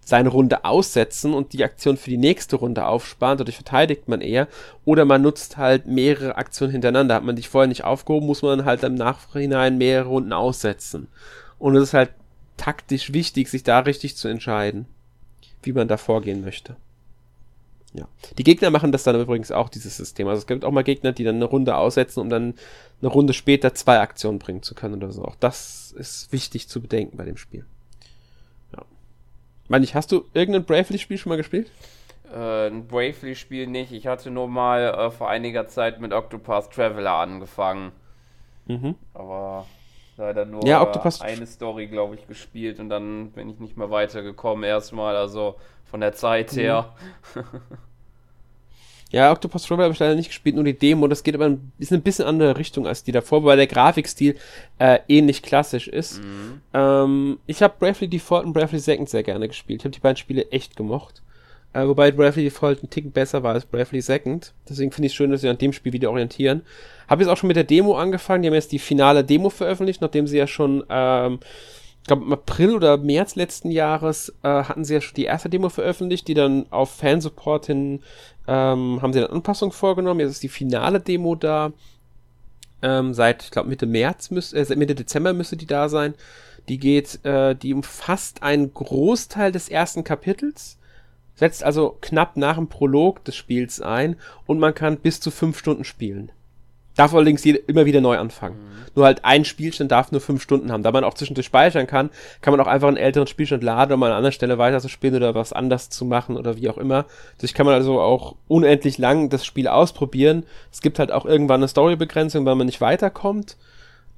seine 0.05 0.29
Runde 0.29 0.65
aussetzen 0.65 1.35
und 1.35 1.53
die 1.53 1.65
Aktion 1.65 1.97
für 1.97 2.11
die 2.11 2.19
nächste 2.19 2.57
Runde 2.57 2.87
aufsparen, 2.87 3.39
dadurch 3.39 3.57
verteidigt 3.57 4.09
man 4.09 4.21
eher, 4.21 4.49
oder 4.85 5.05
man 5.05 5.23
nutzt 5.23 5.57
halt 5.57 5.87
mehrere 5.87 6.37
Aktionen 6.37 6.73
hintereinander. 6.73 7.15
Hat 7.15 7.25
man 7.25 7.37
dich 7.37 7.49
vorher 7.49 7.69
nicht 7.69 7.85
aufgehoben, 7.85 8.27
muss 8.27 8.43
man 8.43 8.65
halt 8.65 8.83
im 8.83 8.95
Nachhinein 8.95 9.79
mehrere 9.79 10.09
Runden 10.09 10.33
aussetzen. 10.33 11.09
Und 11.59 11.77
es 11.77 11.85
ist 11.85 11.95
halt 11.95 12.11
taktisch 12.57 13.13
wichtig, 13.13 13.49
sich 13.49 13.63
da 13.63 13.81
richtig 13.81 14.17
zu 14.17 14.29
entscheiden, 14.29 14.87
wie 15.63 15.73
man 15.73 15.89
da 15.89 15.97
vorgehen 15.97 16.45
möchte. 16.45 16.77
Ja. 17.95 18.09
Die 18.39 18.45
Gegner 18.45 18.71
machen 18.71 18.91
das 18.91 19.05
dann 19.05 19.21
übrigens 19.21 19.53
auch, 19.53 19.69
dieses 19.69 19.97
System. 19.97 20.27
Also 20.27 20.41
es 20.41 20.47
gibt 20.47 20.65
auch 20.65 20.73
mal 20.73 20.83
Gegner, 20.83 21.13
die 21.13 21.23
dann 21.23 21.37
eine 21.37 21.45
Runde 21.45 21.77
aussetzen, 21.77 22.21
um 22.21 22.29
dann 22.29 22.55
eine 23.01 23.11
Runde 23.11 23.33
später 23.33 23.73
zwei 23.75 24.01
Aktionen 24.01 24.41
bringen 24.41 24.63
zu 24.63 24.75
können 24.75 24.95
oder 24.95 25.13
so. 25.13 25.25
Auch 25.25 25.37
das 25.37 25.95
ist 25.97 26.33
wichtig 26.33 26.69
zu 26.69 26.81
bedenken 26.81 27.17
bei 27.17 27.25
dem 27.25 27.37
Spiel. 27.37 27.65
Meine 29.69 29.85
ich, 29.85 29.95
hast 29.95 30.13
du 30.13 30.25
irgendein 30.35 30.65
Bravely-Spiel 30.65 31.19
schon 31.19 31.31
mal 31.31 31.37
gespielt? 31.37 31.71
Äh, 32.33 32.69
ein 32.69 32.87
Bravely-Spiel 32.87 33.67
nicht. 33.67 33.93
Ich 33.93 34.07
hatte 34.07 34.31
nur 34.31 34.49
mal 34.49 34.83
äh, 34.83 35.11
vor 35.11 35.29
einiger 35.29 35.69
Zeit 35.69 36.01
mit 36.01 36.13
Octopath 36.13 36.73
Traveler 36.73 37.13
angefangen. 37.13 37.93
Mhm. 38.67 38.95
Aber 39.15 39.67
leider 40.17 40.45
nur 40.45 40.67
ja, 40.67 40.87
eine 41.21 41.47
Story, 41.47 41.87
glaube 41.87 42.15
ich, 42.15 42.27
gespielt 42.27 42.79
und 42.81 42.89
dann 42.89 43.31
bin 43.33 43.49
ich 43.49 43.59
nicht 43.59 43.77
mehr 43.77 43.91
weitergekommen 43.91 44.65
erstmal. 44.65 45.17
Also 45.17 45.57
von 45.85 46.01
der 46.01 46.13
Zeit 46.13 46.53
mhm. 46.53 46.85
Ja, 49.15 49.31
Octopus 49.31 49.63
Traveler 49.63 49.85
habe 49.85 49.95
ich 49.95 50.01
leider 50.01 50.17
nicht 50.17 50.27
gespielt, 50.27 50.57
nur 50.57 50.65
die 50.65 50.77
Demo. 50.77 51.07
Das 51.07 51.23
geht 51.23 51.37
aber 51.37 51.45
ein, 51.45 51.71
ist 51.79 51.93
eine 51.93 52.03
bisschen 52.03 52.25
andere 52.25 52.59
Richtung 52.59 52.85
als 52.85 53.05
die 53.05 53.13
davor, 53.13 53.45
weil 53.45 53.57
der 53.57 53.69
Grafikstil 53.69 54.35
äh, 54.81 54.99
ähnlich 55.07 55.41
klassisch 55.41 55.87
ist. 55.87 56.21
Mhm. 56.21 56.61
Ähm, 56.73 57.39
ich 57.47 57.63
habe 57.63 57.75
Bravely 57.79 58.09
Default 58.09 58.45
und 58.45 58.55
Bravely 58.55 58.81
Second 58.81 59.09
sehr 59.09 59.23
gerne 59.23 59.47
gespielt. 59.47 59.83
Ich 59.83 59.85
habe 59.85 59.95
die 59.95 60.01
beiden 60.01 60.17
Spiele 60.17 60.51
echt 60.51 60.75
gemocht. 60.75 61.23
Äh, 61.75 61.87
wobei 61.87 62.11
Bravely 62.11 62.43
Default 62.43 62.83
ein 62.83 62.91
Ticken 62.91 63.13
besser 63.13 63.45
war 63.45 63.55
als 63.55 63.67
Bravely 63.67 64.01
Second. 64.01 64.53
Deswegen 64.69 64.91
finde 64.91 65.07
ich 65.07 65.13
es 65.13 65.17
schön, 65.17 65.31
dass 65.31 65.43
sie 65.43 65.49
an 65.49 65.59
dem 65.59 65.73
Spiel 65.73 65.93
wieder 65.93 66.11
orientieren. 66.11 66.63
Habe 67.07 67.23
jetzt 67.23 67.31
auch 67.31 67.37
schon 67.37 67.47
mit 67.47 67.57
der 67.57 67.63
Demo 67.63 67.97
angefangen. 67.97 68.43
Die 68.43 68.49
haben 68.49 68.55
jetzt 68.55 68.73
die 68.73 68.81
finale 68.81 69.23
Demo 69.23 69.49
veröffentlicht, 69.49 70.01
nachdem 70.01 70.27
sie 70.27 70.39
ja 70.39 70.49
schon 70.49 70.83
ähm, 70.89 71.39
ich 72.05 72.09
glaube 72.09 72.25
im 72.25 72.35
April 72.35 72.75
oder 72.75 72.99
März 72.99 73.35
letzten 73.35 73.71
Jahres 73.71 74.29
äh, 74.43 74.49
hatten 74.49 74.85
sie 74.85 74.93
ja 74.93 75.01
schon 75.01 75.15
die 75.15 75.25
erste 75.25 75.49
Demo 75.49 75.71
veröffentlicht, 75.71 76.29
die 76.29 76.35
dann 76.35 76.67
auf 76.69 76.91
Fansupport 76.91 77.65
hin 77.65 78.03
ähm, 78.47 79.01
haben 79.01 79.15
sie 79.15 79.21
eine 79.21 79.31
Anpassung 79.31 79.73
vorgenommen. 79.73 80.21
Jetzt 80.21 80.33
ist 80.33 80.43
die 80.43 80.51
finale 80.51 81.01
Demo 81.01 81.35
da. 81.35 81.73
Ähm, 82.83 83.15
seit, 83.15 83.45
ich 83.45 83.51
glaube, 83.51 83.71
Mitte 83.71 83.87
März 83.87 84.31
müsste, 84.31 84.59
äh, 84.59 84.77
Mitte 84.77 84.95
Dezember 84.95 85.33
müsste 85.33 85.57
die 85.57 85.65
da 85.65 85.89
sein. 85.89 86.13
Die 86.69 86.79
geht, 86.79 87.25
äh, 87.25 87.57
die 87.57 87.73
umfasst 87.73 88.43
einen 88.43 88.75
Großteil 88.75 89.51
des 89.51 89.71
ersten 89.71 90.05
Kapitels, 90.05 90.77
setzt 91.37 91.65
also 91.65 91.97
knapp 92.03 92.37
nach 92.37 92.57
dem 92.57 92.69
Prolog 92.69 93.25
des 93.25 93.35
Spiels 93.35 93.81
ein 93.81 94.17
und 94.45 94.59
man 94.59 94.75
kann 94.75 94.99
bis 94.99 95.21
zu 95.21 95.31
fünf 95.31 95.59
Stunden 95.59 95.85
spielen. 95.85 96.33
Darf 96.97 97.13
allerdings 97.13 97.43
jede, 97.45 97.59
immer 97.59 97.87
wieder 97.87 98.01
neu 98.01 98.19
anfangen. 98.19 98.57
Mhm. 98.57 98.75
Nur 98.95 99.07
halt 99.07 99.25
ein 99.25 99.45
Spielstand 99.45 99.91
darf 99.91 100.13
nur 100.13 100.21
fünf 100.21 100.43
Stunden 100.43 100.71
haben. 100.71 100.85
Da 100.85 100.93
man 100.93 101.03
auch 101.03 101.15
zwischendurch 101.15 101.47
speichern 101.47 101.87
kann, 101.87 102.11
kann 102.41 102.53
man 102.53 102.61
auch 102.61 102.69
einfach 102.69 102.89
einen 102.89 102.97
älteren 102.97 103.27
Spielstand 103.27 103.65
laden, 103.65 103.93
um 103.93 104.03
an 104.03 104.09
einer 104.09 104.17
anderen 104.17 104.33
Stelle 104.33 104.59
weiter 104.59 104.81
zu 104.81 104.89
spielen 104.89 105.17
oder 105.17 105.35
was 105.35 105.53
anders 105.53 105.91
zu 105.91 106.05
machen 106.05 106.37
oder 106.37 106.57
wie 106.57 106.69
auch 106.69 106.79
immer. 106.79 107.07
Dadurch 107.37 107.55
kann 107.55 107.67
man 107.67 107.75
also 107.75 108.01
auch 108.01 108.37
unendlich 108.47 108.99
lang 108.99 109.31
das 109.31 109.45
Spiel 109.45 109.67
ausprobieren. 109.67 110.45
Es 110.71 110.81
gibt 110.81 110.99
halt 111.01 111.11
auch 111.11 111.27
irgendwann 111.27 111.61
eine 111.61 111.69
Storybegrenzung, 111.69 112.47
weil 112.47 112.55
man 112.55 112.67
nicht 112.67 112.81
weiterkommt. 112.81 113.57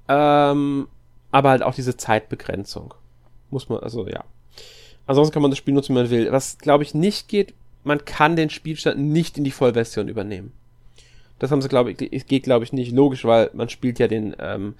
Ähm, 0.08 0.88
aber 1.32 1.50
halt 1.50 1.62
auch 1.62 1.74
diese 1.74 1.96
Zeitbegrenzung. 1.96 2.94
Muss 3.50 3.68
man, 3.68 3.80
also 3.80 4.06
ja. 4.06 4.24
Ansonsten 5.06 5.32
kann 5.32 5.42
man 5.42 5.50
das 5.50 5.58
Spiel 5.58 5.74
nutzen, 5.74 5.94
wie 5.94 6.00
man 6.00 6.10
will. 6.10 6.32
Was, 6.32 6.58
glaube 6.58 6.84
ich, 6.84 6.94
nicht 6.94 7.28
geht, 7.28 7.54
man 7.84 8.04
kann 8.04 8.36
den 8.36 8.50
Spielstand 8.50 9.00
nicht 9.00 9.38
in 9.38 9.44
die 9.44 9.50
Vollversion 9.52 10.08
übernehmen. 10.08 10.52
Das 11.38 11.50
haben 11.50 11.62
sie, 11.62 11.68
glaube 11.68 11.90
ich, 11.90 12.26
geht, 12.26 12.44
glaube 12.44 12.64
ich, 12.64 12.72
nicht. 12.72 12.92
Logisch, 12.92 13.24
weil 13.24 13.50
man 13.52 13.68
spielt 13.68 13.98
ja 13.98 14.08
den 14.08 14.34
ähm, 14.38 14.74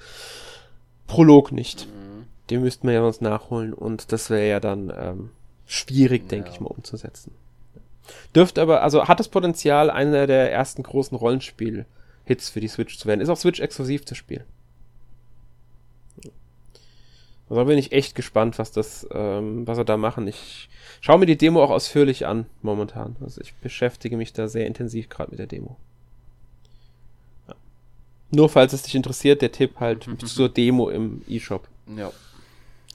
Prolog 1.06 1.52
nicht. 1.52 1.86
Mhm. 1.86 2.24
Den 2.50 2.62
müssten 2.62 2.86
wir 2.86 2.94
ja 2.94 3.02
uns 3.02 3.20
nachholen 3.20 3.74
und 3.74 4.12
das 4.12 4.30
wäre 4.30 4.48
ja 4.48 4.60
dann 4.60 4.92
ähm, 4.96 5.30
schwierig, 5.66 6.22
ja. 6.22 6.28
denke 6.28 6.50
ich 6.50 6.60
mal, 6.60 6.68
umzusetzen. 6.68 7.32
Dürfte 8.34 8.62
aber, 8.62 8.82
also 8.82 9.08
hat 9.08 9.18
das 9.18 9.28
Potenzial, 9.28 9.90
einer 9.90 10.26
der 10.26 10.52
ersten 10.52 10.82
großen 10.82 11.16
Rollenspiel-Hits 11.16 12.50
für 12.50 12.60
die 12.60 12.68
Switch 12.68 12.98
zu 12.98 13.08
werden. 13.08 13.20
Ist 13.20 13.28
auch 13.28 13.36
Switch-exklusiv 13.36 14.04
zu 14.04 14.14
spielen. 14.14 14.44
Also 17.48 17.60
da 17.60 17.64
bin 17.64 17.78
ich 17.78 17.92
echt 17.92 18.14
gespannt, 18.14 18.58
was 18.58 18.72
das, 18.72 19.06
ähm, 19.12 19.66
was 19.66 19.78
wir 19.78 19.84
da 19.84 19.96
machen. 19.96 20.26
Ich 20.26 20.68
schaue 21.00 21.18
mir 21.18 21.26
die 21.26 21.38
Demo 21.38 21.62
auch 21.62 21.70
ausführlich 21.70 22.26
an 22.26 22.46
momentan. 22.62 23.16
Also 23.20 23.40
ich 23.40 23.54
beschäftige 23.54 24.16
mich 24.16 24.32
da 24.32 24.48
sehr 24.48 24.66
intensiv 24.66 25.08
gerade 25.08 25.30
mit 25.30 25.38
der 25.38 25.46
Demo. 25.46 25.76
Nur 28.30 28.48
falls 28.48 28.72
es 28.72 28.82
dich 28.82 28.94
interessiert, 28.94 29.42
der 29.42 29.52
Tipp 29.52 29.78
halt 29.78 30.06
mhm. 30.06 30.18
zur 30.18 30.48
Demo 30.48 30.90
im 30.90 31.22
eShop. 31.28 31.68
Ja. 31.96 32.10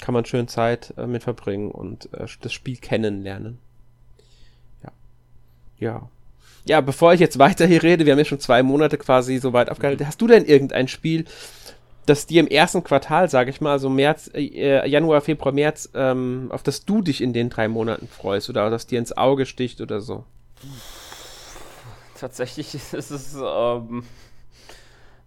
Kann 0.01 0.13
man 0.13 0.25
schön 0.25 0.47
Zeit 0.47 0.93
äh, 0.97 1.07
mit 1.07 1.23
verbringen 1.23 1.71
und 1.71 2.13
äh, 2.13 2.25
das 2.41 2.53
Spiel 2.53 2.77
kennenlernen. 2.77 3.59
Ja. 4.83 4.91
Ja. 5.79 6.09
Ja, 6.65 6.81
bevor 6.81 7.13
ich 7.13 7.19
jetzt 7.19 7.39
weiter 7.39 7.65
hier 7.65 7.81
rede, 7.81 8.05
wir 8.05 8.13
haben 8.13 8.19
ja 8.19 8.25
schon 8.25 8.39
zwei 8.39 8.61
Monate 8.61 8.97
quasi 8.97 9.37
so 9.39 9.53
weit 9.53 9.69
aufgehalten. 9.69 10.05
Hast 10.05 10.21
du 10.21 10.27
denn 10.27 10.45
irgendein 10.45 10.87
Spiel, 10.87 11.25
das 12.05 12.25
dir 12.25 12.39
im 12.39 12.47
ersten 12.47 12.83
Quartal, 12.83 13.29
sage 13.29 13.49
ich 13.49 13.61
mal, 13.61 13.79
so 13.79 13.89
März, 13.89 14.29
äh, 14.33 14.87
Januar, 14.87 15.21
Februar, 15.21 15.53
März, 15.53 15.89
ähm, 15.93 16.49
auf 16.51 16.63
das 16.63 16.85
du 16.85 17.01
dich 17.01 17.21
in 17.21 17.33
den 17.33 17.49
drei 17.49 17.67
Monaten 17.67 18.07
freust 18.07 18.49
oder 18.49 18.69
das 18.69 18.87
dir 18.87 18.99
ins 18.99 19.15
Auge 19.15 19.45
sticht 19.45 19.81
oder 19.81 20.01
so? 20.01 20.23
Tatsächlich 22.19 22.75
ist 22.93 22.93
es 22.93 23.35
ähm, 23.35 24.03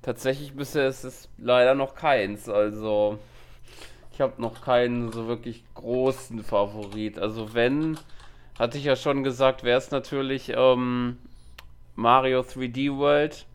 Tatsächlich 0.04 0.52
bisher 0.52 0.86
ist 0.86 1.02
es 1.02 1.30
leider 1.38 1.74
noch 1.74 1.94
keins. 1.94 2.50
Also 2.50 3.18
ich 4.12 4.20
habe 4.20 4.40
noch 4.40 4.60
keinen 4.60 5.10
so 5.10 5.28
wirklich 5.28 5.64
großen 5.72 6.44
Favorit. 6.44 7.18
Also 7.18 7.54
wenn, 7.54 7.98
hatte 8.58 8.76
ich 8.76 8.84
ja 8.84 8.96
schon 8.96 9.24
gesagt, 9.24 9.64
wäre 9.64 9.78
es 9.78 9.90
natürlich 9.90 10.52
ähm, 10.54 11.16
Mario 11.94 12.40
3D 12.40 12.98
World. 12.98 13.46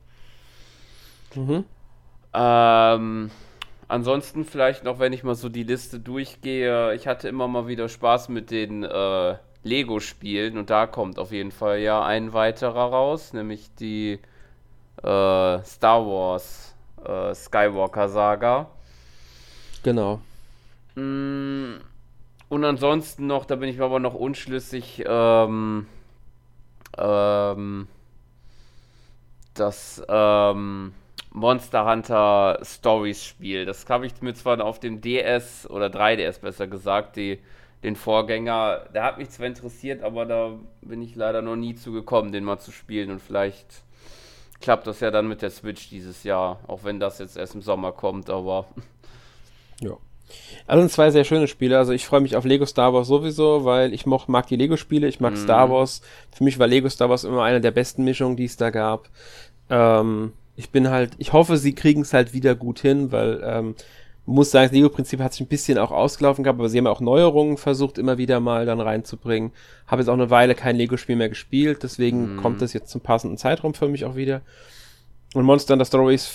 Mhm. 1.36 1.66
Ähm, 2.34 3.30
ansonsten 3.88 4.44
vielleicht 4.44 4.84
noch, 4.84 4.98
wenn 4.98 5.14
ich 5.14 5.24
mal 5.24 5.36
so 5.36 5.50
die 5.50 5.64
Liste 5.64 6.00
durchgehe, 6.00 6.96
ich 6.96 7.06
hatte 7.06 7.30
immer 7.30 7.48
mal 7.48 7.68
wieder 7.68 7.90
Spaß 7.90 8.30
mit 8.30 8.50
den 8.50 8.84
äh, 8.84 9.36
Lego-Spielen 9.62 10.58
und 10.58 10.72
da 10.72 10.88
kommt 10.88 11.20
auf 11.20 11.32
jeden 11.32 11.52
Fall 11.52 11.78
ja 11.78 12.04
ein 12.04 12.34
weiterer 12.34 12.90
raus, 12.90 13.34
nämlich 13.34 13.70
die 13.76 14.18
äh, 15.04 15.64
Star 15.64 16.06
Wars 16.06 16.76
äh, 17.06 17.34
Skywalker 17.34 18.10
Saga. 18.10 18.68
Genau. 19.84 20.20
Mm, 20.96 21.76
und 22.50 22.66
ansonsten 22.66 23.28
noch, 23.28 23.46
da 23.46 23.56
bin 23.56 23.70
ich 23.70 23.78
mir 23.78 23.86
aber 23.86 24.00
noch 24.00 24.16
unschlüssig, 24.16 25.04
ähm, 25.06 25.88
ähm, 26.98 27.88
das 29.54 30.02
ähm, 30.08 30.94
Monster 31.32 31.90
Hunter 31.90 32.60
Stories 32.64 33.24
Spiel. 33.24 33.66
Das 33.66 33.88
habe 33.88 34.08
ich 34.08 34.22
mir 34.22 34.34
zwar 34.34 34.60
auf 34.64 34.80
dem 34.80 35.02
DS 35.02 35.70
oder 35.70 35.88
3DS 35.88 36.42
besser 36.42 36.68
gesagt, 36.68 37.16
die, 37.18 37.40
den 37.84 37.96
Vorgänger. 37.96 38.88
Der 38.94 39.04
hat 39.04 39.18
mich 39.18 39.30
zwar 39.30 39.48
interessiert, 39.48 40.02
aber 40.02 40.26
da 40.26 40.58
bin 40.82 41.02
ich 41.02 41.16
leider 41.16 41.42
noch 41.42 41.56
nie 41.56 41.76
zugekommen, 41.76 42.32
den 42.32 42.44
mal 42.44 42.60
zu 42.60 42.72
spielen 42.72 43.12
und 43.12 43.22
vielleicht 43.22 43.84
klappt 44.62 44.88
das 44.88 45.00
ja 45.00 45.12
dann 45.12 45.28
mit 45.28 45.42
der 45.42 45.50
Switch 45.50 45.90
dieses 45.90 46.24
Jahr, 46.24 46.60
auch 46.68 46.84
wenn 46.84 47.00
das 47.00 47.20
jetzt 47.20 47.38
erst 47.38 47.56
im 47.56 47.62
Sommer 47.62 47.92
kommt, 47.92 48.30
aber. 48.30 48.66
Ja. 49.82 49.96
Also 50.68 50.82
sind 50.82 50.92
zwei 50.92 51.10
sehr 51.10 51.24
schöne 51.24 51.48
Spiele. 51.48 51.78
Also 51.78 51.94
ich 51.94 52.06
freue 52.06 52.20
mich 52.20 52.36
auf 52.36 52.44
Lego 52.44 52.66
Star 52.66 52.94
Wars 52.94 53.08
sowieso, 53.08 53.64
weil 53.64 53.94
ich 53.94 54.06
moch, 54.06 54.28
mag 54.28 54.46
die 54.48 54.58
Lego-Spiele, 54.58 55.08
ich 55.08 55.22
mag 55.22 55.36
mm. 55.36 55.38
Star 55.38 55.72
Wars. 55.72 56.02
Für 56.32 56.44
mich 56.44 56.60
war 56.60 56.68
Lego 56.68 56.90
Star 56.90 57.10
Wars 57.10 57.24
immer 57.24 57.44
eine 57.44 57.62
der 57.62 57.72
besten 57.72 58.04
Mischungen, 58.04 58.36
die 58.36 58.44
es 58.44 58.58
da 58.58 58.72
gab. 58.72 59.10
Ähm, 59.70 60.34
ich 60.58 60.70
bin 60.70 60.90
halt, 60.90 61.12
ich 61.18 61.32
hoffe, 61.32 61.56
sie 61.56 61.74
kriegen 61.74 62.02
es 62.02 62.12
halt 62.12 62.34
wieder 62.34 62.56
gut 62.56 62.80
hin, 62.80 63.14
weil 63.14 63.42
ähm, 63.42 63.76
muss 64.30 64.52
sagen, 64.52 64.66
das 64.66 64.74
Lego-Prinzip 64.74 65.20
hat 65.20 65.34
sich 65.34 65.42
ein 65.42 65.48
bisschen 65.48 65.78
auch 65.78 65.92
ausgelaufen 65.92 66.44
gehabt, 66.44 66.60
aber 66.60 66.70
sie 66.70 66.78
haben 66.78 66.88
auch 66.88 67.02
Neuerungen 67.02 67.58
versucht, 67.58 67.98
immer 67.98 68.18
wieder 68.18 68.40
mal 68.40 68.66
dann 68.66 68.80
reinzubringen. 68.80 69.52
Habe 69.88 70.02
jetzt 70.02 70.10
auch 70.10 70.14
eine 70.14 70.30
Weile 70.30 70.56
kein 70.56 70.76
Lego-Spiel 70.76 71.16
mehr 71.16 71.30
gespielt, 71.30 71.84
deswegen 71.84 72.36
mhm. 72.36 72.38
kommt 72.38 72.62
das 72.62 72.74
jetzt 72.74 72.90
zum 72.92 73.02
passenden 73.02 73.38
Zeitraum 73.38 73.74
für 73.74 73.88
mich 73.88 74.06
auch 74.06 74.16
wieder. 74.16 74.42
Und 75.34 75.46
Monster 75.46 75.74
Hunter 75.74 75.86
Stories 75.86 76.30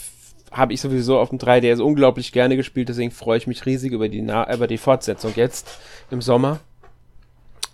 habe 0.51 0.72
ich 0.72 0.80
sowieso 0.80 1.18
auf 1.18 1.30
dem 1.30 1.38
3DS 1.38 1.80
unglaublich 1.80 2.32
gerne 2.32 2.57
gespielt, 2.57 2.88
deswegen 2.88 3.11
freue 3.11 3.38
ich 3.38 3.47
mich 3.47 3.64
riesig 3.66 3.92
über 3.92 4.09
die, 4.09 4.22
Na 4.22 4.53
über 4.53 4.66
die 4.66 4.78
Fortsetzung 4.78 5.32
jetzt 5.36 5.78
im 6.11 6.20
Sommer. 6.20 6.61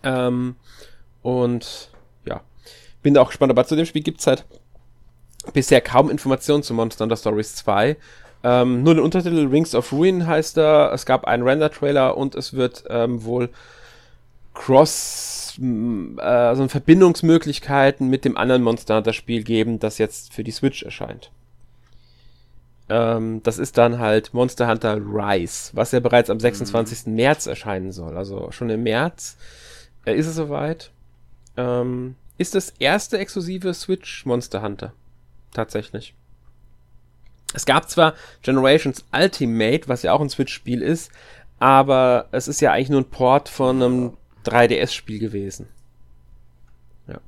Ähm, 0.03 0.57
und 1.23 1.91
ja, 2.25 2.43
bin 3.03 3.15
da 3.15 3.23
auch 3.23 3.29
gespannt, 3.29 3.51
aber 3.51 3.67
zu 3.67 3.77
dem 3.77 3.87
Spiel 3.87 4.03
gibt 4.03 4.21
es 4.21 4.27
halt 4.27 4.45
bisher 5.53 5.81
kaum 5.81 6.11
Informationen 6.11 6.63
zu 6.63 6.75
Monster 6.75 7.05
Hunter 7.05 7.17
Stories 7.17 7.55
2. 7.57 7.97
Ähm, 8.43 8.83
nur 8.83 8.95
den 8.95 9.05
Untertitel 9.05 9.47
Rings 9.49 9.75
of 9.75 9.93
Ruin 9.93 10.27
heißt 10.27 10.57
er. 10.59 10.93
Es 10.93 11.05
gab 11.05 11.27
einen 11.27 11.43
Render-Trailer 11.43 12.17
und 12.17 12.35
es 12.35 12.55
wird 12.55 12.85
ähm, 12.89 13.25
wohl 13.25 13.51
Cross, 14.55 15.59
äh, 15.61 16.21
also 16.21 16.67
Verbindungsmöglichkeiten 16.69 18.09
mit 18.09 18.25
dem 18.25 18.37
anderen 18.37 18.63
Monster 18.63 18.97
Hunter 18.97 19.13
Spiel 19.13 19.43
geben, 19.43 19.79
das 19.79 19.99
jetzt 19.99 20.33
für 20.33 20.45
die 20.45 20.51
Switch 20.51 20.83
erscheint. 20.83 21.31
Ähm, 22.89 23.43
das 23.43 23.59
ist 23.59 23.79
dann 23.79 23.99
halt 23.99 24.35
Monster 24.35 24.69
Hunter 24.69 24.97
Rise, 24.97 25.71
was 25.75 25.93
ja 25.93 26.01
bereits 26.01 26.29
am 26.29 26.41
26. 26.41 27.07
Mhm. 27.07 27.15
März 27.15 27.47
erscheinen 27.47 27.93
soll. 27.93 28.17
Also 28.17 28.51
schon 28.51 28.69
im 28.69 28.83
März 28.83 29.37
äh, 30.05 30.15
ist 30.15 30.27
es 30.27 30.35
soweit. 30.35 30.91
Ähm, 31.57 32.17
ist 32.37 32.55
das 32.55 32.71
erste 32.79 33.19
exklusive 33.19 33.75
Switch 33.75 34.27
Monster 34.27 34.63
Hunter. 34.63 34.93
Tatsächlich. 35.53 36.15
Es 37.55 37.67
gab 37.67 37.91
zwar 37.91 38.15
Generations 38.43 39.05
Ultimate, 39.13 39.89
was 39.89 40.03
ja 40.03 40.13
auch 40.13 40.21
ein 40.21 40.31
Switch-Spiel 40.31 40.83
ist, 40.83 41.11
aber 41.59 42.29
es 42.33 42.49
ist 42.49 42.61
ja 42.61 42.73
eigentlich 42.73 42.91
nur 42.91 43.01
ein 43.01 43.11
Port 43.11 43.49
von 43.49 43.83
einem 43.83 44.17
3DS-Spiel 44.45 45.19
gewesen. 45.19 45.69
Ja. 47.09 47.21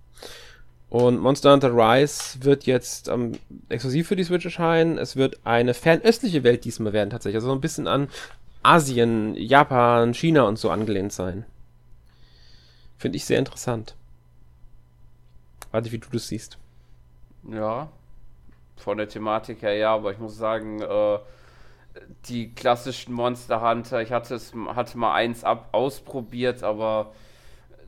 Und 0.88 1.20
Monster 1.20 1.52
Hunter 1.52 1.74
Rise 1.74 2.42
wird 2.44 2.64
jetzt 2.64 3.08
ähm, 3.08 3.32
exklusiv 3.68 4.08
für 4.08 4.16
die 4.16 4.24
Switch 4.24 4.44
erscheinen. 4.44 4.96
Es 4.96 5.16
wird 5.16 5.40
eine 5.44 5.74
fernöstliche 5.74 6.44
Welt 6.44 6.64
diesmal 6.64 6.92
werden, 6.92 7.10
tatsächlich. 7.10 7.36
Also 7.36 7.48
so 7.48 7.54
ein 7.54 7.60
bisschen 7.60 7.88
an 7.88 8.08
Asien, 8.62 9.34
Japan, 9.34 10.14
China 10.14 10.42
und 10.42 10.58
so 10.58 10.70
angelehnt 10.70 11.12
sein. 11.12 11.44
Finde 12.96 13.16
ich 13.16 13.24
sehr 13.24 13.38
interessant. 13.38 13.96
Warte, 15.72 15.90
wie 15.90 15.98
du 15.98 16.08
das 16.12 16.28
siehst. 16.28 16.58
Ja, 17.50 17.90
von 18.76 18.98
der 18.98 19.08
Thematik 19.08 19.62
her 19.62 19.74
ja, 19.74 19.94
aber 19.94 20.12
ich 20.12 20.18
muss 20.18 20.36
sagen, 20.36 20.80
äh, 20.82 21.18
die 22.26 22.54
klassischen 22.54 23.12
Monster 23.12 23.60
Hunter, 23.60 24.00
ich 24.00 24.12
hatte 24.12 24.34
es 24.34 24.52
hatte 24.68 24.98
mal 24.98 25.14
eins 25.14 25.44
ab, 25.44 25.68
ausprobiert, 25.72 26.62
aber 26.62 27.12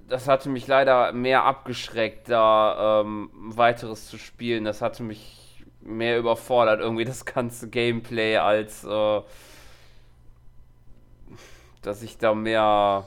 das 0.08 0.28
hatte 0.28 0.48
mich 0.48 0.66
leider 0.66 1.12
mehr 1.12 1.44
abgeschreckt, 1.44 2.28
da 2.28 3.00
ähm, 3.00 3.30
weiteres 3.34 4.08
zu 4.08 4.18
spielen. 4.18 4.64
Das 4.64 4.82
hatte 4.82 5.02
mich 5.02 5.64
mehr 5.80 6.18
überfordert, 6.18 6.80
irgendwie 6.80 7.04
das 7.04 7.24
ganze 7.24 7.68
Gameplay, 7.68 8.36
als 8.36 8.84
äh, 8.84 9.20
dass 11.82 12.02
ich 12.02 12.18
da 12.18 12.34
mehr 12.34 13.04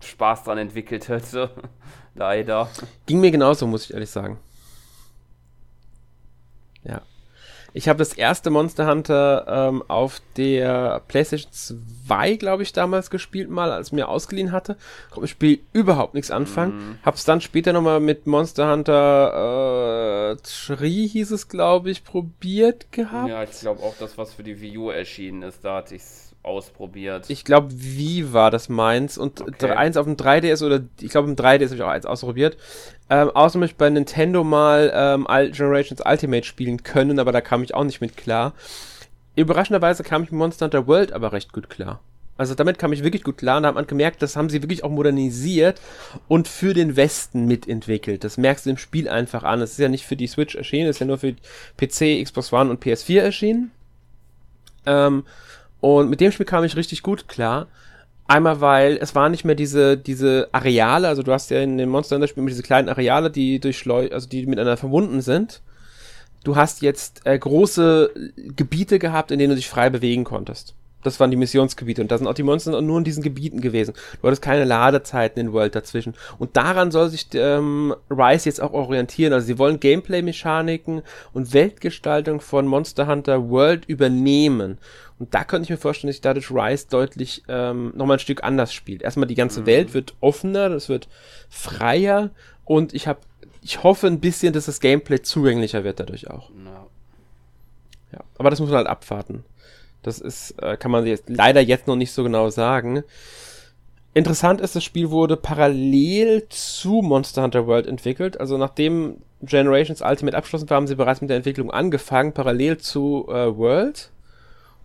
Spaß 0.00 0.44
dran 0.44 0.58
entwickelt 0.58 1.08
hätte. 1.08 1.50
leider. 2.14 2.68
Ging 3.06 3.20
mir 3.20 3.30
genauso, 3.30 3.66
muss 3.66 3.84
ich 3.84 3.94
ehrlich 3.94 4.10
sagen. 4.10 4.38
Ja. 6.84 7.02
Ich 7.74 7.88
habe 7.88 7.98
das 7.98 8.12
erste 8.12 8.50
Monster 8.50 8.86
Hunter 8.86 9.46
ähm, 9.48 9.82
auf 9.88 10.20
der 10.36 11.00
PlayStation 11.08 11.50
2, 12.06 12.36
glaube 12.36 12.62
ich, 12.62 12.72
damals 12.72 13.08
gespielt, 13.08 13.48
mal, 13.48 13.72
als 13.72 13.92
mir 13.92 14.08
ausgeliehen 14.08 14.52
hatte. 14.52 14.76
Konnte 15.08 15.22
mit 15.22 15.30
dem 15.30 15.32
Spiel 15.32 15.60
überhaupt 15.72 16.12
nichts 16.14 16.30
anfangen. 16.30 16.74
Mhm. 16.76 16.98
Hab's 17.02 17.24
dann 17.24 17.40
später 17.40 17.72
nochmal 17.72 18.00
mit 18.00 18.26
Monster 18.26 18.70
Hunter 18.70 20.32
äh, 20.32 20.36
Tree, 20.42 21.06
hieß 21.08 21.30
es, 21.30 21.48
glaube 21.48 21.90
ich, 21.90 22.04
probiert 22.04 22.92
gehabt. 22.92 23.30
Ja, 23.30 23.42
ich 23.42 23.58
glaube 23.60 23.82
auch 23.82 23.94
das, 23.98 24.18
was 24.18 24.34
für 24.34 24.42
die 24.42 24.60
Wii 24.60 24.76
U 24.76 24.90
erschienen 24.90 25.42
ist, 25.42 25.64
da 25.64 25.76
hatte 25.76 25.94
ich's 25.94 26.31
ausprobiert. 26.42 27.30
Ich 27.30 27.44
glaube, 27.44 27.68
wie 27.72 28.32
war 28.32 28.50
das 28.50 28.68
meins 28.68 29.16
und 29.16 29.40
okay. 29.40 29.70
eins 29.70 29.96
auf 29.96 30.06
dem 30.06 30.16
3DS 30.16 30.64
oder 30.64 30.80
ich 31.00 31.10
glaube 31.10 31.28
im 31.28 31.36
3DS 31.36 31.66
habe 31.66 31.74
ich 31.76 31.82
auch 31.82 31.88
eins 31.88 32.06
ausprobiert. 32.06 32.56
Ähm, 33.08 33.30
außerdem 33.30 33.64
ich 33.64 33.76
bei 33.76 33.88
Nintendo 33.90 34.42
mal 34.42 34.90
ähm, 34.94 35.26
Generations 35.52 36.02
Ultimate 36.04 36.44
spielen 36.44 36.82
können, 36.82 37.18
aber 37.18 37.32
da 37.32 37.40
kam 37.40 37.62
ich 37.62 37.74
auch 37.74 37.84
nicht 37.84 38.00
mit 38.00 38.16
klar. 38.16 38.54
Überraschenderweise 39.36 40.02
kam 40.02 40.24
ich 40.24 40.32
mit 40.32 40.38
Monster 40.38 40.66
Hunter 40.66 40.86
World 40.86 41.12
aber 41.12 41.32
recht 41.32 41.52
gut 41.52 41.70
klar. 41.70 42.00
Also 42.38 42.54
damit 42.54 42.78
kam 42.78 42.92
ich 42.92 43.04
wirklich 43.04 43.22
gut 43.22 43.38
klar 43.38 43.58
und 43.58 43.62
da 43.62 43.68
hat 43.68 43.74
man 43.76 43.86
gemerkt, 43.86 44.22
das 44.22 44.36
haben 44.36 44.48
sie 44.48 44.62
wirklich 44.62 44.82
auch 44.82 44.90
modernisiert 44.90 45.80
und 46.28 46.48
für 46.48 46.74
den 46.74 46.96
Westen 46.96 47.46
mitentwickelt. 47.46 48.24
Das 48.24 48.36
merkst 48.36 48.66
du 48.66 48.70
im 48.70 48.78
Spiel 48.78 49.08
einfach 49.08 49.44
an. 49.44 49.60
Es 49.60 49.72
ist 49.72 49.78
ja 49.78 49.88
nicht 49.88 50.06
für 50.06 50.16
die 50.16 50.26
Switch 50.26 50.56
erschienen, 50.56 50.88
es 50.88 50.96
ist 50.96 51.00
ja 51.00 51.06
nur 51.06 51.18
für 51.18 51.34
PC, 51.76 52.24
Xbox 52.24 52.52
One 52.52 52.70
und 52.70 52.82
PS4 52.82 53.20
erschienen. 53.20 53.70
Ähm, 54.86 55.24
und 55.82 56.08
mit 56.08 56.20
dem 56.20 56.30
Spiel 56.30 56.46
kam 56.46 56.62
ich 56.62 56.76
richtig 56.76 57.02
gut 57.02 57.26
klar. 57.26 57.66
Einmal, 58.28 58.60
weil 58.60 58.98
es 59.00 59.16
waren 59.16 59.32
nicht 59.32 59.44
mehr 59.44 59.56
diese, 59.56 59.98
diese 59.98 60.48
Areale, 60.52 61.08
also 61.08 61.24
du 61.24 61.32
hast 61.32 61.50
ja 61.50 61.60
in 61.60 61.76
den 61.76 61.88
Monster 61.88 62.14
Hunter 62.14 62.28
Spielen 62.28 62.46
diese 62.46 62.62
kleinen 62.62 62.88
Areale, 62.88 63.32
die 63.32 63.58
durchleu 63.58 64.08
also 64.12 64.28
die 64.28 64.46
miteinander 64.46 64.76
verbunden 64.76 65.20
sind. 65.20 65.60
Du 66.44 66.54
hast 66.54 66.82
jetzt 66.82 67.26
äh, 67.26 67.36
große 67.36 68.10
Gebiete 68.56 69.00
gehabt, 69.00 69.32
in 69.32 69.40
denen 69.40 69.50
du 69.50 69.56
dich 69.56 69.68
frei 69.68 69.90
bewegen 69.90 70.22
konntest. 70.22 70.76
Das 71.02 71.18
waren 71.20 71.30
die 71.30 71.36
Missionsgebiete 71.36 72.00
und 72.02 72.10
da 72.10 72.18
sind 72.18 72.26
auch 72.26 72.34
die 72.34 72.42
Monster 72.42 72.80
nur 72.80 72.98
in 72.98 73.04
diesen 73.04 73.22
Gebieten 73.22 73.60
gewesen. 73.60 73.94
Du 74.20 74.26
hattest 74.26 74.42
keine 74.42 74.64
Ladezeiten 74.64 75.40
in 75.40 75.52
World 75.52 75.74
dazwischen. 75.74 76.14
Und 76.38 76.56
daran 76.56 76.90
soll 76.90 77.08
sich 77.08 77.26
ähm, 77.34 77.94
Rise 78.10 78.48
jetzt 78.48 78.60
auch 78.60 78.72
orientieren. 78.72 79.32
Also 79.32 79.46
sie 79.46 79.58
wollen 79.58 79.80
Gameplay-Mechaniken 79.80 81.02
und 81.32 81.52
Weltgestaltung 81.52 82.40
von 82.40 82.66
Monster 82.66 83.06
Hunter 83.06 83.50
World 83.50 83.84
übernehmen. 83.86 84.78
Und 85.18 85.34
da 85.34 85.44
könnte 85.44 85.64
ich 85.64 85.70
mir 85.70 85.76
vorstellen, 85.76 86.08
dass 86.08 86.16
sich 86.16 86.22
dadurch 86.22 86.50
Rise 86.50 86.86
deutlich 86.90 87.44
ähm, 87.48 87.92
nochmal 87.94 88.16
ein 88.16 88.20
Stück 88.20 88.42
anders 88.42 88.72
spielt. 88.72 89.02
Erstmal 89.02 89.28
die 89.28 89.36
ganze 89.36 89.60
mhm. 89.60 89.66
Welt 89.66 89.94
wird 89.94 90.14
offener, 90.20 90.68
das 90.68 90.88
wird 90.88 91.08
freier 91.48 92.30
und 92.64 92.92
ich 92.92 93.06
habe, 93.06 93.20
ich 93.60 93.84
hoffe 93.84 94.08
ein 94.08 94.18
bisschen, 94.18 94.52
dass 94.52 94.66
das 94.66 94.80
Gameplay 94.80 95.22
zugänglicher 95.22 95.84
wird 95.84 96.00
dadurch 96.00 96.28
auch. 96.28 96.50
No. 96.50 96.88
Ja, 98.12 98.24
aber 98.36 98.50
das 98.50 98.58
muss 98.58 98.68
man 98.68 98.78
halt 98.78 98.88
abwarten. 98.88 99.44
Das 100.02 100.18
ist, 100.18 100.52
äh, 100.62 100.76
kann 100.76 100.90
man 100.90 101.06
jetzt 101.06 101.28
leider 101.28 101.60
jetzt 101.60 101.86
noch 101.86 101.96
nicht 101.96 102.12
so 102.12 102.22
genau 102.22 102.50
sagen. 102.50 103.04
Interessant 104.14 104.60
ist, 104.60 104.76
das 104.76 104.84
Spiel 104.84 105.10
wurde 105.10 105.36
parallel 105.36 106.46
zu 106.50 107.00
Monster 107.02 107.42
Hunter 107.42 107.66
World 107.66 107.86
entwickelt. 107.86 108.38
Also 108.38 108.58
nachdem 108.58 109.16
Generations 109.40 110.02
Ultimate 110.02 110.36
abgeschlossen 110.36 110.68
war, 110.68 110.76
haben 110.76 110.86
sie 110.86 110.96
bereits 110.96 111.20
mit 111.20 111.30
der 111.30 111.38
Entwicklung 111.38 111.70
angefangen, 111.70 112.32
parallel 112.32 112.78
zu 112.78 113.26
äh, 113.28 113.56
World. 113.56 114.10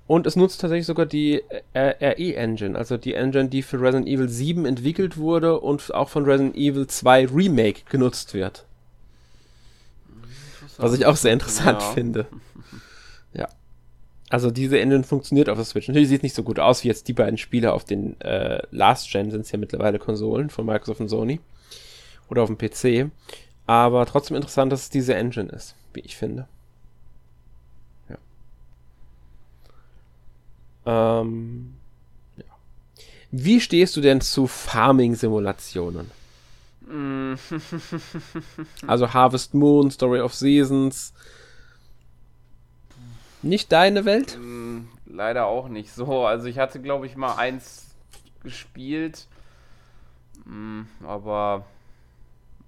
Und 0.08 0.26
es 0.26 0.38
nutzt 0.38 0.62
tatsächlich 0.62 0.86
sogar 0.86 1.06
die 1.06 1.44
äh, 1.74 2.14
RE-Engine, 2.14 2.78
also 2.78 2.96
die 2.96 3.14
Engine, 3.14 3.50
die 3.50 3.62
für 3.62 3.82
Resident 3.82 4.08
Evil 4.08 4.30
7 4.30 4.66
entwickelt 4.66 5.18
wurde 5.18 5.60
und 5.60 5.94
auch 5.94 6.08
von 6.08 6.24
Resident 6.24 6.56
Evil 6.56 6.88
2 6.88 7.28
Remake 7.28 7.82
genutzt 7.90 8.34
wird. 8.34 8.66
Was 10.78 10.94
ich 10.94 11.06
auch 11.06 11.18
sehr 11.18 11.34
interessant 11.34 11.82
ja. 11.82 11.90
finde. 11.90 12.28
Ja. 13.34 13.50
Also 14.30 14.52
diese 14.52 14.80
Engine 14.80 15.04
funktioniert 15.04 15.50
auf 15.50 15.58
der 15.58 15.66
Switch. 15.66 15.88
Natürlich 15.88 16.10
sieht 16.10 16.20
es 16.20 16.24
nicht 16.24 16.36
so 16.36 16.44
gut 16.44 16.60
aus 16.60 16.84
wie 16.84 16.90
jetzt 16.90 17.08
die 17.08 17.14
beiden 17.14 17.38
Spiele 17.38 17.72
auf 17.72 17.86
den 17.86 18.20
äh, 18.22 18.62
Last 18.72 19.10
Gen, 19.10 19.32
sind 19.32 19.42
es 19.42 19.52
ja 19.52 19.58
mittlerweile 19.58 20.00
Konsolen 20.00 20.50
von 20.50 20.66
Microsoft 20.66 21.00
und 21.00 21.10
Sony. 21.10 21.40
Oder 22.30 22.44
auf 22.44 22.50
dem 22.50 22.58
PC. 22.58 23.10
Aber 23.68 24.06
trotzdem 24.06 24.36
interessant, 24.36 24.72
dass 24.72 24.84
es 24.84 24.90
diese 24.90 25.16
Engine 25.16 25.50
ist, 25.50 25.76
wie 25.94 26.02
ich 26.02 26.18
finde. 26.18 26.48
Ähm, 30.88 31.74
ja. 32.38 32.46
Wie 33.32 33.60
stehst 33.60 33.98
du 33.98 34.02
denn 34.02 34.22
zu 34.22 34.48
Farming-Simulationen? 34.48 36.10
Mm. 36.88 37.34
also 38.88 39.14
Harvest 39.14 39.54
Moon, 39.54 39.92
Story 39.92 40.22
of 40.22 40.34
Seasons. 40.34 41.14
Nicht 43.42 43.72
deine 43.72 44.06
Welt? 44.06 44.38
Mm, 44.40 44.88
leider 45.06 45.46
auch 45.46 45.68
nicht 45.68 45.92
so. 45.92 46.26
Also 46.26 46.48
ich 46.48 46.58
hatte, 46.58 46.82
glaube 46.82 47.06
ich, 47.06 47.16
mal 47.16 47.36
eins 47.36 47.96
gespielt. 48.44 49.28
Mm, 50.46 50.84
aber 51.06 51.66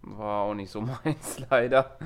war 0.01 0.43
auch 0.43 0.53
nicht 0.53 0.71
so 0.71 0.81
meins, 1.03 1.41
leider. 1.49 1.97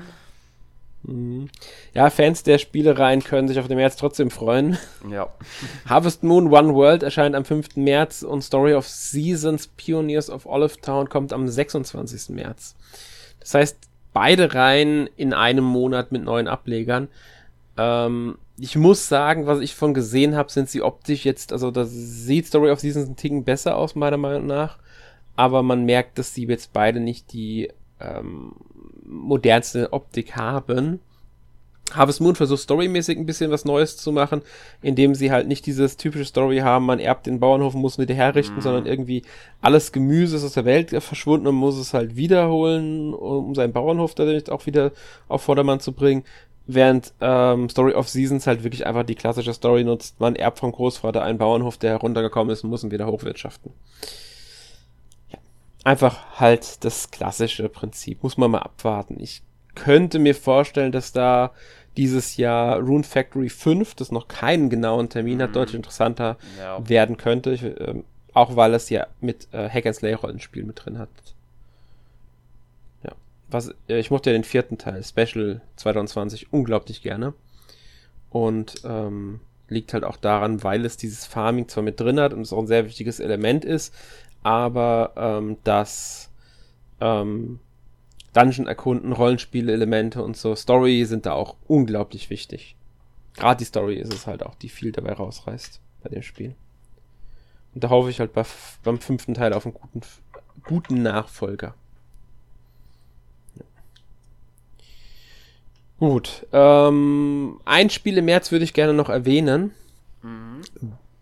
Mhm. 1.02 1.50
Ja, 1.92 2.08
Fans 2.10 2.42
der 2.42 2.58
Spielereien 2.58 3.22
können 3.22 3.48
sich 3.48 3.58
auf 3.58 3.68
den 3.68 3.76
März 3.76 3.96
trotzdem 3.96 4.30
freuen. 4.30 4.78
Ja. 5.10 5.28
Harvest 5.86 6.22
Moon 6.22 6.52
One 6.52 6.74
World 6.74 7.02
erscheint 7.02 7.34
am 7.34 7.44
5. 7.44 7.76
März 7.76 8.22
und 8.22 8.42
Story 8.42 8.74
of 8.74 8.88
Seasons 8.88 9.66
Pioneers 9.68 10.30
of 10.30 10.46
Olive 10.46 10.80
Town 10.80 11.08
kommt 11.08 11.32
am 11.32 11.46
26. 11.46 12.30
März. 12.30 12.74
Das 13.40 13.54
heißt, 13.54 13.78
beide 14.12 14.54
Reihen 14.54 15.08
in 15.16 15.34
einem 15.34 15.64
Monat 15.64 16.12
mit 16.12 16.24
neuen 16.24 16.48
Ablegern. 16.48 17.08
Ähm, 17.76 18.38
ich 18.58 18.76
muss 18.76 19.08
sagen, 19.08 19.46
was 19.46 19.60
ich 19.60 19.74
von 19.74 19.94
gesehen 19.94 20.36
habe, 20.36 20.50
sind 20.50 20.68
sie 20.68 20.82
optisch 20.82 21.24
jetzt, 21.24 21.52
also 21.52 21.70
da 21.70 21.84
sieht 21.84 22.46
Story 22.46 22.70
of 22.70 22.80
Seasons 22.80 23.08
ein 23.08 23.16
Ticken 23.16 23.44
besser 23.44 23.76
aus, 23.76 23.94
meiner 23.94 24.16
Meinung 24.16 24.46
nach. 24.46 24.78
Aber 25.36 25.62
man 25.64 25.84
merkt, 25.84 26.18
dass 26.18 26.34
sie 26.34 26.46
jetzt 26.46 26.72
beide 26.72 27.00
nicht 27.00 27.32
die 27.32 27.70
ähm, 28.00 28.52
modernste 29.04 29.92
Optik 29.92 30.36
haben. 30.36 31.00
Harvest 31.92 32.20
Moon 32.20 32.34
versucht 32.34 32.62
storymäßig 32.62 33.18
ein 33.18 33.26
bisschen 33.26 33.50
was 33.50 33.64
Neues 33.64 33.96
zu 33.96 34.10
machen, 34.10 34.42
indem 34.80 35.14
sie 35.14 35.30
halt 35.30 35.48
nicht 35.48 35.66
dieses 35.66 35.96
typische 35.96 36.24
Story 36.24 36.58
haben, 36.58 36.86
man 36.86 36.98
erbt 36.98 37.26
den 37.26 37.40
Bauernhof 37.40 37.74
und 37.74 37.82
muss 37.82 37.98
wieder 37.98 38.14
herrichten, 38.14 38.56
mhm. 38.56 38.60
sondern 38.62 38.86
irgendwie 38.86 39.22
alles 39.60 39.92
Gemüse 39.92 40.36
ist 40.36 40.44
aus 40.44 40.54
der 40.54 40.64
Welt 40.64 40.90
verschwunden 41.02 41.46
und 41.46 41.56
muss 41.56 41.76
es 41.76 41.92
halt 41.92 42.16
wiederholen, 42.16 43.12
um 43.12 43.54
seinen 43.54 43.72
Bauernhof 43.72 44.14
dadurch 44.14 44.50
auch 44.50 44.64
wieder 44.66 44.92
auf 45.28 45.42
Vordermann 45.42 45.80
zu 45.80 45.92
bringen. 45.92 46.24
Während 46.66 47.12
ähm, 47.20 47.68
Story 47.68 47.92
of 47.92 48.08
Seasons 48.08 48.46
halt 48.46 48.64
wirklich 48.64 48.86
einfach 48.86 49.04
die 49.04 49.14
klassische 49.14 49.52
Story 49.52 49.84
nutzt, 49.84 50.18
man 50.20 50.34
erbt 50.34 50.60
vom 50.60 50.72
Großvater 50.72 51.22
einen 51.22 51.38
Bauernhof, 51.38 51.76
der 51.76 51.90
heruntergekommen 51.90 52.52
ist 52.52 52.64
und 52.64 52.70
muss 52.70 52.82
ihn 52.82 52.90
wieder 52.90 53.06
hochwirtschaften 53.06 53.72
einfach 55.84 56.40
halt 56.40 56.82
das 56.84 57.10
klassische 57.10 57.68
Prinzip. 57.68 58.22
Muss 58.22 58.36
man 58.36 58.50
mal 58.50 58.60
abwarten. 58.60 59.16
Ich 59.20 59.42
könnte 59.74 60.18
mir 60.18 60.34
vorstellen, 60.34 60.92
dass 60.92 61.12
da 61.12 61.52
dieses 61.96 62.36
Jahr 62.36 62.80
Rune 62.80 63.04
Factory 63.04 63.48
5, 63.48 63.94
das 63.94 64.10
noch 64.10 64.26
keinen 64.26 64.70
genauen 64.70 65.10
Termin 65.10 65.40
hat, 65.40 65.50
mhm. 65.50 65.54
deutlich 65.54 65.76
interessanter 65.76 66.38
ja. 66.58 66.88
werden 66.88 67.16
könnte. 67.16 67.52
Ich, 67.52 67.62
äh, 67.62 68.02
auch 68.32 68.56
weil 68.56 68.74
es 68.74 68.90
ja 68.90 69.06
mit 69.20 69.46
äh, 69.52 69.68
Hack 69.68 69.86
and 69.86 69.94
Slay 69.94 70.14
Rollenspiel 70.14 70.64
mit 70.64 70.84
drin 70.84 70.98
hat. 70.98 71.10
Was, 73.54 73.72
äh, 73.88 74.00
ich 74.00 74.10
mochte 74.10 74.30
ja 74.30 74.36
den 74.36 74.42
vierten 74.42 74.78
Teil, 74.78 75.04
Special 75.04 75.60
2020, 75.76 76.52
unglaublich 76.52 77.02
gerne. 77.02 77.34
Und 78.28 78.82
ähm, 78.84 79.38
liegt 79.68 79.94
halt 79.94 80.02
auch 80.02 80.16
daran, 80.16 80.64
weil 80.64 80.84
es 80.84 80.96
dieses 80.96 81.24
Farming 81.24 81.68
zwar 81.68 81.84
mit 81.84 82.00
drin 82.00 82.18
hat 82.18 82.34
und 82.34 82.40
es 82.40 82.52
auch 82.52 82.58
ein 82.58 82.66
sehr 82.66 82.84
wichtiges 82.84 83.20
Element 83.20 83.64
ist, 83.64 83.94
aber 84.42 85.12
ähm, 85.16 85.56
das 85.62 86.32
ähm, 87.00 87.60
Dungeon 88.32 88.66
erkunden, 88.66 89.12
Rollenspiele-Elemente 89.12 90.20
und 90.20 90.36
so, 90.36 90.56
Story 90.56 91.04
sind 91.04 91.24
da 91.24 91.32
auch 91.32 91.54
unglaublich 91.68 92.30
wichtig. 92.30 92.74
Gerade 93.34 93.58
die 93.58 93.66
Story 93.66 93.94
ist 93.94 94.12
es 94.12 94.26
halt 94.26 94.42
auch, 94.42 94.56
die 94.56 94.68
viel 94.68 94.90
dabei 94.90 95.12
rausreißt 95.12 95.80
bei 96.02 96.08
dem 96.08 96.22
Spiel. 96.22 96.56
Und 97.72 97.84
da 97.84 97.90
hoffe 97.90 98.10
ich 98.10 98.18
halt 98.18 98.32
bei, 98.32 98.44
beim 98.82 98.98
fünften 98.98 99.34
Teil 99.34 99.52
auf 99.52 99.64
einen 99.64 99.74
guten, 99.74 100.00
guten 100.64 101.02
Nachfolger. 101.02 101.76
Gut. 105.98 106.46
Ähm, 106.52 107.60
ein 107.64 107.90
Spiel 107.90 108.18
im 108.18 108.24
März 108.26 108.50
würde 108.52 108.64
ich 108.64 108.74
gerne 108.74 108.94
noch 108.94 109.08
erwähnen. 109.08 109.72
Mhm. 110.22 110.60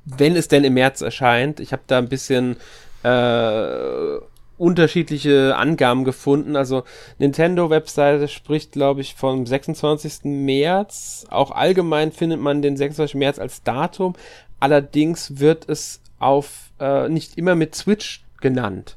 Wenn 0.04 0.34
es 0.36 0.48
denn 0.48 0.64
im 0.64 0.74
März 0.74 1.00
erscheint. 1.00 1.60
Ich 1.60 1.72
habe 1.72 1.82
da 1.86 1.98
ein 1.98 2.08
bisschen 2.08 2.56
äh, 3.02 4.18
unterschiedliche 4.58 5.56
Angaben 5.56 6.04
gefunden. 6.04 6.56
Also 6.56 6.84
Nintendo-Webseite 7.18 8.28
spricht, 8.28 8.72
glaube 8.72 9.00
ich, 9.00 9.14
vom 9.14 9.46
26. 9.46 10.24
März. 10.24 11.26
Auch 11.30 11.50
allgemein 11.50 12.12
findet 12.12 12.40
man 12.40 12.62
den 12.62 12.76
26. 12.76 13.16
März 13.16 13.38
als 13.38 13.62
Datum. 13.62 14.14
Allerdings 14.60 15.40
wird 15.40 15.68
es 15.68 16.00
auf 16.18 16.70
äh, 16.78 17.08
nicht 17.08 17.36
immer 17.36 17.54
mit 17.54 17.74
Switch 17.74 18.24
genannt. 18.40 18.96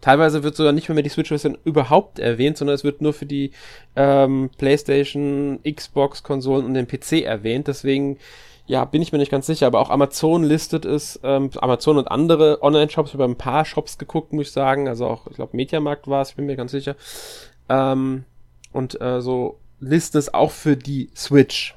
Teilweise 0.00 0.42
wird 0.42 0.56
sogar 0.56 0.72
nicht 0.72 0.88
mehr, 0.88 0.94
mehr 0.94 1.02
die 1.02 1.10
Switch-Version 1.10 1.58
überhaupt 1.64 2.18
erwähnt, 2.18 2.58
sondern 2.58 2.74
es 2.74 2.84
wird 2.84 3.00
nur 3.00 3.12
für 3.12 3.26
die 3.26 3.52
ähm, 3.96 4.50
PlayStation, 4.58 5.60
Xbox-Konsolen 5.64 6.66
und 6.66 6.74
den 6.74 6.86
PC 6.86 7.22
erwähnt. 7.24 7.68
Deswegen 7.68 8.18
ja, 8.66 8.84
bin 8.84 9.00
ich 9.00 9.12
mir 9.12 9.18
nicht 9.18 9.30
ganz 9.30 9.46
sicher, 9.46 9.68
aber 9.68 9.80
auch 9.80 9.90
Amazon 9.90 10.42
listet 10.42 10.84
es, 10.84 11.20
ähm, 11.22 11.50
Amazon 11.56 11.98
und 11.98 12.08
andere 12.08 12.62
Online-Shops, 12.62 13.14
über 13.14 13.24
ein 13.24 13.36
paar 13.36 13.64
Shops 13.64 13.96
geguckt, 13.96 14.32
muss 14.32 14.48
ich 14.48 14.52
sagen, 14.52 14.88
also 14.88 15.06
auch, 15.06 15.26
ich 15.28 15.36
glaube, 15.36 15.56
Mediamarkt 15.56 16.08
war 16.08 16.22
es, 16.22 16.30
ich 16.30 16.36
bin 16.36 16.46
mir 16.46 16.56
ganz 16.56 16.72
sicher. 16.72 16.96
Ähm, 17.68 18.24
und 18.72 19.00
äh, 19.00 19.20
so 19.20 19.58
listen 19.78 20.18
es 20.18 20.34
auch 20.34 20.50
für 20.50 20.76
die 20.76 21.10
Switch. 21.14 21.76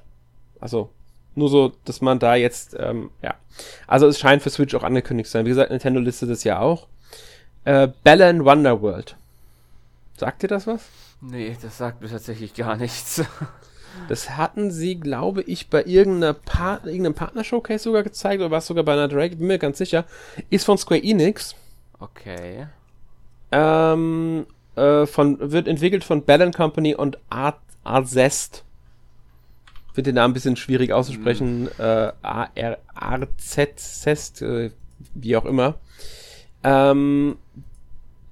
Also 0.60 0.90
nur 1.36 1.50
so, 1.50 1.72
dass 1.86 2.02
man 2.02 2.20
da 2.20 2.36
jetzt, 2.36 2.76
ähm, 2.78 3.12
ja. 3.22 3.36
Also 3.88 4.08
es 4.08 4.20
scheint 4.20 4.42
für 4.42 4.50
Switch 4.50 4.74
auch 4.74 4.84
angekündigt 4.84 5.28
zu 5.28 5.34
sein. 5.34 5.46
Wie 5.46 5.50
gesagt, 5.50 5.70
Nintendo 5.70 6.00
listet 6.00 6.30
es 6.30 6.44
ja 6.44 6.60
auch. 6.60 6.88
Äh, 7.70 7.90
Balan 8.04 8.46
Wonderworld. 8.46 9.16
Sagt 10.18 10.42
dir 10.42 10.48
das 10.48 10.66
was? 10.66 10.82
Nee, 11.22 11.56
das 11.62 11.78
sagt 11.78 12.02
mir 12.02 12.10
tatsächlich 12.10 12.56
gar 12.56 12.76
nichts. 12.76 13.24
Das 14.08 14.38
hatten 14.38 14.70
sie, 14.70 15.00
glaube 15.00 15.42
ich, 15.42 15.68
bei 15.70 15.84
irgendeiner 15.84 16.34
Part 16.34 16.86
irgendeinem 16.86 17.16
Partner-Showcase 17.16 17.84
sogar 17.84 18.04
gezeigt 18.04 18.40
oder 18.40 18.52
war 18.52 18.60
es 18.60 18.68
sogar 18.68 18.84
bei 18.84 18.94
einer 18.94 19.08
Drake, 19.08 19.36
bin 19.36 19.48
mir 19.48 19.58
ganz 19.58 19.80
sicher. 19.80 20.06
Ist 20.52 20.66
von 20.66 20.78
Square 20.78 21.04
Enix. 21.04 21.56
Okay. 22.00 22.68
Ähm, 23.52 24.46
äh, 24.76 25.08
von, 25.08 25.52
wird 25.52 25.68
entwickelt 25.68 26.04
von 26.04 26.22
Bell 26.24 26.52
Company 26.52 26.94
und 26.94 27.18
Art, 27.30 27.60
Arzest. 27.84 28.64
Finde 29.94 30.12
den 30.12 30.16
Namen 30.16 30.32
ein 30.32 30.36
bisschen 30.36 30.56
schwierig 30.56 30.94
auszusprechen. 30.94 31.64
Mhm. 31.64 31.70
Äh, 31.80 32.12
A-R-Z-Zest, 32.22 33.64
äh, 34.44 34.70
wie 35.16 35.36
auch 35.36 35.46
immer. 35.46 35.80
Ähm, 36.64 37.38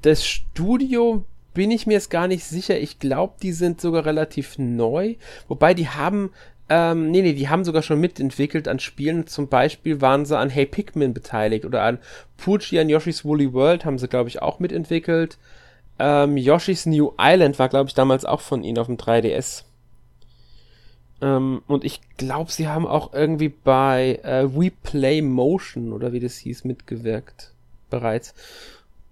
das 0.01 0.25
Studio 0.25 1.25
bin 1.53 1.71
ich 1.71 1.87
mir 1.87 1.93
jetzt 1.93 2.11
gar 2.11 2.27
nicht 2.27 2.43
sicher. 2.43 2.79
Ich 2.79 2.99
glaube, 2.99 3.33
die 3.41 3.51
sind 3.51 3.81
sogar 3.81 4.05
relativ 4.05 4.59
neu. 4.59 5.15
Wobei 5.47 5.73
die 5.73 5.89
haben, 5.89 6.31
ähm, 6.69 7.09
nee, 7.09 7.21
nee, 7.21 7.33
die 7.33 7.49
haben 7.49 7.65
sogar 7.65 7.81
schon 7.81 7.99
mitentwickelt 7.99 8.67
an 8.67 8.79
Spielen. 8.79 9.25
Zum 9.25 9.47
Beispiel 9.47 9.99
waren 9.99 10.25
sie 10.25 10.37
an 10.37 10.51
Hey 10.51 10.67
Pikmin 10.67 11.13
beteiligt 11.13 11.65
oder 11.65 11.81
an 11.81 11.97
Poochie 12.37 12.79
an 12.79 12.89
Yoshi's 12.89 13.25
Woolly 13.25 13.53
World 13.53 13.85
haben 13.85 13.97
sie, 13.97 14.07
glaube 14.07 14.29
ich, 14.29 14.41
auch 14.41 14.59
mitentwickelt. 14.59 15.39
Ähm, 15.97 16.37
Yoshi's 16.37 16.85
New 16.85 17.13
Island 17.19 17.57
war, 17.57 17.69
glaube 17.69 17.89
ich, 17.89 17.95
damals 17.95 18.23
auch 18.23 18.41
von 18.41 18.63
ihnen 18.63 18.77
auf 18.77 18.85
dem 18.85 18.97
3DS. 18.97 19.63
Ähm, 21.21 21.63
und 21.67 21.83
ich 21.83 22.01
glaube, 22.17 22.51
sie 22.51 22.67
haben 22.67 22.85
auch 22.85 23.13
irgendwie 23.13 23.49
bei 23.49 24.19
äh, 24.23 24.45
We 24.55 24.71
Play 24.71 25.21
Motion 25.21 25.91
oder 25.91 26.13
wie 26.13 26.19
das 26.19 26.37
hieß 26.37 26.65
mitgewirkt 26.65 27.51
bereits. 27.89 28.35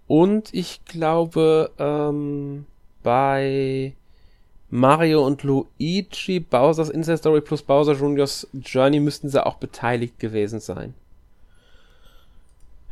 Und 0.07 0.53
ich 0.53 0.85
glaube, 0.85 1.71
ähm, 1.79 2.65
bei 3.03 3.93
Mario 4.69 5.25
und 5.25 5.43
Luigi, 5.43 6.39
Bowser's 6.39 6.89
Inside 6.89 7.17
Story 7.17 7.41
plus 7.41 7.61
Bowser 7.61 7.93
Juniors 7.93 8.47
Journey 8.53 8.99
müssten 8.99 9.29
sie 9.29 9.43
auch 9.45 9.55
beteiligt 9.55 10.19
gewesen 10.19 10.59
sein. 10.59 10.93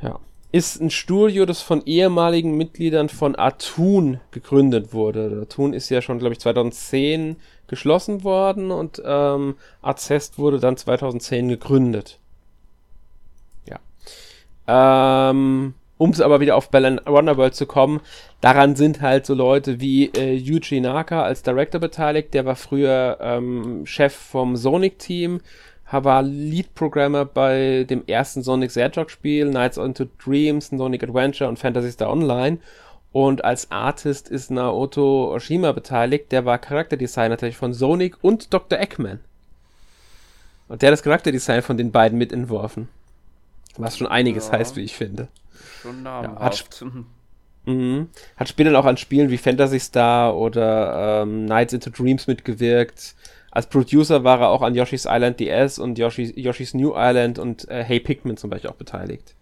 Ja. 0.01 0.19
Ist 0.51 0.79
ein 0.79 0.91
Studio, 0.91 1.47
das 1.47 1.61
von 1.61 1.83
ehemaligen 1.85 2.55
Mitgliedern 2.55 3.09
von 3.09 3.35
Atun 3.35 4.19
gegründet 4.29 4.93
wurde. 4.93 5.39
Atun 5.41 5.73
ist 5.73 5.89
ja 5.89 6.01
schon, 6.01 6.19
glaube 6.19 6.33
ich, 6.33 6.39
2010 6.39 7.37
geschlossen 7.65 8.23
worden 8.23 8.69
und 8.69 9.01
ähm, 9.03 9.55
Azest 9.81 10.37
wurde 10.37 10.59
dann 10.59 10.77
2010 10.77 11.47
gegründet. 11.47 12.19
Ja. 13.65 13.79
Ähm, 15.31 15.73
um 16.03 16.09
es 16.09 16.19
aber 16.19 16.41
wieder 16.41 16.57
auf 16.57 16.69
Balan 16.69 16.99
Wonderworld 17.05 17.55
zu 17.55 17.65
kommen, 17.65 18.01
daran 18.41 18.75
sind 18.75 18.99
halt 18.99 19.25
so 19.25 19.33
Leute 19.33 19.79
wie 19.79 20.07
äh, 20.07 20.33
Yuji 20.33 20.81
Naka 20.81 21.23
als 21.23 21.43
Director 21.43 21.79
beteiligt. 21.79 22.33
Der 22.33 22.43
war 22.43 22.57
früher 22.57 23.19
ähm, 23.21 23.85
Chef 23.85 24.13
vom 24.13 24.57
Sonic-Team, 24.57 25.39
war 25.89 26.21
Lead-Programmer 26.21 27.23
bei 27.23 27.85
dem 27.89 28.05
ersten 28.05 28.43
Sonic 28.43 28.75
Hedgehog-Spiel, 28.75 29.45
Nights 29.45 29.77
into 29.77 30.07
Dreams, 30.21 30.71
Sonic 30.71 31.03
Adventure 31.03 31.49
und 31.49 31.57
Fantasy 31.57 31.93
Star 31.93 32.11
Online. 32.11 32.57
Und 33.13 33.45
als 33.45 33.71
Artist 33.71 34.27
ist 34.27 34.51
Naoto 34.51 35.33
Oshima 35.33 35.71
beteiligt. 35.71 36.33
Der 36.33 36.43
war 36.43 36.57
Charakterdesigner 36.57 37.37
tatsächlich 37.37 37.55
von 37.55 37.73
Sonic 37.73 38.17
und 38.21 38.53
Dr. 38.53 38.77
Eggman. 38.77 39.21
Und 40.67 40.81
der 40.81 40.87
hat 40.87 40.93
das 40.93 41.03
Charakterdesign 41.03 41.61
von 41.61 41.77
den 41.77 41.93
beiden 41.93 42.17
mitentworfen. 42.17 42.89
Was 43.77 43.97
schon 43.97 44.07
einiges 44.07 44.47
ja. 44.47 44.57
heißt, 44.57 44.75
wie 44.75 44.81
ich 44.81 44.97
finde. 44.97 45.29
Schon 45.83 46.01
namhaft. 46.01 46.81
Ja, 46.81 46.87
hat, 46.87 46.93
mhm. 47.65 48.09
hat 48.37 48.49
später 48.49 48.79
auch 48.79 48.85
an 48.85 48.97
Spielen 48.97 49.29
wie 49.29 49.37
Fantasy 49.37 49.79
Star 49.79 50.35
oder 50.35 51.21
ähm, 51.21 51.45
Nights 51.45 51.73
into 51.73 51.89
Dreams 51.89 52.25
mitgewirkt. 52.25 53.15
Als 53.51 53.67
Producer 53.67 54.23
war 54.23 54.39
er 54.39 54.49
auch 54.49 54.61
an 54.61 54.73
Yoshi's 54.73 55.05
Island 55.07 55.39
DS 55.39 55.77
und 55.77 55.99
Yoshi's, 55.99 56.33
Yoshi's 56.35 56.73
New 56.73 56.93
Island 56.95 57.37
und 57.37 57.67
äh, 57.69 57.83
Hey 57.83 57.99
Pikmin 57.99 58.37
zum 58.37 58.49
Beispiel 58.49 58.69
auch 58.69 58.75
beteiligt. 58.75 59.35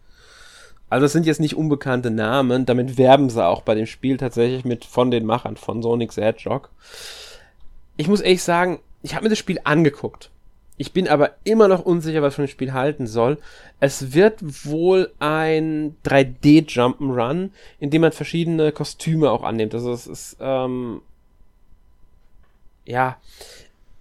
Also 0.90 1.06
das 1.06 1.14
sind 1.14 1.26
jetzt 1.26 1.40
nicht 1.40 1.56
unbekannte 1.56 2.12
Namen, 2.12 2.66
damit 2.66 2.98
werben 2.98 3.30
sie 3.30 3.46
auch 3.46 3.62
bei 3.62 3.76
dem 3.76 3.86
Spiel 3.86 4.18
tatsächlich 4.18 4.66
mit 4.66 4.84
von 4.84 5.12
den 5.12 5.26
Machern 5.26 5.56
von 5.56 5.82
Sonic 5.82 6.12
the 6.12 6.22
Hedgehog. 6.22 6.70
Ich 7.96 8.10
muss 8.10 8.20
ehrlich 8.20 8.44
sagen, 8.44 8.80
ich 9.04 9.14
habe 9.14 9.24
mir 9.24 9.30
das 9.30 9.38
Spiel 9.38 9.62
angeguckt. 9.64 10.31
Ich 10.82 10.94
bin 10.94 11.08
aber 11.08 11.36
immer 11.44 11.68
noch 11.68 11.86
unsicher, 11.86 12.24
was 12.24 12.34
von 12.34 12.46
dem 12.46 12.50
Spiel 12.50 12.74
halten 12.74 13.06
soll. 13.06 13.38
Es 13.80 14.16
wird 14.16 14.66
wohl 14.66 15.12
ein 15.20 15.96
3D 16.04 16.68
Jump'n'Run, 16.68 17.52
in 17.80 17.92
dem 17.92 18.02
man 18.02 18.12
verschiedene 18.12 18.72
Kostüme 18.72 19.30
auch 19.30 19.44
annimmt. 19.44 19.76
Also 19.76 19.94
es 19.94 20.08
ist, 20.08 20.38
ähm, 20.40 21.04
ja, 22.84 23.18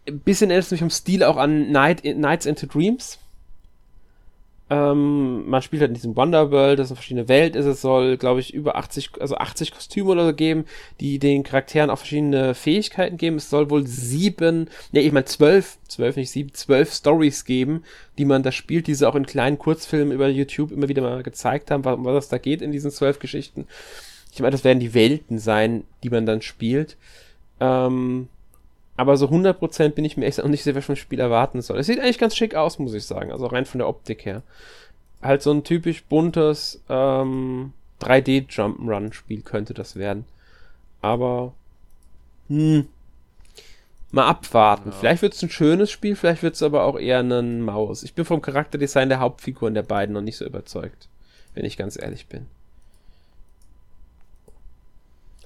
ein 0.08 0.20
bisschen 0.20 0.48
erinnert 0.48 0.64
es 0.64 0.70
mich 0.70 0.80
vom 0.80 0.88
Stil 0.88 1.22
auch 1.22 1.36
an 1.36 1.70
Night, 1.70 2.02
Nights 2.02 2.46
into 2.46 2.66
Dreams. 2.66 3.18
Ähm, 4.72 5.48
man 5.50 5.62
spielt 5.62 5.80
halt 5.82 5.90
in 5.90 5.96
diesem 5.96 6.14
Wonderworld, 6.14 6.78
das 6.78 6.90
eine 6.90 6.96
verschiedene 6.96 7.28
Welt 7.28 7.56
ist. 7.56 7.66
Es 7.66 7.80
soll, 7.80 8.16
glaube 8.16 8.38
ich, 8.38 8.54
über 8.54 8.76
80, 8.76 9.20
also 9.20 9.34
80 9.34 9.72
Kostüme 9.72 10.10
oder 10.10 10.26
so 10.26 10.32
geben, 10.32 10.64
die 11.00 11.18
den 11.18 11.42
Charakteren 11.42 11.90
auch 11.90 11.98
verschiedene 11.98 12.54
Fähigkeiten 12.54 13.16
geben. 13.16 13.36
Es 13.36 13.50
soll 13.50 13.68
wohl 13.68 13.84
sieben, 13.88 14.70
ne, 14.92 15.00
ich 15.00 15.10
meine 15.10 15.24
zwölf, 15.24 15.78
zwölf, 15.88 16.14
nicht 16.14 16.30
sieben, 16.30 16.54
zwölf 16.54 16.94
Stories 16.94 17.44
geben, 17.44 17.82
die 18.16 18.24
man 18.24 18.44
da 18.44 18.52
spielt, 18.52 18.86
die 18.86 18.94
sie 18.94 19.08
auch 19.08 19.16
in 19.16 19.26
kleinen 19.26 19.58
Kurzfilmen 19.58 20.12
über 20.12 20.28
YouTube 20.28 20.70
immer 20.70 20.88
wieder 20.88 21.02
mal 21.02 21.24
gezeigt 21.24 21.72
haben, 21.72 21.84
was, 21.84 21.98
was 21.98 22.28
da 22.28 22.38
geht 22.38 22.62
in 22.62 22.70
diesen 22.70 22.92
zwölf 22.92 23.18
Geschichten. 23.18 23.66
Ich 24.32 24.38
meine, 24.38 24.52
das 24.52 24.62
werden 24.62 24.78
die 24.78 24.94
Welten 24.94 25.40
sein, 25.40 25.82
die 26.04 26.10
man 26.10 26.26
dann 26.26 26.42
spielt. 26.42 26.96
Ähm, 27.58 28.28
aber 29.00 29.16
so 29.16 29.28
100% 29.28 29.88
bin 29.94 30.04
ich 30.04 30.18
mir 30.18 30.26
echt 30.26 30.42
auch 30.42 30.48
nicht 30.48 30.62
sicher, 30.62 30.76
was 30.76 30.84
vom 30.84 30.94
Spiel 30.94 31.20
erwarten 31.20 31.62
soll. 31.62 31.78
Es 31.78 31.86
sieht 31.86 32.00
eigentlich 32.00 32.18
ganz 32.18 32.36
schick 32.36 32.54
aus, 32.54 32.78
muss 32.78 32.92
ich 32.92 33.06
sagen. 33.06 33.32
Also 33.32 33.46
rein 33.46 33.64
von 33.64 33.78
der 33.78 33.88
Optik 33.88 34.26
her. 34.26 34.42
Halt 35.22 35.40
so 35.40 35.50
ein 35.52 35.64
typisch 35.64 36.04
buntes 36.04 36.82
ähm, 36.90 37.72
3D-Jump'n'Run-Spiel 38.02 39.40
könnte 39.40 39.72
das 39.72 39.96
werden. 39.96 40.26
Aber, 41.00 41.54
hm, 42.48 42.88
mal 44.10 44.28
abwarten. 44.28 44.90
Ja. 44.90 44.94
Vielleicht 44.94 45.22
wird 45.22 45.32
es 45.32 45.42
ein 45.42 45.48
schönes 45.48 45.90
Spiel, 45.90 46.14
vielleicht 46.14 46.42
wird 46.42 46.56
es 46.56 46.62
aber 46.62 46.84
auch 46.84 46.98
eher 46.98 47.20
ein 47.20 47.62
Maus. 47.62 48.02
Ich 48.02 48.12
bin 48.12 48.26
vom 48.26 48.42
Charakterdesign 48.42 49.08
der 49.08 49.20
Hauptfiguren 49.20 49.72
der 49.72 49.82
beiden 49.82 50.12
noch 50.12 50.20
nicht 50.20 50.36
so 50.36 50.44
überzeugt, 50.44 51.08
wenn 51.54 51.64
ich 51.64 51.78
ganz 51.78 51.98
ehrlich 51.98 52.26
bin. 52.26 52.48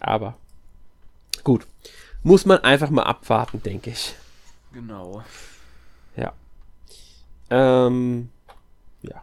Aber, 0.00 0.36
gut 1.44 1.68
muss 2.24 2.46
man 2.46 2.58
einfach 2.64 2.90
mal 2.90 3.04
abwarten, 3.04 3.62
denke 3.62 3.90
ich. 3.90 4.14
Genau. 4.72 5.22
Ja. 6.16 6.32
Ähm, 7.50 8.30
ja. 9.02 9.22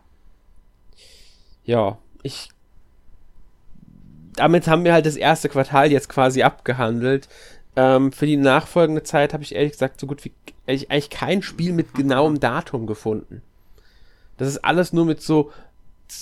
Ja, 1.65 1.97
ich. 2.23 2.49
Damit 4.35 4.67
haben 4.67 4.85
wir 4.85 4.93
halt 4.93 5.05
das 5.05 5.17
erste 5.17 5.49
Quartal 5.49 5.91
jetzt 5.91 6.07
quasi 6.07 6.43
abgehandelt. 6.43 7.27
Ähm, 7.75 8.11
für 8.11 8.25
die 8.25 8.37
nachfolgende 8.37 9.03
Zeit 9.03 9.33
habe 9.33 9.43
ich 9.43 9.55
ehrlich 9.55 9.73
gesagt 9.73 9.99
so 9.99 10.07
gut 10.07 10.23
wie 10.23 10.31
eigentlich 10.67 11.09
kein 11.09 11.41
Spiel 11.41 11.73
mit 11.73 11.93
genauem 11.93 12.39
Datum 12.39 12.87
gefunden. 12.87 13.41
Das 14.37 14.47
ist 14.47 14.63
alles 14.63 14.93
nur 14.93 15.05
mit 15.05 15.21
so 15.21 15.51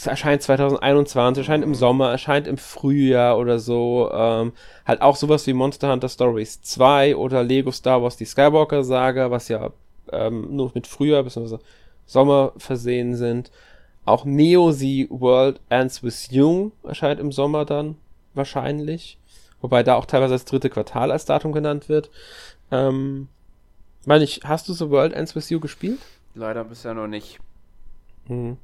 erscheint 0.06 0.42
2021, 0.42 1.42
erscheint 1.42 1.64
im 1.64 1.76
Sommer, 1.76 2.12
erscheint 2.12 2.48
im 2.48 2.58
Frühjahr 2.58 3.38
oder 3.38 3.60
so. 3.60 4.10
Ähm, 4.14 4.54
halt 4.86 5.02
auch 5.02 5.16
sowas 5.16 5.48
wie 5.48 5.54
Monster 5.54 5.92
Hunter 5.92 6.10
Stories 6.10 6.62
2 6.62 7.16
oder 7.16 7.44
Lego 7.44 7.72
Star 7.72 8.02
Wars 8.02 8.18
die 8.18 8.26
Skywalker 8.26 8.84
Saga, 8.84 9.32
was 9.32 9.48
ja 9.48 9.72
ähm, 10.12 10.56
nur 10.56 10.72
mit 10.74 10.88
Frühjahr 10.88 11.24
bzw. 11.24 11.58
Sommer 12.06 12.54
versehen 12.58 13.16
sind. 13.16 13.52
Auch 14.06 14.26
Neo 14.26 14.72
The 14.72 15.08
World 15.12 15.60
Ends 15.70 16.04
With 16.04 16.30
You 16.32 16.72
erscheint 16.84 17.20
im 17.20 17.32
Sommer 17.32 17.66
dann 17.66 17.98
wahrscheinlich. 18.34 19.18
Wobei 19.62 19.84
da 19.84 19.96
auch 19.96 20.06
teilweise 20.06 20.34
das 20.34 20.46
dritte 20.46 20.70
Quartal 20.70 21.12
als 21.12 21.26
Datum 21.26 21.52
genannt 21.52 21.90
wird. 21.90 22.10
Ähm, 22.72 23.28
meine 24.06 24.24
ich, 24.24 24.42
hast 24.44 24.70
du 24.70 24.74
The 24.74 24.90
World 24.90 25.14
Ends 25.14 25.36
With 25.36 25.50
You 25.50 25.60
gespielt? 25.60 26.00
Leider 26.34 26.64
bisher 26.64 26.94
noch 26.94 27.08
nicht. 27.08 27.40
Hm. 28.28 28.58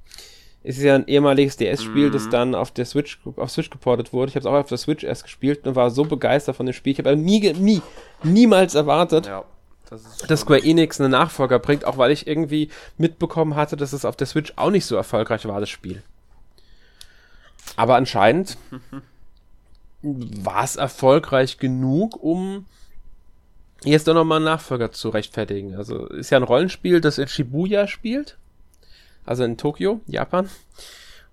Es 0.68 0.78
ist 0.78 0.84
ja 0.84 0.96
ein 0.96 1.08
ehemaliges 1.08 1.58
DS-Spiel, 1.58 2.08
mhm. 2.08 2.12
das 2.12 2.30
dann 2.30 2.56
auf 2.56 2.72
der 2.72 2.86
Switch, 2.86 3.20
auf 3.36 3.52
Switch 3.52 3.70
geportet 3.70 4.14
wurde. 4.14 4.30
Ich 4.30 4.36
habe 4.36 4.42
es 4.42 4.46
auch 4.48 4.60
auf 4.60 4.68
der 4.68 4.80
Switch 4.80 5.04
erst 5.04 5.24
gespielt 5.24 5.68
und 5.68 5.76
war 5.76 5.92
so 5.92 6.06
begeistert 6.06 6.56
von 6.56 6.66
dem 6.66 6.74
Spiel. 6.74 6.94
Ich 6.94 7.00
habe 7.00 7.16
nie, 7.16 7.54
nie, 7.54 7.84
niemals 8.24 8.74
erwartet, 8.74 9.28
ja, 9.28 9.44
das 9.90 10.18
dass 10.28 10.42
Square 10.42 10.64
Enix 10.64 11.00
einen 11.00 11.12
Nachfolger 11.12 11.60
bringt, 11.60 11.86
auch 11.86 12.00
weil 12.00 12.10
ich 12.10 12.26
irgendwie 12.26 12.70
mitbekommen 12.98 13.56
hatte, 13.56 13.78
dass 13.78 13.94
es 13.94 14.06
auf 14.06 14.16
der 14.16 14.26
Switch 14.26 14.54
auch 14.56 14.72
nicht 14.72 14.86
so 14.86 14.96
erfolgreich 14.96 15.46
war, 15.48 15.60
das 15.60 15.70
Spiel. 15.70 16.02
Aber 17.76 17.96
anscheinend 17.96 18.58
war 20.02 20.64
es 20.64 20.78
erfolgreich 20.78 21.60
genug, 21.60 22.22
um 22.22 22.66
jetzt 23.84 24.08
doch 24.08 24.16
nochmal 24.16 24.38
einen 24.38 24.46
Nachfolger 24.46 24.92
zu 24.92 25.10
rechtfertigen. 25.10 25.76
Also 25.76 26.08
ist 26.08 26.32
ja 26.32 26.40
ein 26.40 26.44
Rollenspiel, 26.44 27.02
das 27.02 27.20
in 27.20 27.28
Shibuya 27.28 27.88
spielt. 27.88 28.38
Also 29.26 29.44
in 29.44 29.58
Tokio, 29.58 30.02
Japan. 30.08 30.50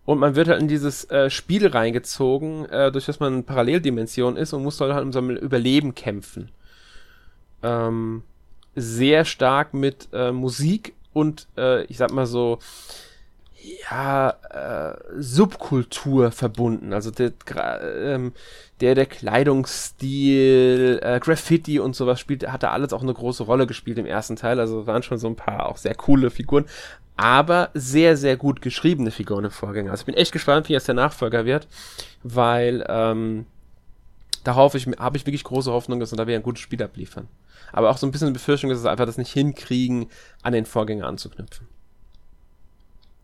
Und 0.04 0.18
man 0.18 0.34
wird 0.34 0.48
halt 0.48 0.60
in 0.60 0.68
dieses 0.68 1.08
äh, 1.10 1.30
Spiel 1.30 1.66
reingezogen, 1.66 2.66
äh, 2.66 2.90
durch 2.90 3.06
das 3.06 3.20
man 3.20 3.34
in 3.34 3.44
Paralleldimension 3.44 4.36
ist 4.36 4.52
und 4.52 4.62
muss 4.64 4.80
halt 4.80 5.02
um 5.02 5.12
sein 5.12 5.30
Überleben 5.36 5.94
kämpfen. 5.94 6.50
Ähm, 7.62 8.22
sehr 8.74 9.24
stark 9.24 9.74
mit 9.74 10.08
äh, 10.12 10.32
Musik 10.32 10.94
und 11.12 11.46
äh, 11.56 11.84
ich 11.84 11.98
sag 11.98 12.10
mal 12.10 12.26
so 12.26 12.58
ja, 13.90 14.30
äh, 14.50 14.96
Subkultur 15.18 16.32
verbunden. 16.32 16.92
Also 16.92 17.10
der, 17.10 17.32
ähm, 18.04 18.32
der, 18.80 18.94
der 18.94 19.06
Kleidungsstil, 19.06 20.98
äh, 21.02 21.20
Graffiti 21.20 21.78
und 21.78 21.94
sowas 21.94 22.18
spielt, 22.18 22.50
hat 22.50 22.62
da 22.64 22.72
alles 22.72 22.92
auch 22.92 23.02
eine 23.02 23.14
große 23.14 23.44
Rolle 23.44 23.66
gespielt 23.66 23.98
im 23.98 24.06
ersten 24.06 24.36
Teil. 24.36 24.58
Also 24.58 24.86
waren 24.86 25.02
schon 25.02 25.18
so 25.18 25.28
ein 25.28 25.36
paar 25.36 25.66
auch 25.66 25.76
sehr 25.76 25.94
coole 25.94 26.30
Figuren, 26.30 26.64
aber 27.16 27.70
sehr, 27.74 28.16
sehr 28.16 28.36
gut 28.36 28.62
geschriebene 28.62 29.10
Figuren 29.10 29.44
im 29.44 29.50
Vorgänger. 29.50 29.90
Also 29.90 30.02
ich 30.02 30.06
bin 30.06 30.14
echt 30.14 30.32
gespannt, 30.32 30.68
wie 30.68 30.72
jetzt 30.72 30.88
der 30.88 30.94
Nachfolger 30.94 31.44
wird, 31.44 31.68
weil 32.22 32.84
ähm, 32.88 33.46
da 34.44 34.54
hoffe 34.56 34.78
ich, 34.78 34.86
habe 34.98 35.16
ich 35.16 35.26
wirklich 35.26 35.44
große 35.44 35.70
Hoffnung, 35.70 36.00
dass 36.00 36.12
wir 36.12 36.16
da 36.16 36.26
wieder 36.26 36.36
ein 36.36 36.42
gutes 36.42 36.62
Spiel 36.62 36.82
abliefern. 36.82 37.28
Aber 37.72 37.90
auch 37.90 37.96
so 37.96 38.06
ein 38.06 38.10
bisschen 38.10 38.26
eine 38.26 38.34
Befürchtung, 38.34 38.70
dass 38.70 38.82
sie 38.82 38.90
einfach 38.90 39.06
das 39.06 39.18
nicht 39.18 39.32
hinkriegen, 39.32 40.08
an 40.42 40.52
den 40.52 40.66
Vorgänger 40.66 41.06
anzuknüpfen. 41.06 41.68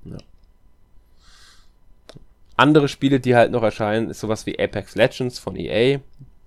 Ja. 0.05 0.19
Andere 2.57 2.89
Spiele, 2.89 3.21
die 3.21 3.37
halt 3.37 3.53
noch 3.53 3.63
erscheinen, 3.63 4.11
ist 4.11 4.21
sowas 4.21 4.47
wie 4.47 4.59
Apex 4.59 4.95
Legends 4.95 5.39
von 5.39 5.57
EA. 5.57 6.01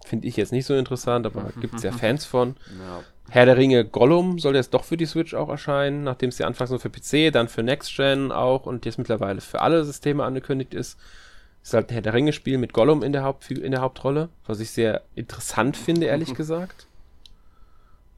Finde 0.06 0.28
ich 0.28 0.36
jetzt 0.36 0.52
nicht 0.52 0.66
so 0.66 0.76
interessant, 0.76 1.26
aber 1.26 1.52
gibt 1.60 1.76
es 1.76 1.84
ja 1.84 1.92
Fans 1.92 2.26
von. 2.26 2.56
Ja. 2.80 3.04
Herr 3.30 3.46
der 3.46 3.56
Ringe 3.56 3.86
Gollum 3.86 4.40
soll 4.40 4.56
jetzt 4.56 4.74
doch 4.74 4.84
für 4.84 4.98
die 4.98 5.06
Switch 5.06 5.34
auch 5.34 5.48
erscheinen, 5.48 6.04
nachdem 6.04 6.30
es 6.30 6.38
ja 6.38 6.48
anfangs 6.48 6.70
nur 6.70 6.80
für 6.80 6.90
PC, 6.90 7.32
dann 7.32 7.48
für 7.48 7.64
Next 7.64 7.96
Gen 7.96 8.32
auch 8.32 8.66
und 8.66 8.86
jetzt 8.86 8.98
mittlerweile 8.98 9.40
für 9.40 9.62
alle 9.62 9.86
Systeme 9.86 10.24
angekündigt 10.24 10.74
ist. 10.74 11.00
Ist 11.64 11.74
halt 11.74 11.90
ein 11.90 11.94
Herr 11.94 12.02
der 12.02 12.14
Ringe 12.14 12.34
Spiel 12.34 12.58
mit 12.58 12.74
Gollum 12.74 13.04
in 13.04 13.14
der, 13.14 13.24
Haupt 13.24 13.50
in 13.52 13.72
der 13.72 13.82
Hauptrolle, 13.82 14.30
was 14.46 14.60
ich 14.60 14.72
sehr 14.72 15.04
interessant 15.16 15.78
finde, 15.78 16.08
ehrlich 16.08 16.34
gesagt. 16.36 16.88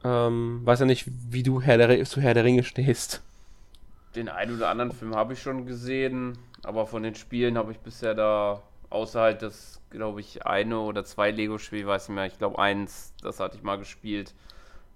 Ähm, 0.02 0.60
weiß 0.64 0.80
ja 0.80 0.86
nicht, 0.86 1.06
wie 1.30 1.42
du 1.42 1.60
Herr 1.60 1.78
der, 1.78 2.04
zu 2.04 2.20
Herr 2.20 2.34
der 2.34 2.44
Ringe 2.44 2.64
stehst. 2.64 3.22
Den 4.16 4.28
einen 4.28 4.56
oder 4.56 4.68
anderen 4.68 4.92
Film 4.92 5.14
habe 5.14 5.34
ich 5.34 5.42
schon 5.42 5.66
gesehen, 5.66 6.38
aber 6.62 6.86
von 6.86 7.02
den 7.02 7.14
Spielen 7.14 7.56
habe 7.56 7.72
ich 7.72 7.78
bisher 7.78 8.14
da, 8.14 8.62
außer 8.90 9.20
halt 9.20 9.42
das, 9.42 9.80
glaube 9.90 10.20
ich, 10.20 10.46
eine 10.46 10.78
oder 10.80 11.04
zwei 11.04 11.30
Lego-Spiele, 11.30 11.86
weiß 11.86 12.08
nicht 12.08 12.14
mehr, 12.14 12.26
ich 12.26 12.38
glaube 12.38 12.58
eins, 12.58 13.12
das 13.22 13.40
hatte 13.40 13.56
ich 13.56 13.62
mal 13.62 13.76
gespielt. 13.76 14.34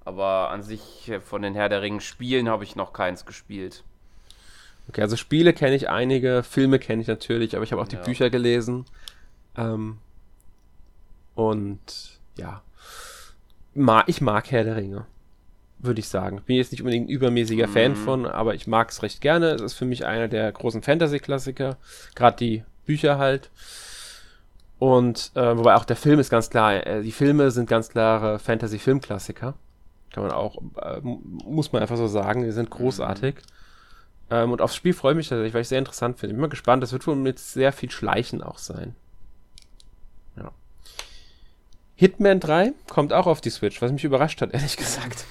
Aber 0.05 0.51
an 0.51 0.63
sich 0.63 1.09
äh, 1.11 1.21
von 1.21 1.43
den 1.43 1.55
Herr 1.55 1.69
der 1.69 1.83
Ringen 1.83 2.01
Spielen 2.01 2.49
habe 2.49 2.65
ich 2.65 2.77
noch 2.77 2.93
keins 2.93 3.27
gespielt. 3.27 3.85
Okay, 4.89 5.03
also 5.03 5.17
Spiele 5.17 5.53
kenne 5.53 5.77
ich 5.77 5.91
einige, 5.91 6.43
Filme 6.43 6.79
kenne 6.79 7.03
ich 7.03 7.09
natürlich, 7.09 7.55
aber 7.55 7.65
ich 7.65 7.73
habe 7.73 7.83
auch 7.83 7.89
die 7.89 7.97
ja. 7.97 8.03
Bücher 8.03 8.31
gelesen. 8.31 8.87
Ähm, 9.57 9.99
und 11.35 12.19
ja, 12.37 12.63
ich 14.07 14.21
mag 14.21 14.51
Herr 14.51 14.65
der 14.65 14.77
Ringe 14.77 15.07
würde 15.79 16.01
ich 16.01 16.09
sagen. 16.09 16.43
Bin 16.45 16.57
jetzt 16.57 16.73
nicht 16.73 16.81
unbedingt 16.81 17.09
ein 17.09 17.13
übermäßiger 17.13 17.67
mhm. 17.69 17.73
Fan 17.73 17.97
von, 17.97 18.27
aber 18.27 18.55
ich 18.55 18.67
mag 18.67 18.91
es 18.91 19.03
recht 19.03 19.21
gerne. 19.21 19.51
Es 19.51 19.63
ist 19.63 19.75
für 19.75 19.85
mich 19.85 20.05
einer 20.05 20.29
der 20.29 20.51
großen 20.51 20.83
Fantasy-Klassiker. 20.83 21.77
Gerade 22.15 22.37
die 22.37 22.65
Bücher 22.89 23.19
halt. 23.19 23.51
Und 24.79 25.33
äh, 25.35 25.57
wobei 25.57 25.75
auch 25.75 25.85
der 25.85 25.97
Film 25.97 26.19
ist 26.19 26.31
ganz 26.31 26.51
klar, 26.51 26.87
äh, 26.87 27.03
die 27.03 27.13
Filme 27.13 27.51
sind 27.51 27.69
ganz 27.69 27.91
klare 27.91 28.39
Fantasy-Filmklassiker. 28.39 29.55
Kann 30.13 30.23
man 30.23 30.33
auch, 30.33 30.57
äh, 30.81 31.01
muss 31.03 31.73
man 31.73 31.83
einfach 31.83 31.97
so 31.97 32.09
sagen, 32.09 32.43
die 32.43 32.51
sind 32.51 32.71
großartig. 32.71 33.37
Mhm. 33.37 33.41
Ähm, 34.31 34.53
und 34.53 34.63
aufs 34.63 34.77
Spiel 34.77 34.95
freue 34.95 35.13
ich 35.13 35.17
mich 35.17 35.29
tatsächlich, 35.29 35.55
weil 35.55 35.63
ich 35.63 35.69
sehr 35.69 35.79
interessant 35.79 36.19
finde. 36.19 36.33
Ich 36.33 36.37
bin 36.37 36.43
mal 36.43 36.49
gespannt, 36.49 36.83
das 36.83 36.93
wird 36.93 37.07
wohl 37.07 37.17
mit 37.17 37.39
sehr 37.39 37.73
viel 37.73 37.91
Schleichen 37.91 38.43
auch 38.43 38.59
sein. 38.59 38.95
Ja. 40.37 40.53
Hitman 41.97 42.41
3 42.41 42.73
kommt 42.89 43.13
auch 43.13 43.27
auf 43.27 43.41
die 43.41 43.51
Switch, 43.51 43.83
was 43.83 43.93
mich 43.93 44.05
überrascht 44.05 44.41
hat, 44.41 44.53
ehrlich 44.55 44.77
gesagt. 44.77 45.25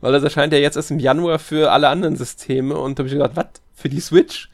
Weil 0.00 0.12
das 0.12 0.22
erscheint 0.22 0.52
ja 0.52 0.58
jetzt 0.58 0.76
erst 0.76 0.90
im 0.90 0.98
Januar 0.98 1.38
für 1.38 1.70
alle 1.70 1.88
anderen 1.88 2.16
Systeme 2.16 2.76
und 2.76 2.98
da 2.98 3.02
habe 3.02 3.08
ich 3.08 3.14
gedacht, 3.14 3.36
was? 3.36 3.46
Für 3.74 3.88
die 3.88 4.00
Switch? 4.00 4.50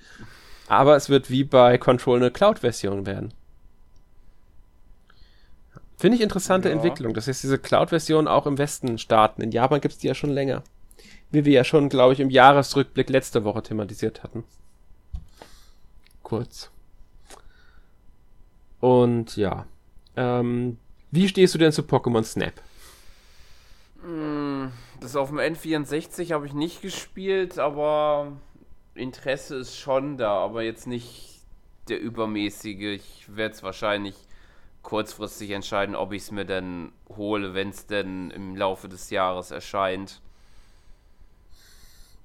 Aber 0.68 0.96
es 0.96 1.08
wird 1.08 1.30
wie 1.30 1.44
bei 1.44 1.78
Control 1.78 2.18
eine 2.18 2.30
Cloud-Version 2.30 3.06
werden. 3.06 3.32
Finde 5.96 6.16
ich 6.16 6.22
interessante 6.22 6.68
ja. 6.68 6.74
Entwicklung, 6.74 7.14
dass 7.14 7.26
jetzt 7.26 7.42
diese 7.42 7.58
Cloud-Version 7.58 8.28
auch 8.28 8.46
im 8.46 8.58
Westen 8.58 8.98
starten. 8.98 9.42
In 9.42 9.50
Japan 9.50 9.80
gibt 9.80 9.94
es 9.94 9.98
die 9.98 10.06
ja 10.06 10.14
schon 10.14 10.30
länger. 10.30 10.62
Wie 11.30 11.44
wir 11.44 11.52
ja 11.52 11.64
schon, 11.64 11.88
glaube 11.88 12.12
ich, 12.12 12.20
im 12.20 12.30
Jahresrückblick 12.30 13.10
letzte 13.10 13.44
Woche 13.44 13.62
thematisiert 13.62 14.22
hatten. 14.22 14.44
Kurz. 16.22 16.70
Und 18.80 19.36
ja. 19.36 19.66
Ähm, 20.16 20.78
wie 21.10 21.28
stehst 21.28 21.54
du 21.54 21.58
denn 21.58 21.72
zu 21.72 21.82
Pokémon 21.82 22.22
Snap? 22.22 22.52
Mm, 24.04 24.66
das 25.00 25.16
auf 25.16 25.28
dem 25.30 25.38
N64 25.38 26.32
habe 26.32 26.46
ich 26.46 26.52
nicht 26.52 26.82
gespielt, 26.82 27.58
aber 27.58 28.32
Interesse 28.98 29.56
ist 29.56 29.76
schon 29.76 30.16
da, 30.16 30.32
aber 30.32 30.62
jetzt 30.62 30.86
nicht 30.86 31.40
der 31.88 32.00
übermäßige. 32.00 33.00
Ich 33.00 33.24
werde 33.28 33.54
es 33.54 33.62
wahrscheinlich 33.62 34.14
kurzfristig 34.82 35.50
entscheiden, 35.50 35.94
ob 35.94 36.12
ich 36.12 36.22
es 36.22 36.30
mir 36.30 36.44
denn 36.44 36.92
hole, 37.16 37.54
wenn 37.54 37.70
es 37.70 37.86
denn 37.86 38.30
im 38.30 38.56
Laufe 38.56 38.88
des 38.88 39.10
Jahres 39.10 39.50
erscheint. 39.50 40.20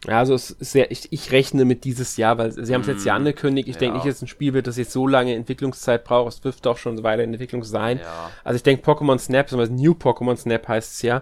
Ja, 0.07 0.19
also 0.19 0.33
es 0.33 0.51
ist 0.51 0.71
sehr, 0.71 0.91
ich, 0.91 1.11
ich 1.13 1.31
rechne 1.31 1.63
mit 1.63 1.85
dieses 1.85 2.17
Jahr, 2.17 2.37
weil 2.37 2.51
sie 2.51 2.73
haben 2.73 2.81
es 2.81 2.87
jetzt 2.87 3.05
ja 3.05 3.13
mhm. 3.13 3.21
angekündigt. 3.21 3.69
Ich 3.69 3.75
ja. 3.75 3.79
denke 3.79 3.95
nicht, 3.97 4.07
dass 4.07 4.15
es 4.17 4.21
ein 4.21 4.27
Spiel 4.27 4.53
wird, 4.53 4.67
das 4.67 4.77
jetzt 4.77 4.91
so 4.91 5.07
lange 5.07 5.33
Entwicklungszeit 5.33 6.03
braucht. 6.03 6.33
Es 6.33 6.41
dürfte 6.41 6.69
auch 6.69 6.77
schon 6.77 7.03
weiter 7.03 7.23
in 7.23 7.31
Entwicklung 7.31 7.63
sein. 7.63 7.99
Ja. 7.99 8.31
Also 8.43 8.57
ich 8.57 8.63
denke, 8.63 8.89
Pokémon 8.89 9.17
Snap, 9.17 9.45
beziehungsweise 9.45 9.73
New 9.73 9.93
Pokémon 9.93 10.35
Snap 10.35 10.67
heißt 10.67 10.93
es 10.93 11.01
ja, 11.03 11.21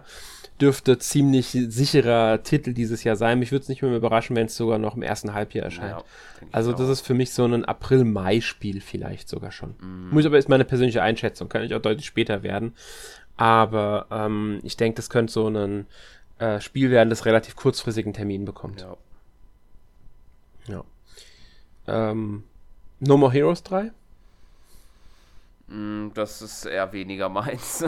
dürfte 0.62 1.00
ziemlich 1.00 1.48
sicherer 1.48 2.44
Titel 2.44 2.74
dieses 2.74 3.04
Jahr 3.04 3.16
sein. 3.16 3.40
Mich 3.40 3.52
würde 3.52 3.64
es 3.64 3.70
nicht 3.70 3.82
mehr 3.82 3.96
überraschen, 3.96 4.36
wenn 4.36 4.46
es 4.46 4.56
sogar 4.56 4.78
noch 4.78 4.96
im 4.96 5.02
ersten 5.02 5.34
Halbjahr 5.34 5.66
erscheint. 5.66 5.98
Ja, 5.98 6.04
also 6.52 6.72
das 6.72 6.88
ist 6.88 7.02
für 7.02 7.16
mich 7.16 7.34
so 7.34 7.46
ein 7.46 7.66
April-Mai-Spiel 7.66 8.80
vielleicht 8.82 9.28
sogar 9.28 9.52
schon. 9.52 9.76
Mhm. 9.82 10.10
Muss 10.12 10.26
aber 10.26 10.38
ist 10.38 10.50
meine 10.50 10.66
persönliche 10.66 11.02
Einschätzung, 11.02 11.50
kann 11.50 11.64
ich 11.64 11.74
auch 11.74 11.82
deutlich 11.82 12.06
später 12.06 12.44
werden. 12.44 12.76
Aber 13.38 14.06
ähm, 14.12 14.60
ich 14.64 14.78
denke, 14.78 14.98
das 14.98 15.10
könnte 15.10 15.34
so 15.34 15.48
ein 15.48 15.88
äh, 16.38 16.62
Spiel 16.62 16.92
werden, 16.92 17.10
das 17.10 17.26
relativ 17.26 17.56
kurzfristigen 17.56 18.14
Termin 18.14 18.46
bekommt. 18.46 18.82
Ja. 20.68 20.84
ja. 21.88 22.12
Ähm, 22.12 22.44
no 23.00 23.18
More 23.18 23.32
Heroes 23.32 23.64
3? 23.64 23.92
Mm, 25.68 26.10
das 26.14 26.42
ist 26.42 26.66
eher 26.66 26.92
weniger 26.94 27.30
meins. 27.30 27.84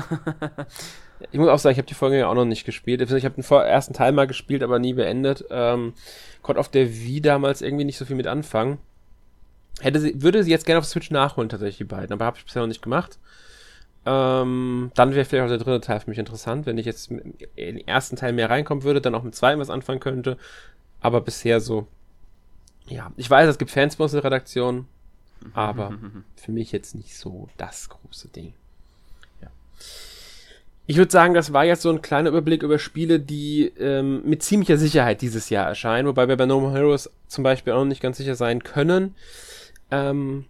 ich 1.32 1.40
muss 1.40 1.50
auch 1.50 1.60
sagen, 1.60 1.74
ich 1.74 1.78
habe 1.78 1.88
die 1.88 1.94
Folge 1.94 2.20
ja 2.20 2.28
auch 2.28 2.36
noch 2.36 2.46
nicht 2.46 2.66
gespielt. 2.66 3.02
Ich 3.02 3.26
habe 3.26 3.42
den 3.42 3.44
ersten 3.44 3.94
Teil 3.94 4.12
mal 4.12 4.28
gespielt, 4.28 4.64
aber 4.64 4.80
nie 4.80 4.94
beendet. 4.94 5.46
Ähm, 5.50 5.94
konnte 6.42 6.60
auf 6.60 6.70
der 6.70 6.94
Wii 6.94 7.22
damals 7.22 7.62
irgendwie 7.62 7.86
nicht 7.86 7.98
so 7.98 8.06
viel 8.06 8.16
mit 8.16 8.28
anfangen. 8.28 8.78
Hätte 9.80 10.00
sie, 10.00 10.22
würde 10.22 10.44
sie 10.44 10.52
jetzt 10.52 10.66
gerne 10.66 10.80
auf 10.80 10.86
Switch 10.86 11.10
nachholen, 11.12 11.50
tatsächlich, 11.50 11.78
die 11.78 11.84
beiden, 11.86 12.14
aber 12.14 12.26
habe 12.26 12.38
ich 12.38 12.46
bisher 12.46 12.62
noch 12.62 12.68
nicht 12.68 12.82
gemacht. 12.82 13.18
Ähm, 14.06 14.92
dann 14.96 15.16
wäre 15.16 15.26
vielleicht 15.26 15.46
auch 15.46 15.50
der 15.50 15.58
dritte 15.58 15.82
Teil 15.82 16.00
für 16.02 16.10
mich 16.10 16.20
interessant, 16.20 16.66
wenn 16.66 16.78
ich 16.78 16.86
jetzt 16.86 17.10
in 17.10 17.36
den 17.56 17.88
ersten 17.88 18.18
Teil 18.18 18.34
mehr 18.34 18.50
reinkommen 18.50 18.84
würde, 18.84 19.00
dann 19.02 19.16
auch 19.16 19.24
mit 19.24 19.34
zweiten 19.34 19.60
was 19.60 19.70
anfangen 19.70 20.02
könnte. 20.02 20.38
Aber 21.00 21.22
bisher 21.22 21.60
so 21.62 21.88
Ja, 22.88 23.12
ich 23.16 23.30
weiß, 23.30 23.50
es 23.50 23.58
gibt 23.58 23.72
Fans 23.72 23.96
bei 23.96 24.04
uns 24.04 24.14
in 24.14 24.18
der 24.18 24.26
Redaktion, 24.26 24.88
aber 25.54 25.98
für 26.36 26.52
mich 26.52 26.72
jetzt 26.72 26.96
nicht 26.96 27.18
so 27.18 27.48
das 27.58 27.90
große 27.90 28.28
Ding. 28.28 28.54
Ja. 29.42 29.48
Ich 30.86 30.98
würde 30.98 31.12
sagen, 31.12 31.34
das 31.34 31.54
war 31.54 31.64
jetzt 31.64 31.82
so 31.82 31.90
ein 31.90 32.02
kleiner 32.02 32.30
Überblick 32.30 32.62
über 32.62 32.78
Spiele, 32.78 33.20
die 33.20 33.72
ähm, 33.80 34.22
mit 34.26 34.44
ziemlicher 34.44 34.78
Sicherheit 34.78 35.22
dieses 35.22 35.50
Jahr 35.50 35.68
erscheinen, 35.68 36.08
wobei 36.08 36.28
wir 36.28 36.36
bei 36.36 36.46
No 36.46 36.60
More 36.60 36.74
Heroes 36.74 37.10
zum 37.28 37.44
Beispiel 37.44 37.72
auch 37.72 37.80
noch 37.80 37.86
nicht 37.86 38.02
ganz 38.02 38.18
sicher 38.18 38.36
sein 38.36 38.64
können. 38.64 39.16
Ähm, 39.92 40.46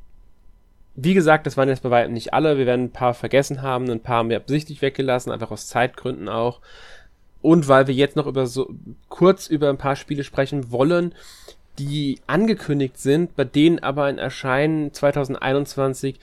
wie 0.95 1.13
gesagt, 1.13 1.45
das 1.45 1.55
waren 1.55 1.69
jetzt 1.69 1.83
bei 1.83 1.91
weitem 1.91 2.13
nicht 2.13 2.33
alle. 2.33 2.57
Wir 2.57 2.65
werden 2.65 2.85
ein 2.85 2.91
paar 2.91 3.13
vergessen 3.13 3.61
haben, 3.61 3.89
ein 3.89 4.01
paar 4.01 4.17
haben 4.17 4.29
wir 4.29 4.37
absichtlich 4.37 4.81
weggelassen, 4.81 5.31
einfach 5.31 5.51
aus 5.51 5.67
Zeitgründen 5.67 6.29
auch. 6.29 6.61
Und 7.41 7.67
weil 7.67 7.87
wir 7.87 7.93
jetzt 7.93 8.15
noch 8.15 8.25
über 8.25 8.47
so 8.47 8.73
kurz 9.09 9.47
über 9.47 9.69
ein 9.69 9.77
paar 9.77 9.95
Spiele 9.95 10.23
sprechen 10.23 10.71
wollen, 10.71 11.13
die 11.77 12.19
angekündigt 12.25 12.97
sind, 12.97 13.35
bei 13.35 13.43
denen 13.43 13.79
aber 13.79 14.05
ein 14.05 14.17
Erscheinen 14.17 14.93
2021, 14.93 16.19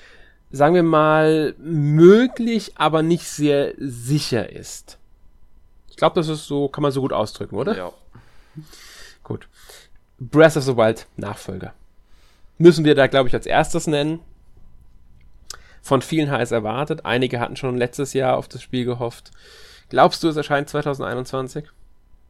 sagen 0.51 0.75
wir 0.75 0.83
mal, 0.83 1.55
möglich, 1.59 2.73
aber 2.77 3.03
nicht 3.03 3.27
sehr 3.29 3.75
sicher 3.79 4.51
ist. 4.51 4.99
Ich 5.89 5.97
glaube, 5.97 6.15
das 6.15 6.29
ist 6.29 6.47
so, 6.47 6.69
kann 6.69 6.83
man 6.83 6.93
so 6.93 7.01
gut 7.01 7.13
ausdrücken, 7.13 7.57
oder? 7.57 7.77
Ja. 7.77 7.93
Gut. 9.23 9.49
Breath 10.19 10.57
of 10.57 10.65
the 10.65 10.77
Wild 10.77 11.07
Nachfolger. 11.17 11.73
Müssen 12.59 12.85
wir 12.85 12.95
da, 12.95 13.07
glaube 13.07 13.29
ich, 13.29 13.35
als 13.35 13.47
erstes 13.47 13.87
nennen. 13.87 14.21
Von 15.83 16.03
vielen 16.03 16.31
heiß 16.31 16.51
erwartet. 16.51 17.07
Einige 17.07 17.41
hatten 17.41 17.57
schon 17.57 17.77
letztes 17.77 18.13
Jahr 18.13 18.37
auf 18.37 18.49
das 18.49 18.63
Spiel 18.63 18.85
gehofft. 18.85 19.31
Glaubst 19.89 20.23
du, 20.23 20.29
es 20.29 20.37
erscheint 20.37 20.69
2021? 20.69 21.65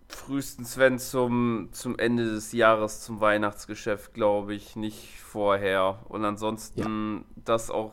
Frühestens, 0.09 0.79
wenn 0.79 0.99
zum, 0.99 1.69
zum 1.73 1.99
Ende 1.99 2.25
des 2.25 2.53
Jahres, 2.53 3.03
zum 3.03 3.21
Weihnachtsgeschäft, 3.21 4.15
glaube 4.15 4.55
ich, 4.55 4.77
nicht 4.77 5.21
vorher. 5.21 5.99
Und 6.09 6.25
ansonsten 6.25 7.17
ja. 7.19 7.43
das 7.45 7.71
auch, 7.71 7.93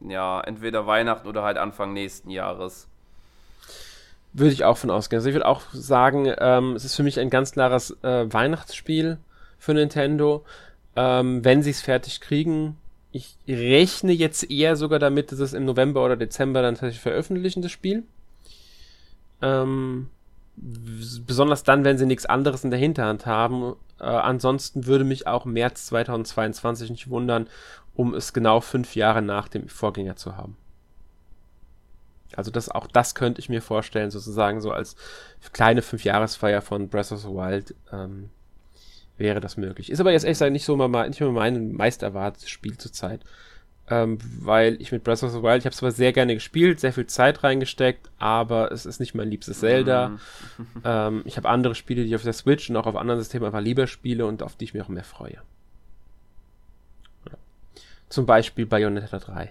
ja, 0.00 0.40
entweder 0.40 0.86
Weihnachten 0.86 1.28
oder 1.28 1.42
halt 1.42 1.58
Anfang 1.58 1.92
nächsten 1.92 2.30
Jahres. 2.30 2.88
Würde 4.32 4.52
ich 4.52 4.64
auch 4.64 4.76
von 4.76 4.90
ausgehen. 4.90 5.18
Also 5.18 5.28
ich 5.28 5.34
würde 5.34 5.46
auch 5.46 5.62
sagen, 5.72 6.32
ähm, 6.38 6.76
es 6.76 6.84
ist 6.84 6.94
für 6.94 7.02
mich 7.02 7.18
ein 7.18 7.30
ganz 7.30 7.52
klares 7.52 7.96
äh, 8.02 8.32
Weihnachtsspiel 8.32 9.18
für 9.58 9.74
Nintendo. 9.74 10.44
Ähm, 10.96 11.44
wenn 11.44 11.62
sie 11.62 11.70
es 11.70 11.80
fertig 11.80 12.20
kriegen, 12.20 12.76
ich 13.10 13.36
rechne 13.48 14.12
jetzt 14.12 14.50
eher 14.50 14.76
sogar 14.76 14.98
damit, 14.98 15.32
dass 15.32 15.38
es 15.40 15.54
im 15.54 15.64
November 15.64 16.04
oder 16.04 16.16
Dezember 16.16 16.62
dann 16.62 16.74
tatsächlich 16.74 17.00
veröffentlichen, 17.00 17.62
das 17.62 17.72
Spiel. 17.72 18.04
Ähm, 19.40 20.10
besonders 20.56 21.62
dann, 21.62 21.84
wenn 21.84 21.98
sie 21.98 22.06
nichts 22.06 22.26
anderes 22.26 22.64
in 22.64 22.70
der 22.70 22.80
Hinterhand 22.80 23.26
haben. 23.26 23.74
Äh, 24.00 24.04
ansonsten 24.04 24.86
würde 24.86 25.04
mich 25.04 25.26
auch 25.26 25.44
März 25.44 25.86
2022 25.86 26.90
nicht 26.90 27.10
wundern, 27.10 27.48
um 27.98 28.14
es 28.14 28.32
genau 28.32 28.60
fünf 28.60 28.94
Jahre 28.94 29.20
nach 29.20 29.48
dem 29.48 29.68
Vorgänger 29.68 30.16
zu 30.16 30.36
haben. 30.36 30.56
Also 32.34 32.50
das, 32.50 32.70
auch 32.70 32.86
das 32.86 33.14
könnte 33.14 33.40
ich 33.40 33.48
mir 33.48 33.60
vorstellen, 33.60 34.10
sozusagen 34.10 34.60
so 34.60 34.70
als 34.70 34.96
kleine 35.52 35.82
Fünfjahresfeier 35.82 36.62
von 36.62 36.88
Breath 36.88 37.12
of 37.12 37.20
the 37.20 37.28
Wild 37.28 37.74
ähm, 37.92 38.30
wäre 39.16 39.40
das 39.40 39.56
möglich. 39.56 39.90
Ist 39.90 40.00
aber 40.00 40.12
jetzt 40.12 40.24
echt 40.24 40.40
nicht 40.40 40.64
so 40.64 40.76
mal, 40.76 41.08
nicht 41.08 41.20
mehr 41.20 41.30
mein 41.30 41.72
meist 41.72 42.02
erwartetes 42.02 42.48
Spiel 42.48 42.78
zurzeit 42.78 43.24
ähm, 43.90 44.18
weil 44.40 44.80
ich 44.80 44.92
mit 44.92 45.04
Breath 45.04 45.22
of 45.22 45.32
the 45.32 45.42
Wild, 45.42 45.60
ich 45.60 45.64
habe 45.64 45.74
zwar 45.74 45.90
sehr 45.90 46.12
gerne 46.12 46.34
gespielt, 46.34 46.80
sehr 46.80 46.92
viel 46.92 47.06
Zeit 47.06 47.42
reingesteckt, 47.42 48.10
aber 48.18 48.70
es 48.72 48.86
ist 48.86 49.00
nicht 49.00 49.14
mein 49.14 49.30
liebstes 49.30 49.60
Zelda. 49.60 50.10
Mhm. 50.10 50.66
ähm, 50.84 51.22
ich 51.24 51.36
habe 51.36 51.48
andere 51.48 51.74
Spiele, 51.74 52.02
die 52.02 52.08
ich 52.08 52.14
auf 52.14 52.22
der 52.22 52.32
Switch 52.32 52.68
und 52.68 52.76
auch 52.76 52.86
auf 52.86 52.96
anderen 52.96 53.20
Systemen 53.20 53.46
einfach 53.46 53.60
lieber 53.60 53.86
spiele 53.86 54.26
und 54.26 54.42
auf 54.42 54.56
die 54.56 54.64
ich 54.64 54.74
mich 54.74 54.82
auch 54.82 54.88
mehr 54.88 55.04
freue. 55.04 55.38
Zum 58.08 58.26
Beispiel 58.26 58.66
Bayonetta 58.66 59.18
3. 59.18 59.50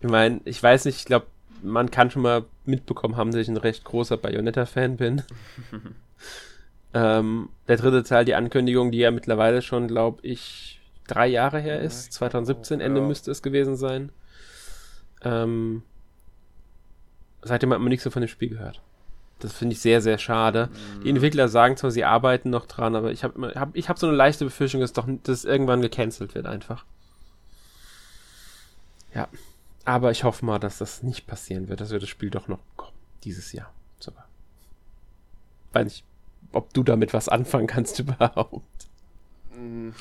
ich 0.00 0.08
meine, 0.08 0.40
ich 0.44 0.62
weiß 0.62 0.84
nicht, 0.84 0.98
ich 0.98 1.04
glaube, 1.04 1.26
man 1.62 1.90
kann 1.90 2.10
schon 2.10 2.22
mal 2.22 2.44
mitbekommen 2.64 3.16
haben, 3.16 3.30
dass 3.30 3.40
ich 3.40 3.48
ein 3.48 3.56
recht 3.56 3.84
großer 3.84 4.16
Bayonetta-Fan 4.16 4.96
bin. 4.96 5.22
ähm, 6.94 7.48
der 7.68 7.76
dritte 7.76 8.02
Teil, 8.02 8.24
die 8.24 8.34
Ankündigung, 8.34 8.90
die 8.90 8.98
ja 8.98 9.10
mittlerweile 9.10 9.62
schon, 9.62 9.86
glaube 9.88 10.26
ich, 10.26 10.80
drei 11.06 11.28
Jahre 11.28 11.60
her 11.60 11.80
ist. 11.80 12.12
2017 12.12 12.80
Ende 12.80 13.00
ja. 13.00 13.06
müsste 13.06 13.30
es 13.30 13.42
gewesen 13.42 13.76
sein. 13.76 14.10
Ähm, 15.22 15.82
seitdem 17.42 17.72
hat 17.72 17.80
man 17.80 17.88
nichts 17.88 18.04
so 18.04 18.10
von 18.10 18.22
dem 18.22 18.28
Spiel 18.28 18.50
gehört. 18.50 18.82
Das 19.42 19.52
finde 19.52 19.74
ich 19.74 19.80
sehr, 19.80 20.00
sehr 20.00 20.18
schade. 20.18 20.68
Mhm. 20.68 21.02
Die 21.02 21.10
Entwickler 21.10 21.48
sagen 21.48 21.76
zwar, 21.76 21.90
sie 21.90 22.04
arbeiten 22.04 22.50
noch 22.50 22.66
dran, 22.66 22.94
aber 22.94 23.12
ich 23.12 23.24
habe 23.24 23.52
hab, 23.54 23.76
ich 23.76 23.88
hab 23.88 23.98
so 23.98 24.06
eine 24.06 24.16
leichte 24.16 24.44
Befürchtung, 24.44 24.80
dass, 24.80 24.92
doch, 24.92 25.08
dass 25.24 25.44
irgendwann 25.44 25.82
gecancelt 25.82 26.34
wird 26.34 26.46
einfach. 26.46 26.84
Ja. 29.14 29.28
Aber 29.84 30.10
ich 30.12 30.24
hoffe 30.24 30.44
mal, 30.44 30.58
dass 30.58 30.78
das 30.78 31.02
nicht 31.02 31.26
passieren 31.26 31.68
wird, 31.68 31.80
dass 31.80 31.90
wir 31.90 31.98
das 31.98 32.08
Spiel 32.08 32.30
doch 32.30 32.46
noch 32.46 32.60
kommen. 32.76 32.96
Dieses 33.24 33.52
Jahr 33.52 33.72
sogar. 33.98 34.26
Weiß 35.72 35.84
nicht, 35.84 36.04
ob 36.52 36.72
du 36.72 36.82
damit 36.82 37.12
was 37.12 37.28
anfangen 37.28 37.66
kannst 37.66 37.98
überhaupt. 37.98 38.88
Mhm. 39.56 39.94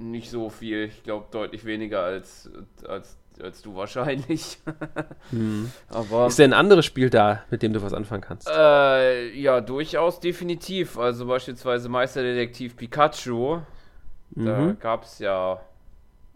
Nicht 0.00 0.30
so 0.30 0.48
viel, 0.48 0.84
ich 0.84 1.02
glaube 1.02 1.26
deutlich 1.30 1.64
weniger 1.64 2.02
als, 2.02 2.50
als, 2.88 3.18
als 3.40 3.60
du 3.60 3.74
wahrscheinlich. 3.74 4.58
hm. 5.30 5.70
Aber, 5.88 6.26
Ist 6.26 6.38
denn 6.38 6.52
ein 6.52 6.58
anderes 6.58 6.86
Spiel 6.86 7.10
da, 7.10 7.42
mit 7.50 7.62
dem 7.62 7.72
du 7.72 7.82
was 7.82 7.92
anfangen 7.92 8.22
kannst? 8.22 8.48
Äh, 8.48 9.30
ja, 9.38 9.60
durchaus 9.60 10.18
definitiv. 10.20 10.98
Also 10.98 11.26
beispielsweise 11.26 11.88
Meisterdetektiv 11.88 12.76
Pikachu. 12.76 13.60
Mhm. 14.30 14.46
Da 14.46 14.72
gab 14.80 15.04
es 15.04 15.18
ja, 15.18 15.60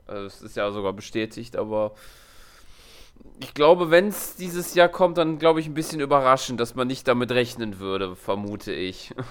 also 0.06 0.26
es 0.26 0.42
ist 0.42 0.56
ja 0.56 0.70
sogar 0.70 0.92
bestätigt, 0.92 1.56
aber 1.56 1.94
ich 3.40 3.54
glaube, 3.54 3.90
wenn 3.90 4.08
es 4.08 4.36
dieses 4.36 4.74
Jahr 4.74 4.88
kommt, 4.88 5.18
dann 5.18 5.38
glaube 5.38 5.60
ich 5.60 5.66
ein 5.66 5.74
bisschen 5.74 6.00
überraschend, 6.00 6.60
dass 6.60 6.74
man 6.74 6.86
nicht 6.86 7.08
damit 7.08 7.32
rechnen 7.32 7.78
würde, 7.78 8.14
vermute 8.16 8.72
ich. 8.72 9.14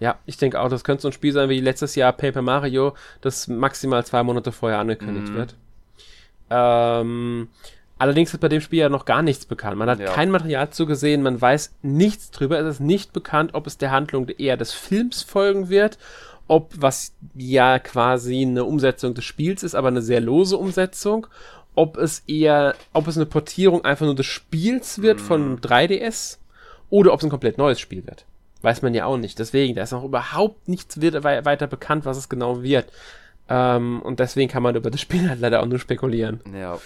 Ja, 0.00 0.18
ich 0.24 0.38
denke 0.38 0.58
auch, 0.60 0.70
das 0.70 0.82
könnte 0.82 1.02
so 1.02 1.08
ein 1.08 1.12
Spiel 1.12 1.32
sein 1.32 1.48
wie 1.50 1.60
letztes 1.60 1.94
Jahr 1.94 2.12
Paper 2.12 2.42
Mario, 2.42 2.94
das 3.20 3.48
maximal 3.48 4.04
zwei 4.04 4.22
Monate 4.22 4.50
vorher 4.50 4.78
angekündigt 4.78 5.28
mhm. 5.28 5.36
wird. 5.36 5.54
Ähm, 6.48 7.48
allerdings 7.98 8.32
ist 8.32 8.40
bei 8.40 8.48
dem 8.48 8.62
Spiel 8.62 8.80
ja 8.80 8.88
noch 8.88 9.04
gar 9.04 9.22
nichts 9.22 9.44
bekannt. 9.44 9.76
Man 9.76 9.90
hat 9.90 10.00
ja. 10.00 10.12
kein 10.12 10.30
Material 10.30 10.70
zugesehen, 10.70 11.22
man 11.22 11.40
weiß 11.40 11.74
nichts 11.82 12.30
drüber. 12.30 12.58
Es 12.58 12.66
ist 12.66 12.80
nicht 12.80 13.12
bekannt, 13.12 13.54
ob 13.54 13.66
es 13.66 13.76
der 13.76 13.90
Handlung 13.90 14.28
eher 14.30 14.56
des 14.56 14.72
Films 14.72 15.22
folgen 15.22 15.68
wird, 15.68 15.98
ob 16.48 16.72
was 16.76 17.14
ja 17.34 17.78
quasi 17.78 18.42
eine 18.42 18.64
Umsetzung 18.64 19.14
des 19.14 19.24
Spiels 19.24 19.62
ist, 19.62 19.74
aber 19.74 19.88
eine 19.88 20.02
sehr 20.02 20.20
lose 20.20 20.56
Umsetzung, 20.56 21.26
ob 21.74 21.98
es 21.98 22.20
eher, 22.26 22.74
ob 22.94 23.06
es 23.06 23.16
eine 23.16 23.26
Portierung 23.26 23.84
einfach 23.84 24.06
nur 24.06 24.16
des 24.16 24.26
Spiels 24.26 25.02
wird 25.02 25.18
mhm. 25.18 25.24
von 25.24 25.60
3DS 25.60 26.38
oder 26.88 27.12
ob 27.12 27.20
es 27.20 27.24
ein 27.24 27.30
komplett 27.30 27.58
neues 27.58 27.78
Spiel 27.78 28.06
wird. 28.06 28.24
Weiß 28.62 28.82
man 28.82 28.94
ja 28.94 29.06
auch 29.06 29.16
nicht. 29.16 29.38
Deswegen, 29.38 29.74
da 29.74 29.82
ist 29.82 29.92
noch 29.92 30.04
überhaupt 30.04 30.68
nichts 30.68 31.00
weiter 31.00 31.66
bekannt, 31.66 32.04
was 32.04 32.16
es 32.16 32.28
genau 32.28 32.62
wird. 32.62 32.90
Ähm, 33.48 34.00
und 34.02 34.20
deswegen 34.20 34.50
kann 34.50 34.62
man 34.62 34.76
über 34.76 34.90
das 34.90 35.00
Spiel 35.00 35.28
halt 35.28 35.40
leider 35.40 35.62
auch 35.62 35.66
nur 35.66 35.78
spekulieren. 35.78 36.40
Ja. 36.54 36.78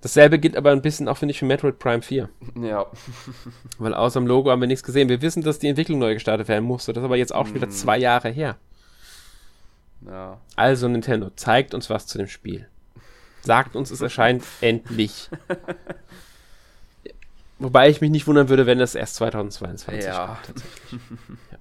Dasselbe 0.00 0.38
gilt 0.38 0.56
aber 0.56 0.70
ein 0.70 0.82
bisschen 0.82 1.08
auch, 1.08 1.16
finde 1.16 1.32
ich, 1.32 1.38
für 1.38 1.46
Metroid 1.46 1.78
Prime 1.78 2.02
4. 2.02 2.28
Ja. 2.60 2.86
Weil 3.78 3.94
außer 3.94 4.20
dem 4.20 4.26
Logo 4.26 4.50
haben 4.50 4.60
wir 4.60 4.68
nichts 4.68 4.84
gesehen. 4.84 5.08
Wir 5.08 5.22
wissen, 5.22 5.42
dass 5.42 5.58
die 5.58 5.68
Entwicklung 5.68 5.98
neu 5.98 6.12
gestartet 6.12 6.46
werden 6.48 6.64
musste. 6.64 6.92
Das 6.92 7.00
ist 7.02 7.06
aber 7.06 7.16
jetzt 7.16 7.34
auch 7.34 7.46
schon 7.46 7.54
wieder 7.54 7.68
mhm. 7.68 7.72
zwei 7.72 7.98
Jahre 7.98 8.28
her. 8.28 8.56
Ja. 10.06 10.38
Also, 10.56 10.88
Nintendo, 10.88 11.30
zeigt 11.34 11.72
uns 11.72 11.88
was 11.88 12.06
zu 12.06 12.18
dem 12.18 12.28
Spiel. 12.28 12.68
Sagt 13.40 13.76
uns, 13.76 13.90
es 13.90 14.00
erscheint 14.02 14.44
endlich. 14.60 15.30
Wobei 17.64 17.88
ich 17.88 18.02
mich 18.02 18.10
nicht 18.10 18.26
wundern 18.26 18.50
würde, 18.50 18.66
wenn 18.66 18.78
das 18.78 18.94
erst 18.94 19.14
2022 19.16 20.04
ja. 20.04 20.38
kommt, 20.44 20.62
ja. 21.50 21.58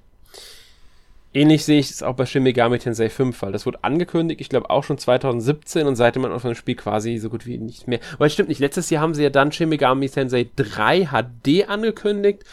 Ähnlich 1.34 1.64
sehe 1.64 1.80
ich 1.80 1.90
es 1.90 2.04
auch 2.04 2.16
bei 2.16 2.26
Shin 2.26 2.44
Megami 2.44 2.78
Tensei 2.78 3.10
5, 3.10 3.42
weil 3.42 3.54
das 3.54 3.66
wurde 3.66 3.86
angekündigt, 3.86 4.42
ich 4.42 4.50
glaube 4.50 4.70
auch 4.70 4.84
schon 4.84 4.98
2017 4.98 5.88
und 5.88 5.96
seitdem 5.96 6.24
man 6.24 6.34
auf 6.34 6.42
dem 6.42 6.56
Spiel 6.56 6.76
quasi 6.76 7.18
so 7.18 7.30
gut 7.30 7.46
wie 7.46 7.58
nicht 7.58 7.88
mehr. 7.88 8.02
Aber 8.16 8.26
es 8.26 8.34
stimmt 8.34 8.50
nicht, 8.50 8.60
letztes 8.60 8.90
Jahr 8.90 9.02
haben 9.02 9.16
sie 9.16 9.24
ja 9.24 9.30
dann 9.30 9.54
Shin 9.54 9.70
Megami 9.70 10.10
Tensei 10.10 10.48
3 10.58 11.06
HD 11.06 11.70
angekündigt 11.70 12.44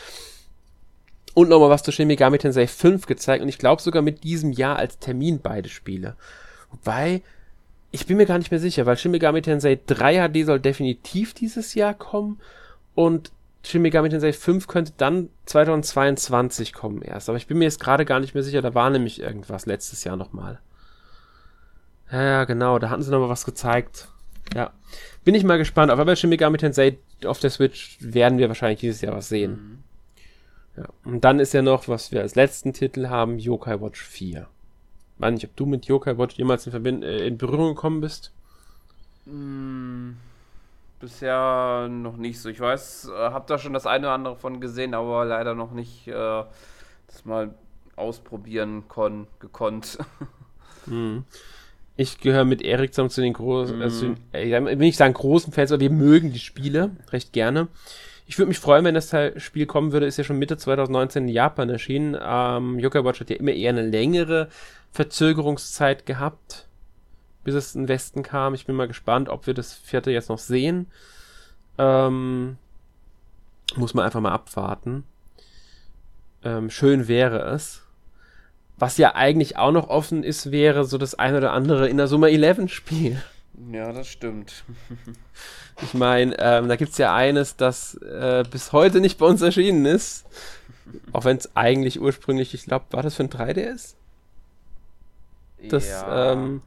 und 1.34 1.48
nochmal 1.48 1.70
was 1.70 1.82
zu 1.82 1.90
Shin 1.90 2.06
Megami 2.06 2.38
Tensei 2.38 2.68
5 2.68 3.06
gezeigt 3.06 3.42
und 3.42 3.48
ich 3.48 3.58
glaube 3.58 3.82
sogar 3.82 4.00
mit 4.00 4.22
diesem 4.22 4.52
Jahr 4.52 4.76
als 4.76 5.00
Termin 5.00 5.40
beide 5.42 5.68
Spiele. 5.68 6.16
Wobei, 6.70 7.22
ich 7.90 8.06
bin 8.06 8.16
mir 8.16 8.26
gar 8.26 8.38
nicht 8.38 8.52
mehr 8.52 8.60
sicher, 8.60 8.86
weil 8.86 8.96
Shin 8.96 9.10
Megami 9.10 9.42
Tensei 9.42 9.80
3 9.88 10.28
HD 10.28 10.46
soll 10.46 10.60
definitiv 10.60 11.34
dieses 11.34 11.74
Jahr 11.74 11.94
kommen 11.94 12.40
und 12.94 13.32
Shin 13.62 13.82
Megami 13.82 14.08
Tensei 14.08 14.32
5 14.32 14.66
könnte 14.66 14.92
dann 14.96 15.28
2022 15.46 16.72
kommen 16.72 17.02
erst. 17.02 17.28
Aber 17.28 17.36
ich 17.36 17.46
bin 17.46 17.58
mir 17.58 17.64
jetzt 17.64 17.80
gerade 17.80 18.04
gar 18.04 18.20
nicht 18.20 18.34
mehr 18.34 18.42
sicher. 18.42 18.62
Da 18.62 18.74
war 18.74 18.90
nämlich 18.90 19.20
irgendwas 19.20 19.66
letztes 19.66 20.04
Jahr 20.04 20.16
nochmal. 20.16 20.60
Ja, 22.10 22.22
ja, 22.22 22.44
genau. 22.44 22.78
Da 22.78 22.90
hatten 22.90 23.02
sie 23.02 23.10
nochmal 23.10 23.28
was 23.28 23.44
gezeigt. 23.44 24.08
Ja. 24.54 24.72
Bin 25.24 25.34
ich 25.34 25.44
mal 25.44 25.58
gespannt. 25.58 25.90
Aber 25.90 26.04
bei 26.04 26.16
Shin 26.16 26.30
Megami 26.30 26.58
Tensei 26.58 26.98
auf 27.24 27.38
der 27.38 27.50
Switch 27.50 27.98
werden 28.00 28.38
wir 28.38 28.48
wahrscheinlich 28.48 28.80
dieses 28.80 29.02
Jahr 29.02 29.14
was 29.14 29.28
sehen. 29.28 29.52
Mhm. 29.52 29.78
Ja. 30.76 30.88
Und 31.04 31.24
dann 31.24 31.40
ist 31.40 31.52
ja 31.52 31.62
noch, 31.62 31.88
was 31.88 32.12
wir 32.12 32.22
als 32.22 32.34
letzten 32.34 32.72
Titel 32.72 33.08
haben, 33.08 33.38
Yokai 33.38 33.80
Watch 33.80 34.02
4. 34.02 34.48
Ich 35.16 35.20
weiß 35.20 35.34
nicht, 35.34 35.44
ob 35.44 35.56
du 35.56 35.66
mit 35.66 35.86
Yokai 35.86 36.16
Watch 36.16 36.36
jemals 36.36 36.66
in, 36.66 36.72
Verbind 36.72 37.04
äh, 37.04 37.26
in 37.26 37.36
Berührung 37.36 37.74
gekommen 37.74 38.00
bist. 38.00 38.32
Mm, 39.26 40.12
bisher 41.00 41.88
noch 41.90 42.16
nicht 42.16 42.40
so. 42.40 42.48
Ich 42.48 42.60
weiß, 42.60 43.10
äh, 43.12 43.18
habe 43.30 43.46
da 43.48 43.58
schon 43.58 43.72
das 43.72 43.86
eine 43.86 44.06
oder 44.06 44.14
andere 44.14 44.36
von 44.36 44.60
gesehen, 44.60 44.94
aber 44.94 45.24
leider 45.24 45.54
noch 45.54 45.72
nicht 45.72 46.06
äh, 46.06 46.44
das 47.06 47.24
mal 47.24 47.54
ausprobieren 47.96 48.84
kon 48.88 49.26
gekonnt. 49.40 49.98
Mhm. 50.86 51.24
Ich 51.96 52.18
gehöre 52.18 52.46
mit 52.46 52.62
Erik 52.62 52.94
zusammen 52.94 53.10
zu 53.10 53.20
den 53.20 53.34
großen, 53.34 53.78
mm. 53.78 53.82
also, 53.82 54.14
äh, 54.32 54.78
will 54.78 54.88
ich 54.88 54.96
sagen 54.96 55.12
großen 55.12 55.52
Fans, 55.52 55.70
aber 55.70 55.80
wir 55.80 55.90
mögen 55.90 56.32
die 56.32 56.38
Spiele 56.38 56.92
recht 57.12 57.34
gerne. 57.34 57.68
Ich 58.26 58.38
würde 58.38 58.48
mich 58.48 58.58
freuen, 58.58 58.86
wenn 58.86 58.94
das 58.94 59.14
Spiel 59.36 59.66
kommen 59.66 59.92
würde. 59.92 60.06
Ist 60.06 60.16
ja 60.16 60.24
schon 60.24 60.38
Mitte 60.38 60.56
2019 60.56 61.24
in 61.24 61.28
Japan 61.28 61.68
erschienen. 61.68 62.16
Ähm, 62.18 62.78
Yokai 62.78 63.04
Watch 63.04 63.20
hat 63.20 63.28
ja 63.28 63.36
immer 63.36 63.52
eher 63.52 63.68
eine 63.68 63.82
längere 63.82 64.48
Verzögerungszeit 64.92 66.06
gehabt, 66.06 66.68
bis 67.44 67.54
es 67.54 67.74
in 67.74 67.82
den 67.82 67.88
Westen 67.88 68.22
kam. 68.22 68.54
Ich 68.54 68.66
bin 68.66 68.76
mal 68.76 68.88
gespannt, 68.88 69.28
ob 69.28 69.46
wir 69.46 69.54
das 69.54 69.72
vierte 69.72 70.10
jetzt 70.10 70.28
noch 70.28 70.38
sehen. 70.38 70.86
Ähm, 71.78 72.58
muss 73.76 73.94
man 73.94 74.04
einfach 74.04 74.20
mal 74.20 74.32
abwarten. 74.32 75.04
Ähm, 76.42 76.70
schön 76.70 77.08
wäre 77.08 77.40
es. 77.52 77.82
Was 78.76 78.96
ja 78.96 79.14
eigentlich 79.14 79.56
auch 79.56 79.72
noch 79.72 79.88
offen 79.88 80.22
ist, 80.22 80.50
wäre 80.50 80.84
so 80.84 80.96
das 80.96 81.14
ein 81.14 81.34
oder 81.34 81.52
andere 81.52 81.88
in 81.88 81.98
der 81.98 82.06
Summer 82.06 82.28
11 82.28 82.72
Spiel. 82.72 83.22
Ja, 83.70 83.92
das 83.92 84.08
stimmt. 84.08 84.64
ich 85.82 85.92
meine, 85.92 86.34
ähm, 86.38 86.68
da 86.68 86.76
gibt 86.76 86.92
es 86.92 86.98
ja 86.98 87.14
eines, 87.14 87.56
das 87.56 87.94
äh, 87.94 88.44
bis 88.50 88.72
heute 88.72 89.00
nicht 89.00 89.18
bei 89.18 89.26
uns 89.26 89.42
erschienen 89.42 89.84
ist. 89.84 90.24
Auch 91.12 91.24
wenn 91.24 91.36
es 91.36 91.54
eigentlich 91.54 92.00
ursprünglich, 92.00 92.54
ich 92.54 92.64
glaube, 92.64 92.86
war 92.90 93.02
das 93.02 93.16
für 93.16 93.24
ein 93.24 93.30
3DS? 93.30 93.94
Das 95.68 95.88
ja. 95.88 96.32
ähm, 96.32 96.62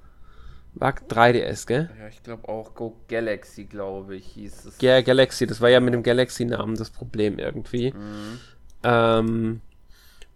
war 0.76 0.93
3DS, 0.93 1.67
gell? 1.67 1.89
Ja, 1.99 2.07
ich 2.07 2.24
glaube 2.24 2.49
auch 2.49 2.74
Go 2.74 2.95
Galaxy, 3.07 3.65
glaube 3.65 4.15
ich, 4.15 4.26
hieß 4.28 4.65
es. 4.65 4.82
Ja, 4.82 5.01
Galaxy, 5.01 5.45
das 5.45 5.61
war 5.61 5.69
ja 5.69 5.80
mit 5.80 5.93
dem 5.93 6.03
Galaxy-Namen 6.03 6.76
das 6.76 6.89
Problem 6.89 7.39
irgendwie. 7.39 7.91
Mhm. 7.91 8.39
Ähm, 8.84 9.61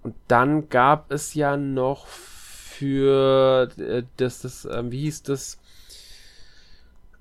und 0.03 0.15
dann 0.27 0.69
gab 0.69 1.11
es 1.11 1.33
ja 1.33 1.57
noch 1.57 2.07
für 2.07 3.69
äh, 3.77 4.03
das, 4.17 4.41
das, 4.41 4.67
ähm, 4.71 4.91
wie 4.91 5.01
hieß 5.01 5.23
das? 5.23 5.57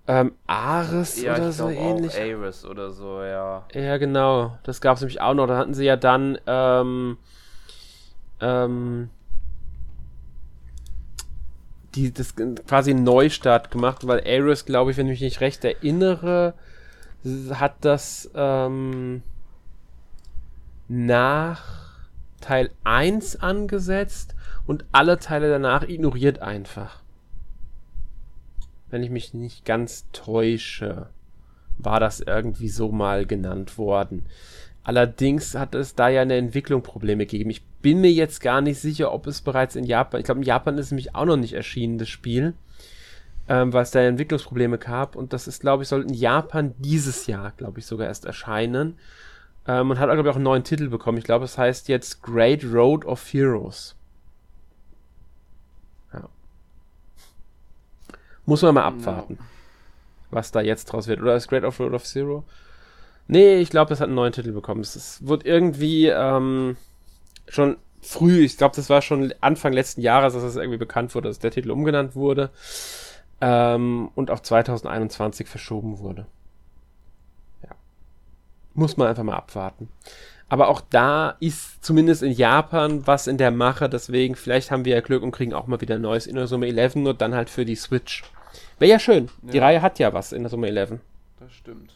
Ähm, 0.09 0.33
Ares 0.47 1.21
ja, 1.21 1.35
oder 1.35 1.51
so 1.51 1.69
ähnlich. 1.69 2.15
Auch 2.15 2.21
Ares 2.21 2.65
oder 2.65 2.91
so, 2.91 3.23
ja. 3.23 3.67
Ja, 3.73 3.97
genau. 3.97 4.59
Das 4.63 4.81
gab 4.81 4.97
es 4.97 5.01
nämlich 5.01 5.21
auch 5.21 5.35
noch. 5.35 5.47
Da 5.47 5.57
hatten 5.57 5.75
sie 5.75 5.85
ja 5.85 5.97
dann 5.97 6.39
ähm, 6.47 7.19
ähm, 8.41 9.11
die, 11.97 12.13
das 12.13 12.35
quasi 12.37 12.91
einen 12.91 13.05
Neustart 13.05 13.71
gemacht, 13.71 14.07
weil 14.07 14.21
Ares, 14.21 14.65
glaube 14.65 14.91
ich, 14.91 14.97
wenn 14.97 15.07
ich 15.07 15.21
mich 15.21 15.33
nicht 15.33 15.41
recht 15.41 15.65
erinnere, 15.65 16.55
hat 17.51 17.77
das 17.81 18.31
ähm, 18.35 19.23
nach 20.89 21.87
Teil 22.41 22.71
1 22.85 23.41
angesetzt 23.41 24.35
und 24.67 24.85
alle 24.93 25.19
Teile 25.19 25.49
danach 25.49 25.83
ignoriert 25.83 26.41
einfach. 26.41 27.03
Wenn 28.91 29.03
ich 29.03 29.11
mich 29.11 29.35
nicht 29.35 29.65
ganz 29.65 30.07
täusche, 30.13 31.09
war 31.79 31.99
das 31.99 32.21
irgendwie 32.21 32.69
so 32.69 32.93
mal 32.93 33.27
genannt 33.27 33.79
worden. 33.79 34.27
Allerdings 34.87 35.57
hat 35.57 35.75
es 35.75 35.97
da 35.97 36.09
ja 36.09 36.23
eine 36.23 36.37
Entwicklung 36.37 36.81
Probleme 36.81 37.27
gegeben. 37.27 37.51
Ich 37.51 37.65
bin 37.83 38.01
mir 38.01 38.13
jetzt 38.13 38.41
gar 38.41 38.61
nicht 38.61 38.79
sicher, 38.79 39.13
ob 39.13 39.27
es 39.27 39.41
bereits 39.41 39.75
in 39.75 39.83
Japan, 39.83 40.21
ich 40.21 40.27
glaube 40.27 40.39
in 40.39 40.47
Japan 40.47 40.79
ist 40.79 40.93
nämlich 40.93 41.13
auch 41.17 41.25
noch 41.25 41.37
nicht 41.37 41.55
erschienen, 41.55 41.99
das 41.99 42.09
Spiel, 42.09 42.55
ähm, 43.49 43.73
weil 43.73 43.83
es 43.83 43.91
da 43.91 43.99
Entwicklungsprobleme 43.99 44.79
gab 44.79 45.17
und 45.17 45.33
das 45.33 45.49
ist, 45.49 45.61
glaube 45.61 45.83
ich, 45.83 45.89
soll 45.89 46.03
in 46.03 46.15
Japan 46.15 46.73
dieses 46.79 47.27
Jahr, 47.27 47.51
glaube 47.57 47.81
ich, 47.81 47.87
sogar 47.87 48.07
erst 48.07 48.27
erscheinen. 48.27 48.97
Ähm, 49.67 49.91
und 49.91 49.99
hat, 49.99 50.09
glaube 50.09 50.29
ich, 50.29 50.31
auch 50.31 50.37
einen 50.37 50.45
neuen 50.45 50.63
Titel 50.63 50.89
bekommen. 50.89 51.19
Ich 51.19 51.25
glaube, 51.25 51.47
es 51.47 51.59
heißt 51.59 51.89
jetzt 51.89 52.23
Great 52.23 52.63
Road 52.63 53.05
of 53.07 53.33
Heroes. 53.33 53.97
Ja. 56.13 56.29
Muss 58.45 58.63
man 58.63 58.73
mal 58.73 58.85
abwarten, 58.85 59.35
no. 59.41 59.45
was 60.31 60.53
da 60.53 60.61
jetzt 60.61 60.85
draus 60.85 61.09
wird. 61.09 61.21
Oder 61.21 61.35
ist 61.35 61.49
Great 61.49 61.65
of 61.65 61.81
Road 61.81 61.93
of 61.93 62.05
Zero? 62.05 62.45
Nee, 63.29 63.57
ich 63.57 63.71
glaube, 63.71 63.93
es 63.93 64.01
hat 64.01 64.07
einen 64.07 64.15
neuen 64.15 64.33
Titel 64.33 64.53
bekommen. 64.53 64.81
Es, 64.83 65.27
wird 65.27 65.45
irgendwie 65.45 66.07
ähm, 66.07 66.77
schon 67.49 67.77
früh, 68.01 68.45
ich 68.45 68.57
glaube, 68.57 68.77
das 68.77 68.89
war 68.89 69.03
schon 69.03 69.35
Anfang 69.41 69.73
letzten 69.73 70.01
Jahres, 70.01 70.35
dass 70.35 70.43
es 70.43 70.57
irgendwie 70.57 70.79
bekannt 70.79 71.15
wurde, 71.15 71.29
dass 71.29 71.39
der 71.39 71.51
Titel 71.51 71.71
umgenannt 71.71 72.15
wurde 72.15 72.51
ähm, 73.41 74.11
und 74.15 74.31
auf 74.31 74.43
2021 74.43 75.49
verschoben 75.49 75.99
wurde. 75.99 76.27
Muss 78.75 78.99
man 78.99 79.09
einfach 79.09 79.23
mal 79.23 79.37
abwarten. 79.37 79.89
Aber 80.49 80.69
auch 80.69 80.83
da 80.91 81.37
ist 81.41 81.83
zumindest 81.83 82.23
in 82.23 82.31
Japan 82.31 83.07
was 83.07 83.27
in 83.27 83.39
der 83.39 83.51
Mache, 83.51 83.89
deswegen 83.89 84.37
vielleicht 84.37 84.71
haben 84.71 84.85
wir 84.85 84.95
ja 84.95 85.01
Glück 85.01 85.23
und 85.23 85.33
kriegen 85.33 85.55
auch 85.55 85.67
mal 85.67 85.81
wieder 85.81 85.97
ein 85.97 86.03
neues 86.03 86.27
in 86.27 86.37
der 86.37 86.47
Summe 86.47 86.69
11 86.69 86.97
und 86.97 87.21
dann 87.21 87.35
halt 87.35 87.51
für 87.51 87.65
die 87.65 87.75
Switch. 87.75 88.23
Wäre 88.79 88.93
ja 88.93 88.99
schön. 88.99 89.31
Ja. 89.43 89.53
Die 89.53 89.59
Reihe 89.59 89.83
hat 89.83 89.99
ja 89.99 90.13
was 90.13 90.33
in 90.33 90.43
der 90.43 90.51
Summe 90.51 90.69
11. 90.69 91.01
Das 91.41 91.53
stimmt. 91.53 91.96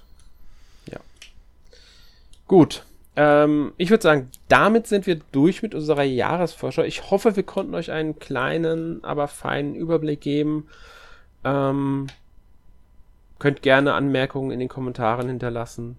Gut. 2.50 2.84
Ähm, 3.14 3.74
ich 3.76 3.90
würde 3.90 4.02
sagen, 4.02 4.28
damit 4.48 4.88
sind 4.88 5.06
wir 5.06 5.20
durch 5.30 5.62
mit 5.62 5.72
unserer 5.72 6.02
Jahresvorschau. 6.02 6.82
Ich 6.82 7.12
hoffe, 7.12 7.36
wir 7.36 7.44
konnten 7.44 7.76
euch 7.76 7.92
einen 7.92 8.18
kleinen, 8.18 9.04
aber 9.04 9.28
feinen 9.28 9.76
Überblick 9.76 10.20
geben. 10.20 10.66
Ähm, 11.44 12.08
könnt 13.38 13.62
gerne 13.62 13.94
Anmerkungen 13.94 14.50
in 14.50 14.58
den 14.58 14.68
Kommentaren 14.68 15.28
hinterlassen 15.28 15.96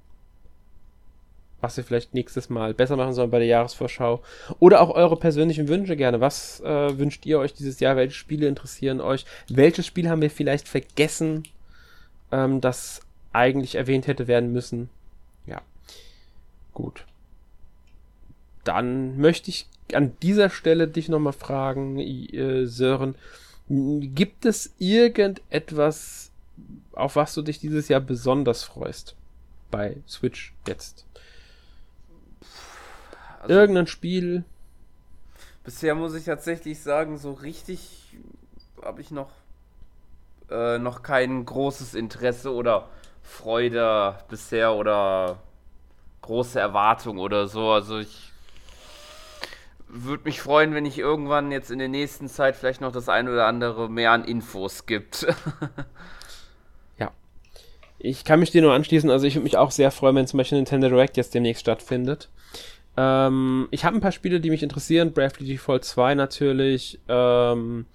was 1.61 1.77
wir 1.77 1.83
vielleicht 1.83 2.13
nächstes 2.13 2.49
Mal 2.49 2.73
besser 2.73 2.97
machen 2.97 3.13
sollen 3.13 3.29
bei 3.29 3.37
der 3.37 3.47
Jahresvorschau. 3.47 4.21
Oder 4.59 4.81
auch 4.81 4.89
eure 4.89 5.15
persönlichen 5.15 5.67
Wünsche 5.69 5.95
gerne. 5.95 6.19
Was 6.19 6.59
äh, 6.61 6.97
wünscht 6.97 7.23
ihr 7.27 7.39
euch 7.39 7.53
dieses 7.53 7.79
Jahr? 7.79 7.95
Welche 7.95 8.15
Spiele 8.15 8.47
interessieren 8.47 8.99
euch? 8.99 9.25
Welches 9.47 9.85
Spiel 9.85 10.09
haben 10.09 10.23
wir 10.23 10.31
vielleicht 10.31 10.67
vergessen, 10.67 11.43
ähm, 12.31 12.59
das 12.59 13.01
eigentlich 13.31 13.75
erwähnt 13.75 14.07
hätte 14.07 14.27
werden 14.27 14.51
müssen? 14.51 14.89
Gut. 16.81 17.05
Dann 18.63 19.17
möchte 19.17 19.51
ich 19.51 19.67
an 19.93 20.17
dieser 20.23 20.49
Stelle 20.49 20.87
dich 20.87 21.09
nochmal 21.09 21.33
fragen, 21.33 21.99
äh, 21.99 22.65
Sören. 22.65 23.15
Gibt 23.69 24.45
es 24.45 24.73
irgendetwas, 24.79 26.31
auf 26.93 27.15
was 27.15 27.35
du 27.35 27.43
dich 27.43 27.59
dieses 27.59 27.87
Jahr 27.87 28.01
besonders 28.01 28.63
freust? 28.63 29.15
Bei 29.69 29.97
Switch 30.07 30.53
jetzt. 30.67 31.05
Also, 33.41 33.53
Irgendein 33.53 33.87
Spiel. 33.87 34.43
Bisher 35.63 35.93
muss 35.93 36.15
ich 36.15 36.25
tatsächlich 36.25 36.81
sagen, 36.81 37.19
so 37.19 37.33
richtig 37.33 38.15
habe 38.81 39.01
ich 39.01 39.11
noch, 39.11 39.29
äh, 40.49 40.79
noch 40.79 41.03
kein 41.03 41.45
großes 41.45 41.93
Interesse 41.93 42.51
oder 42.51 42.89
Freude 43.21 44.17
bisher 44.29 44.73
oder 44.73 45.37
große 46.31 46.61
Erwartung 46.61 47.17
oder 47.17 47.49
so. 47.49 47.71
Also 47.71 47.99
ich 47.99 48.31
würde 49.89 50.23
mich 50.23 50.39
freuen, 50.39 50.73
wenn 50.73 50.85
ich 50.85 50.97
irgendwann 50.97 51.51
jetzt 51.51 51.69
in 51.69 51.77
der 51.77 51.89
nächsten 51.89 52.29
Zeit 52.29 52.55
vielleicht 52.55 52.79
noch 52.79 52.93
das 52.93 53.09
ein 53.09 53.27
oder 53.27 53.47
andere 53.47 53.89
mehr 53.89 54.11
an 54.11 54.23
Infos 54.23 54.85
gibt. 54.85 55.27
ja. 56.97 57.11
Ich 57.99 58.23
kann 58.23 58.39
mich 58.39 58.51
dir 58.51 58.61
nur 58.61 58.73
anschließen. 58.73 59.09
Also 59.09 59.27
ich 59.27 59.35
würde 59.35 59.43
mich 59.43 59.57
auch 59.57 59.71
sehr 59.71 59.91
freuen, 59.91 60.15
wenn 60.15 60.27
zum 60.27 60.37
Beispiel 60.37 60.57
Nintendo 60.57 60.87
Direct 60.87 61.17
jetzt 61.17 61.33
demnächst 61.33 61.63
stattfindet. 61.63 62.29
Ähm, 62.95 63.67
ich 63.71 63.83
habe 63.83 63.97
ein 63.97 64.01
paar 64.01 64.13
Spiele, 64.13 64.39
die 64.39 64.51
mich 64.51 64.63
interessieren. 64.63 65.11
Bravely 65.11 65.45
Default 65.45 65.83
2 65.83 66.15
natürlich. 66.15 66.97
Ähm, 67.09 67.87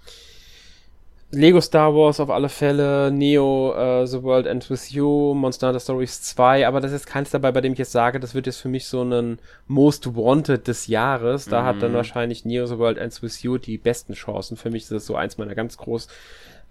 Lego 1.29 1.59
Star 1.59 1.93
Wars 1.93 2.21
auf 2.21 2.29
alle 2.29 2.47
Fälle, 2.47 3.11
Neo, 3.11 3.73
uh, 3.75 4.05
The 4.05 4.23
World 4.23 4.45
Ends 4.45 4.69
With 4.69 4.91
You, 4.91 5.33
Monster 5.33 5.67
Hunter 5.67 5.81
Stories 5.81 6.21
2, 6.21 6.65
aber 6.65 6.79
das 6.79 6.93
ist 6.93 7.05
keins 7.05 7.31
dabei, 7.31 7.51
bei 7.51 7.59
dem 7.59 7.73
ich 7.73 7.79
jetzt 7.79 7.91
sage, 7.91 8.21
das 8.21 8.33
wird 8.33 8.45
jetzt 8.45 8.61
für 8.61 8.69
mich 8.69 8.87
so 8.87 9.03
ein 9.03 9.39
Most 9.67 10.15
Wanted 10.15 10.69
des 10.69 10.87
Jahres. 10.87 11.45
Da 11.45 11.61
mhm. 11.61 11.65
hat 11.65 11.81
dann 11.81 11.91
mhm. 11.91 11.97
wahrscheinlich 11.97 12.45
Neo, 12.45 12.65
The 12.65 12.77
World 12.77 12.97
Ends 12.97 13.21
With 13.21 13.43
You 13.43 13.57
die 13.57 13.77
besten 13.77 14.13
Chancen. 14.13 14.55
Für 14.55 14.69
mich 14.69 14.83
ist 14.83 14.91
das 14.91 15.05
so 15.05 15.15
eins 15.15 15.37
meiner 15.37 15.55
ganz 15.55 15.77
groß 15.77 16.07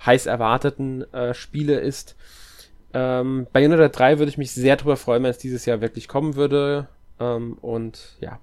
heiß 0.05 0.25
erwarteten 0.25 1.03
äh, 1.13 1.35
Spiele 1.35 1.79
ist. 1.79 2.17
Ähm, 2.95 3.47
bei 3.53 3.61
Bayonetta 3.61 3.89
3 3.89 4.19
würde 4.19 4.31
ich 4.31 4.39
mich 4.39 4.53
sehr 4.53 4.77
drüber 4.77 4.97
freuen, 4.97 5.23
wenn 5.23 5.31
es 5.31 5.39
dieses 5.39 5.67
Jahr 5.67 5.83
wirklich 5.83 6.09
kommen 6.09 6.35
würde. 6.35 6.89
Ähm, 7.21 7.59
und 7.61 8.17
ja. 8.21 8.39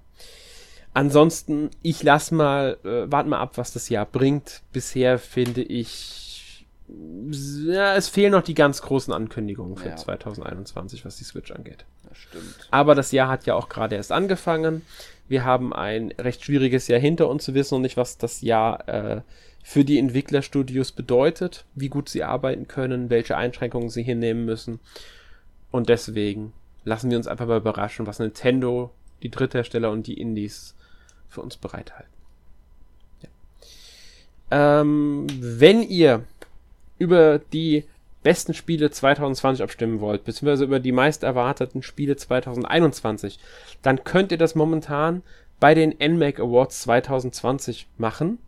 Ansonsten, 0.94 1.70
ich 1.82 2.04
lass 2.04 2.30
mal, 2.30 2.78
äh, 2.84 3.10
warte 3.10 3.28
mal 3.28 3.40
ab, 3.40 3.58
was 3.58 3.72
das 3.72 3.88
Jahr 3.88 4.06
bringt. 4.06 4.62
Bisher 4.72 5.18
finde 5.18 5.60
ich, 5.62 6.66
ja, 6.88 7.96
es 7.96 8.08
fehlen 8.08 8.30
noch 8.30 8.42
die 8.42 8.54
ganz 8.54 8.80
großen 8.80 9.12
Ankündigungen 9.12 9.76
für 9.76 9.88
ja. 9.88 9.96
2021, 9.96 11.04
was 11.04 11.16
die 11.16 11.24
Switch 11.24 11.50
angeht. 11.50 11.84
Das 12.08 12.16
stimmt. 12.16 12.68
Aber 12.70 12.94
das 12.94 13.10
Jahr 13.10 13.28
hat 13.28 13.44
ja 13.44 13.54
auch 13.54 13.68
gerade 13.68 13.96
erst 13.96 14.12
angefangen. 14.12 14.82
Wir 15.26 15.44
haben 15.44 15.72
ein 15.72 16.12
recht 16.18 16.44
schwieriges 16.44 16.86
Jahr 16.86 17.00
hinter 17.00 17.28
uns. 17.28 17.48
Wir 17.48 17.54
wissen 17.54 17.74
noch 17.74 17.82
nicht, 17.82 17.96
was 17.96 18.16
das 18.16 18.40
Jahr 18.42 18.88
äh, 18.88 19.22
für 19.64 19.84
die 19.84 19.98
Entwicklerstudios 19.98 20.92
bedeutet, 20.92 21.64
wie 21.74 21.88
gut 21.88 22.08
sie 22.08 22.22
arbeiten 22.22 22.68
können, 22.68 23.10
welche 23.10 23.36
Einschränkungen 23.36 23.88
sie 23.88 24.04
hinnehmen 24.04 24.44
müssen. 24.44 24.78
Und 25.72 25.88
deswegen 25.88 26.52
lassen 26.84 27.10
wir 27.10 27.16
uns 27.16 27.26
einfach 27.26 27.46
mal 27.46 27.58
überraschen, 27.58 28.06
was 28.06 28.20
Nintendo, 28.20 28.92
die 29.24 29.30
Dritthersteller 29.30 29.90
und 29.90 30.06
die 30.06 30.20
Indies 30.20 30.76
für 31.34 31.42
uns 31.42 31.56
bereithalten. 31.56 32.12
Ja. 33.22 34.80
Ähm, 34.80 35.26
wenn 35.38 35.82
ihr 35.82 36.24
über 36.98 37.38
die 37.38 37.84
besten 38.22 38.54
Spiele 38.54 38.90
2020 38.90 39.62
abstimmen 39.62 40.00
wollt, 40.00 40.24
beziehungsweise 40.24 40.64
über 40.64 40.80
die 40.80 40.92
meist 40.92 41.22
erwarteten 41.22 41.82
Spiele 41.82 42.16
2021, 42.16 43.38
dann 43.82 44.02
könnt 44.02 44.32
ihr 44.32 44.38
das 44.38 44.54
momentan 44.54 45.22
bei 45.60 45.74
den 45.74 45.94
NMAC 45.98 46.40
Awards 46.40 46.82
2020 46.82 47.86
machen. 47.98 48.38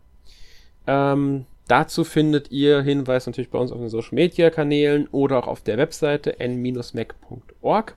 Ähm, 0.87 1.45
dazu 1.67 2.03
findet 2.03 2.51
ihr 2.51 2.81
Hinweis 2.81 3.27
natürlich 3.27 3.51
bei 3.51 3.59
uns 3.59 3.71
auf 3.71 3.79
den 3.79 3.89
Social 3.89 4.15
Media 4.15 4.49
Kanälen 4.49 5.07
oder 5.11 5.37
auch 5.37 5.47
auf 5.47 5.61
der 5.61 5.77
Webseite 5.77 6.39
n-mac.org. 6.39 7.95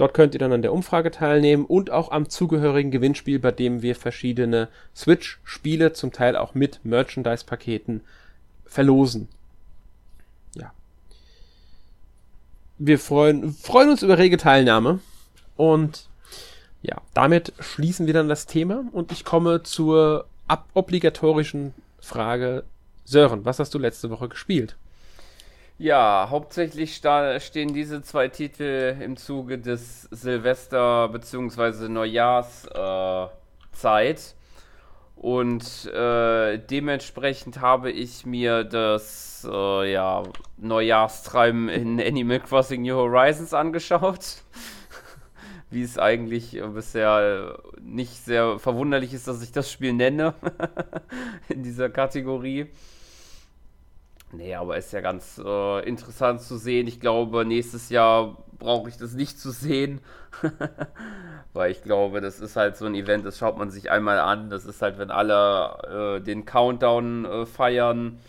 Dort 0.00 0.14
könnt 0.14 0.34
ihr 0.34 0.38
dann 0.38 0.54
an 0.54 0.62
der 0.62 0.72
Umfrage 0.72 1.10
teilnehmen 1.10 1.66
und 1.66 1.90
auch 1.90 2.10
am 2.10 2.30
zugehörigen 2.30 2.90
Gewinnspiel, 2.90 3.38
bei 3.38 3.52
dem 3.52 3.82
wir 3.82 3.94
verschiedene 3.94 4.68
Switch-Spiele, 4.96 5.92
zum 5.92 6.10
Teil 6.10 6.36
auch 6.36 6.54
mit 6.54 6.82
Merchandise-Paketen, 6.84 8.00
verlosen. 8.64 9.28
Ja. 10.54 10.72
Wir 12.78 12.98
freuen, 12.98 13.52
freuen 13.52 13.90
uns 13.90 14.02
über 14.02 14.16
rege 14.16 14.38
Teilnahme 14.38 15.00
und 15.58 16.08
ja, 16.80 16.96
damit 17.12 17.52
schließen 17.60 18.06
wir 18.06 18.14
dann 18.14 18.30
das 18.30 18.46
Thema 18.46 18.84
und 18.92 19.12
ich 19.12 19.26
komme 19.26 19.64
zur 19.64 20.24
obligatorischen 20.72 21.74
Frage. 21.98 22.64
Sören, 23.04 23.44
was 23.44 23.58
hast 23.58 23.74
du 23.74 23.78
letzte 23.78 24.08
Woche 24.08 24.30
gespielt? 24.30 24.76
Ja, 25.82 26.26
hauptsächlich 26.28 26.94
stehen 26.96 27.72
diese 27.72 28.02
zwei 28.02 28.28
Titel 28.28 28.98
im 29.00 29.16
Zuge 29.16 29.58
des 29.58 30.02
Silvester- 30.10 31.08
bzw. 31.08 31.88
Neujahrszeit. 31.88 33.30
Äh, 34.18 34.20
und 35.16 35.86
äh, 35.86 36.58
dementsprechend 36.58 37.62
habe 37.62 37.90
ich 37.92 38.26
mir 38.26 38.64
das 38.64 39.48
äh, 39.50 39.90
ja, 39.90 40.22
Neujahrstreiben 40.58 41.70
in 41.70 41.98
Animal 42.06 42.40
Crossing 42.40 42.82
New 42.82 42.96
Horizons 42.96 43.54
angeschaut. 43.54 44.42
Wie 45.70 45.82
es 45.82 45.96
eigentlich 45.96 46.60
bisher 46.74 47.58
nicht 47.80 48.22
sehr 48.22 48.58
verwunderlich 48.58 49.14
ist, 49.14 49.26
dass 49.28 49.42
ich 49.42 49.52
das 49.52 49.72
Spiel 49.72 49.94
nenne 49.94 50.34
in 51.48 51.62
dieser 51.62 51.88
Kategorie. 51.88 52.66
Nee, 54.32 54.54
aber 54.54 54.76
ist 54.76 54.92
ja 54.92 55.00
ganz 55.00 55.40
äh, 55.44 55.88
interessant 55.88 56.40
zu 56.40 56.56
sehen. 56.56 56.86
Ich 56.86 57.00
glaube, 57.00 57.44
nächstes 57.44 57.88
Jahr 57.88 58.36
brauche 58.58 58.88
ich 58.88 58.96
das 58.96 59.14
nicht 59.14 59.40
zu 59.40 59.50
sehen. 59.50 60.00
Weil 61.52 61.72
ich 61.72 61.82
glaube, 61.82 62.20
das 62.20 62.38
ist 62.38 62.54
halt 62.54 62.76
so 62.76 62.86
ein 62.86 62.94
Event, 62.94 63.26
das 63.26 63.38
schaut 63.38 63.58
man 63.58 63.70
sich 63.70 63.90
einmal 63.90 64.20
an. 64.20 64.48
Das 64.50 64.64
ist 64.66 64.82
halt, 64.82 64.98
wenn 64.98 65.10
alle 65.10 66.18
äh, 66.18 66.20
den 66.20 66.44
Countdown 66.44 67.24
äh, 67.24 67.46
feiern 67.46 68.20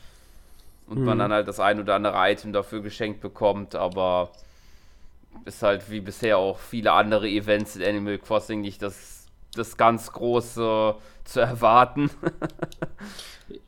und 0.88 0.98
hm. 0.98 1.06
man 1.06 1.20
dann 1.20 1.32
halt 1.32 1.48
das 1.48 1.60
ein 1.60 1.80
oder 1.80 1.94
andere 1.94 2.18
Item 2.18 2.52
dafür 2.52 2.82
geschenkt 2.82 3.22
bekommt. 3.22 3.76
Aber 3.76 4.32
ist 5.46 5.62
halt 5.62 5.92
wie 5.92 6.02
bisher 6.02 6.40
auch 6.40 6.58
viele 6.58 6.94
andere 6.94 7.28
Events 7.28 7.76
in 7.76 7.84
Animal 7.84 8.18
Crossing 8.18 8.62
nicht 8.62 8.82
das, 8.82 9.28
das 9.54 9.78
ganz 9.78 10.12
große 10.12 10.96
zu 11.24 11.40
erwarten. 11.40 12.10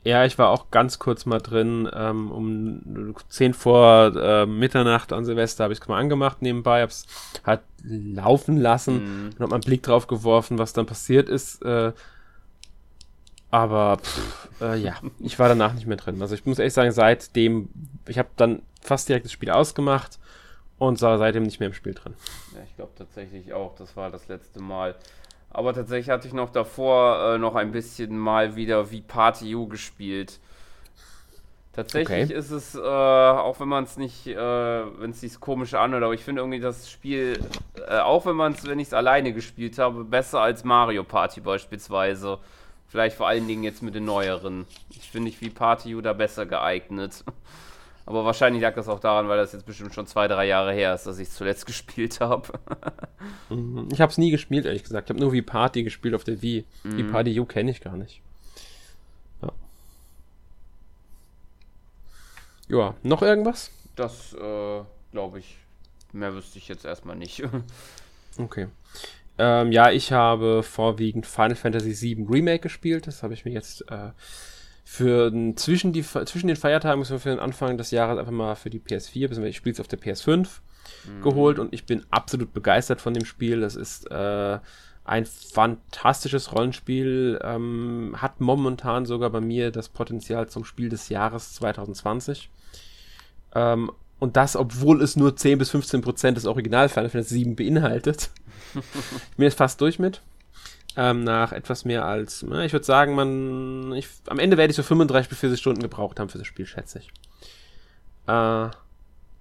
Ja, 0.02 0.24
ich 0.24 0.38
war 0.38 0.50
auch 0.50 0.70
ganz 0.70 0.98
kurz 0.98 1.26
mal 1.26 1.40
drin. 1.40 1.88
Ähm, 1.92 2.30
um 2.30 3.14
10 3.28 3.54
vor 3.54 4.14
äh, 4.16 4.46
Mitternacht 4.46 5.12
an 5.12 5.24
Silvester 5.24 5.64
habe 5.64 5.72
ich 5.72 5.80
es 5.80 5.88
mal 5.88 5.98
angemacht 5.98 6.42
nebenbei, 6.42 6.82
habe 6.82 6.90
es 6.90 7.06
halt 7.44 7.60
laufen 7.82 8.56
lassen 8.56 8.94
mhm. 8.94 9.26
und 9.26 9.40
habe 9.40 9.50
mal 9.50 9.56
einen 9.56 9.64
Blick 9.64 9.82
drauf 9.82 10.06
geworfen, 10.06 10.58
was 10.58 10.72
dann 10.72 10.86
passiert 10.86 11.28
ist. 11.28 11.62
Äh, 11.62 11.92
aber 13.50 13.98
pff, 13.98 14.48
äh, 14.60 14.76
ja, 14.76 14.94
ich 15.20 15.38
war 15.38 15.48
danach 15.48 15.74
nicht 15.74 15.86
mehr 15.86 15.96
drin. 15.96 16.20
Also 16.20 16.34
ich 16.34 16.44
muss 16.44 16.58
ehrlich 16.58 16.74
sagen, 16.74 16.92
seitdem, 16.92 17.68
ich 18.08 18.18
habe 18.18 18.30
dann 18.36 18.62
fast 18.80 19.08
direkt 19.08 19.26
das 19.26 19.32
Spiel 19.32 19.50
ausgemacht 19.50 20.18
und 20.78 21.00
war 21.02 21.18
seitdem 21.18 21.44
nicht 21.44 21.60
mehr 21.60 21.68
im 21.68 21.74
Spiel 21.74 21.94
drin. 21.94 22.14
Ja, 22.52 22.60
ich 22.64 22.74
glaube 22.76 22.92
tatsächlich 22.96 23.52
auch, 23.52 23.74
das 23.76 23.96
war 23.96 24.10
das 24.10 24.28
letzte 24.28 24.60
Mal. 24.60 24.94
Aber 25.54 25.72
tatsächlich 25.72 26.10
hatte 26.10 26.26
ich 26.26 26.34
noch 26.34 26.50
davor 26.50 27.34
äh, 27.34 27.38
noch 27.38 27.54
ein 27.54 27.70
bisschen 27.70 28.18
mal 28.18 28.56
wieder 28.56 28.90
wie 28.90 29.00
Party 29.00 29.54
U 29.54 29.68
gespielt. 29.68 30.40
Tatsächlich 31.72 32.24
okay. 32.24 32.34
ist 32.34 32.50
es, 32.50 32.74
äh, 32.74 32.80
auch 32.80 33.58
wenn 33.60 33.68
man 33.68 33.84
es 33.84 33.96
nicht, 33.96 34.26
äh, 34.26 34.36
wenn 34.36 35.10
es 35.10 35.20
sich 35.20 35.40
komisch 35.40 35.74
anhört, 35.74 36.02
aber 36.02 36.14
ich 36.14 36.24
finde 36.24 36.42
irgendwie 36.42 36.60
das 36.60 36.90
Spiel, 36.90 37.40
äh, 37.88 37.98
auch 37.98 38.26
wenn 38.26 38.36
man 38.36 38.52
es, 38.52 38.64
wenn 38.66 38.78
ich 38.78 38.88
es 38.88 38.94
alleine 38.94 39.32
gespielt 39.32 39.78
habe, 39.78 40.04
besser 40.04 40.40
als 40.40 40.64
Mario 40.64 41.04
Party 41.04 41.40
beispielsweise. 41.40 42.38
Vielleicht 42.88 43.16
vor 43.16 43.26
allen 43.28 43.46
Dingen 43.46 43.64
jetzt 43.64 43.82
mit 43.82 43.94
den 43.94 44.04
neueren. 44.04 44.66
Ich 44.90 45.10
finde 45.10 45.28
ich 45.28 45.40
wie 45.40 45.50
Party 45.50 45.94
U 45.94 46.00
da 46.00 46.12
besser 46.12 46.46
geeignet. 46.46 47.24
Aber 48.06 48.24
wahrscheinlich 48.24 48.60
lag 48.62 48.74
das 48.74 48.88
auch 48.88 49.00
daran, 49.00 49.28
weil 49.28 49.38
das 49.38 49.52
jetzt 49.52 49.64
bestimmt 49.64 49.94
schon 49.94 50.06
zwei, 50.06 50.28
drei 50.28 50.46
Jahre 50.46 50.72
her 50.72 50.94
ist, 50.94 51.06
dass 51.06 51.18
ich 51.18 51.28
es 51.28 51.34
zuletzt 51.34 51.64
gespielt 51.66 52.20
habe. 52.20 52.58
Mhm. 53.48 53.88
ich 53.92 54.00
habe 54.00 54.10
es 54.10 54.18
nie 54.18 54.30
gespielt, 54.30 54.66
ehrlich 54.66 54.82
gesagt. 54.82 55.08
Ich 55.08 55.14
habe 55.14 55.20
nur 55.20 55.32
wie 55.32 55.42
Party 55.42 55.82
gespielt 55.82 56.14
auf 56.14 56.24
der 56.24 56.42
Wii. 56.42 56.64
Mhm. 56.82 56.96
Wie 56.96 57.04
Party 57.04 57.40
U 57.40 57.46
kenne 57.46 57.70
ich 57.70 57.80
gar 57.80 57.96
nicht. 57.96 58.20
Ja. 59.42 59.52
ja, 62.68 62.94
noch 63.02 63.22
irgendwas? 63.22 63.70
Das 63.96 64.34
äh, 64.34 64.82
glaube 65.12 65.38
ich. 65.38 65.56
Mehr 66.12 66.34
wüsste 66.34 66.58
ich 66.58 66.68
jetzt 66.68 66.84
erstmal 66.84 67.16
nicht. 67.16 67.42
okay. 68.38 68.68
Ähm, 69.36 69.72
ja, 69.72 69.90
ich 69.90 70.12
habe 70.12 70.62
vorwiegend 70.62 71.26
Final 71.26 71.56
Fantasy 71.56 72.16
VII 72.16 72.26
Remake 72.28 72.60
gespielt. 72.60 73.06
Das 73.06 73.22
habe 73.22 73.34
ich 73.34 73.44
mir 73.44 73.50
jetzt 73.50 73.90
äh, 73.90 74.10
für 74.84 75.32
zwischen, 75.56 75.92
die, 75.92 76.02
zwischen 76.02 76.46
den 76.46 76.56
Feiertagen, 76.56 76.98
müssen 76.98 77.12
wir 77.12 77.20
für 77.20 77.30
den 77.30 77.38
Anfang 77.38 77.78
des 77.78 77.90
Jahres 77.90 78.18
einfach 78.18 78.32
mal 78.32 78.54
für 78.54 78.70
die 78.70 78.78
PS4, 78.78 79.22
beziehungsweise 79.22 79.48
ich 79.48 79.56
spiele 79.56 79.72
es 79.72 79.80
auf 79.80 79.88
der 79.88 79.98
PS5 79.98 80.46
mhm. 81.06 81.22
geholt 81.22 81.58
und 81.58 81.72
ich 81.72 81.86
bin 81.86 82.04
absolut 82.10 82.52
begeistert 82.52 83.00
von 83.00 83.14
dem 83.14 83.24
Spiel. 83.24 83.60
Das 83.60 83.76
ist 83.76 84.10
äh, 84.10 84.58
ein 85.04 85.26
fantastisches 85.26 86.52
Rollenspiel, 86.52 87.40
ähm, 87.42 88.14
hat 88.18 88.40
momentan 88.40 89.06
sogar 89.06 89.30
bei 89.30 89.40
mir 89.40 89.70
das 89.70 89.88
Potenzial 89.88 90.48
zum 90.48 90.64
Spiel 90.64 90.90
des 90.90 91.08
Jahres 91.08 91.54
2020. 91.54 92.50
Ähm, 93.54 93.90
und 94.18 94.36
das, 94.36 94.56
obwohl 94.56 95.02
es 95.02 95.16
nur 95.16 95.36
10 95.36 95.58
bis 95.58 95.70
15 95.70 96.00
Prozent 96.00 96.36
des 96.36 96.46
Original 96.46 96.88
Final 96.88 97.10
Fantasy 97.10 97.38
7 97.38 97.56
beinhaltet. 97.56 98.30
ich 98.74 99.36
bin 99.36 99.44
jetzt 99.44 99.58
fast 99.58 99.80
durch 99.80 99.98
mit. 99.98 100.22
Ähm, 100.96 101.24
nach 101.24 101.52
etwas 101.52 101.84
mehr 101.84 102.04
als, 102.04 102.42
ich 102.42 102.72
würde 102.72 102.84
sagen, 102.84 103.16
man, 103.16 103.92
ich, 103.94 104.08
am 104.28 104.38
Ende 104.38 104.56
werde 104.56 104.70
ich 104.70 104.76
so 104.76 104.84
35 104.84 105.28
bis 105.28 105.38
40 105.40 105.58
Stunden 105.58 105.82
gebraucht 105.82 106.20
haben 106.20 106.28
für 106.28 106.38
das 106.38 106.46
Spiel, 106.46 106.66
schätze 106.66 107.00
ich. 107.00 107.08
Äh, 108.28 108.70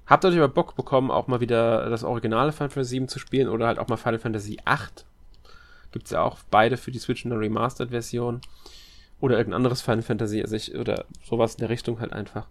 habt 0.07 0.23
ihr 0.23 0.29
euch 0.29 0.37
aber 0.37 0.47
Bock 0.47 0.75
bekommen, 0.75 1.11
auch 1.11 1.27
mal 1.27 1.41
wieder 1.41 1.89
das 1.91 2.03
originale 2.03 2.51
Final 2.53 2.69
Fantasy 2.69 2.89
7 2.95 3.07
zu 3.07 3.19
spielen 3.19 3.49
oder 3.49 3.67
halt 3.67 3.77
auch 3.77 3.87
mal 3.87 3.97
Final 3.97 4.19
Fantasy 4.19 4.57
8? 4.65 5.05
Gibt's 5.91 6.09
ja 6.09 6.23
auch 6.23 6.39
beide 6.49 6.75
für 6.75 6.91
die 6.91 6.99
Switch 6.99 7.23
in 7.23 7.29
der 7.29 7.39
Remastered-Version. 7.39 8.41
Oder 9.19 9.37
irgendein 9.37 9.57
anderes 9.57 9.81
Final 9.81 10.01
Fantasy, 10.01 10.41
also 10.41 10.55
ich, 10.55 10.75
oder 10.75 11.05
sowas 11.23 11.53
in 11.53 11.59
der 11.59 11.69
Richtung 11.69 12.01
halt 12.01 12.11
einfach. 12.11 12.47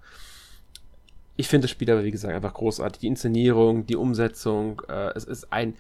Ich 1.37 1.49
finde 1.49 1.65
das 1.65 1.71
Spiel 1.73 1.91
aber, 1.91 2.05
wie 2.05 2.11
gesagt, 2.11 2.33
einfach 2.33 2.55
großartig. 2.55 3.01
Die 3.01 3.09
Inszenierung, 3.09 3.85
die 3.85 3.97
Umsetzung, 3.97 4.81
äh, 4.89 5.11
es 5.15 5.25
ist 5.25 5.53
ein 5.53 5.75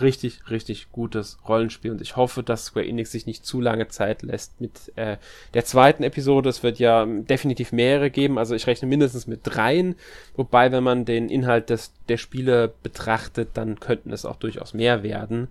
richtig, 0.00 0.50
richtig 0.50 0.90
gutes 0.92 1.38
Rollenspiel 1.46 1.90
und 1.90 2.00
ich 2.00 2.16
hoffe, 2.16 2.42
dass 2.42 2.66
Square 2.66 2.86
Enix 2.86 3.12
sich 3.12 3.26
nicht 3.26 3.44
zu 3.44 3.60
lange 3.60 3.88
Zeit 3.88 4.22
lässt 4.22 4.60
mit 4.60 4.92
äh, 4.96 5.18
der 5.54 5.64
zweiten 5.64 6.02
Episode. 6.02 6.48
Es 6.48 6.62
wird 6.62 6.78
ja 6.78 7.04
definitiv 7.04 7.72
mehrere 7.72 8.10
geben, 8.10 8.38
also 8.38 8.54
ich 8.54 8.66
rechne 8.66 8.88
mindestens 8.88 9.26
mit 9.26 9.40
dreien, 9.44 9.96
wobei, 10.34 10.72
wenn 10.72 10.84
man 10.84 11.04
den 11.04 11.28
Inhalt 11.28 11.70
des, 11.70 11.92
der 12.08 12.16
Spiele 12.16 12.72
betrachtet, 12.82 13.50
dann 13.54 13.80
könnten 13.80 14.12
es 14.12 14.24
auch 14.24 14.36
durchaus 14.36 14.74
mehr 14.74 15.02
werden. 15.02 15.48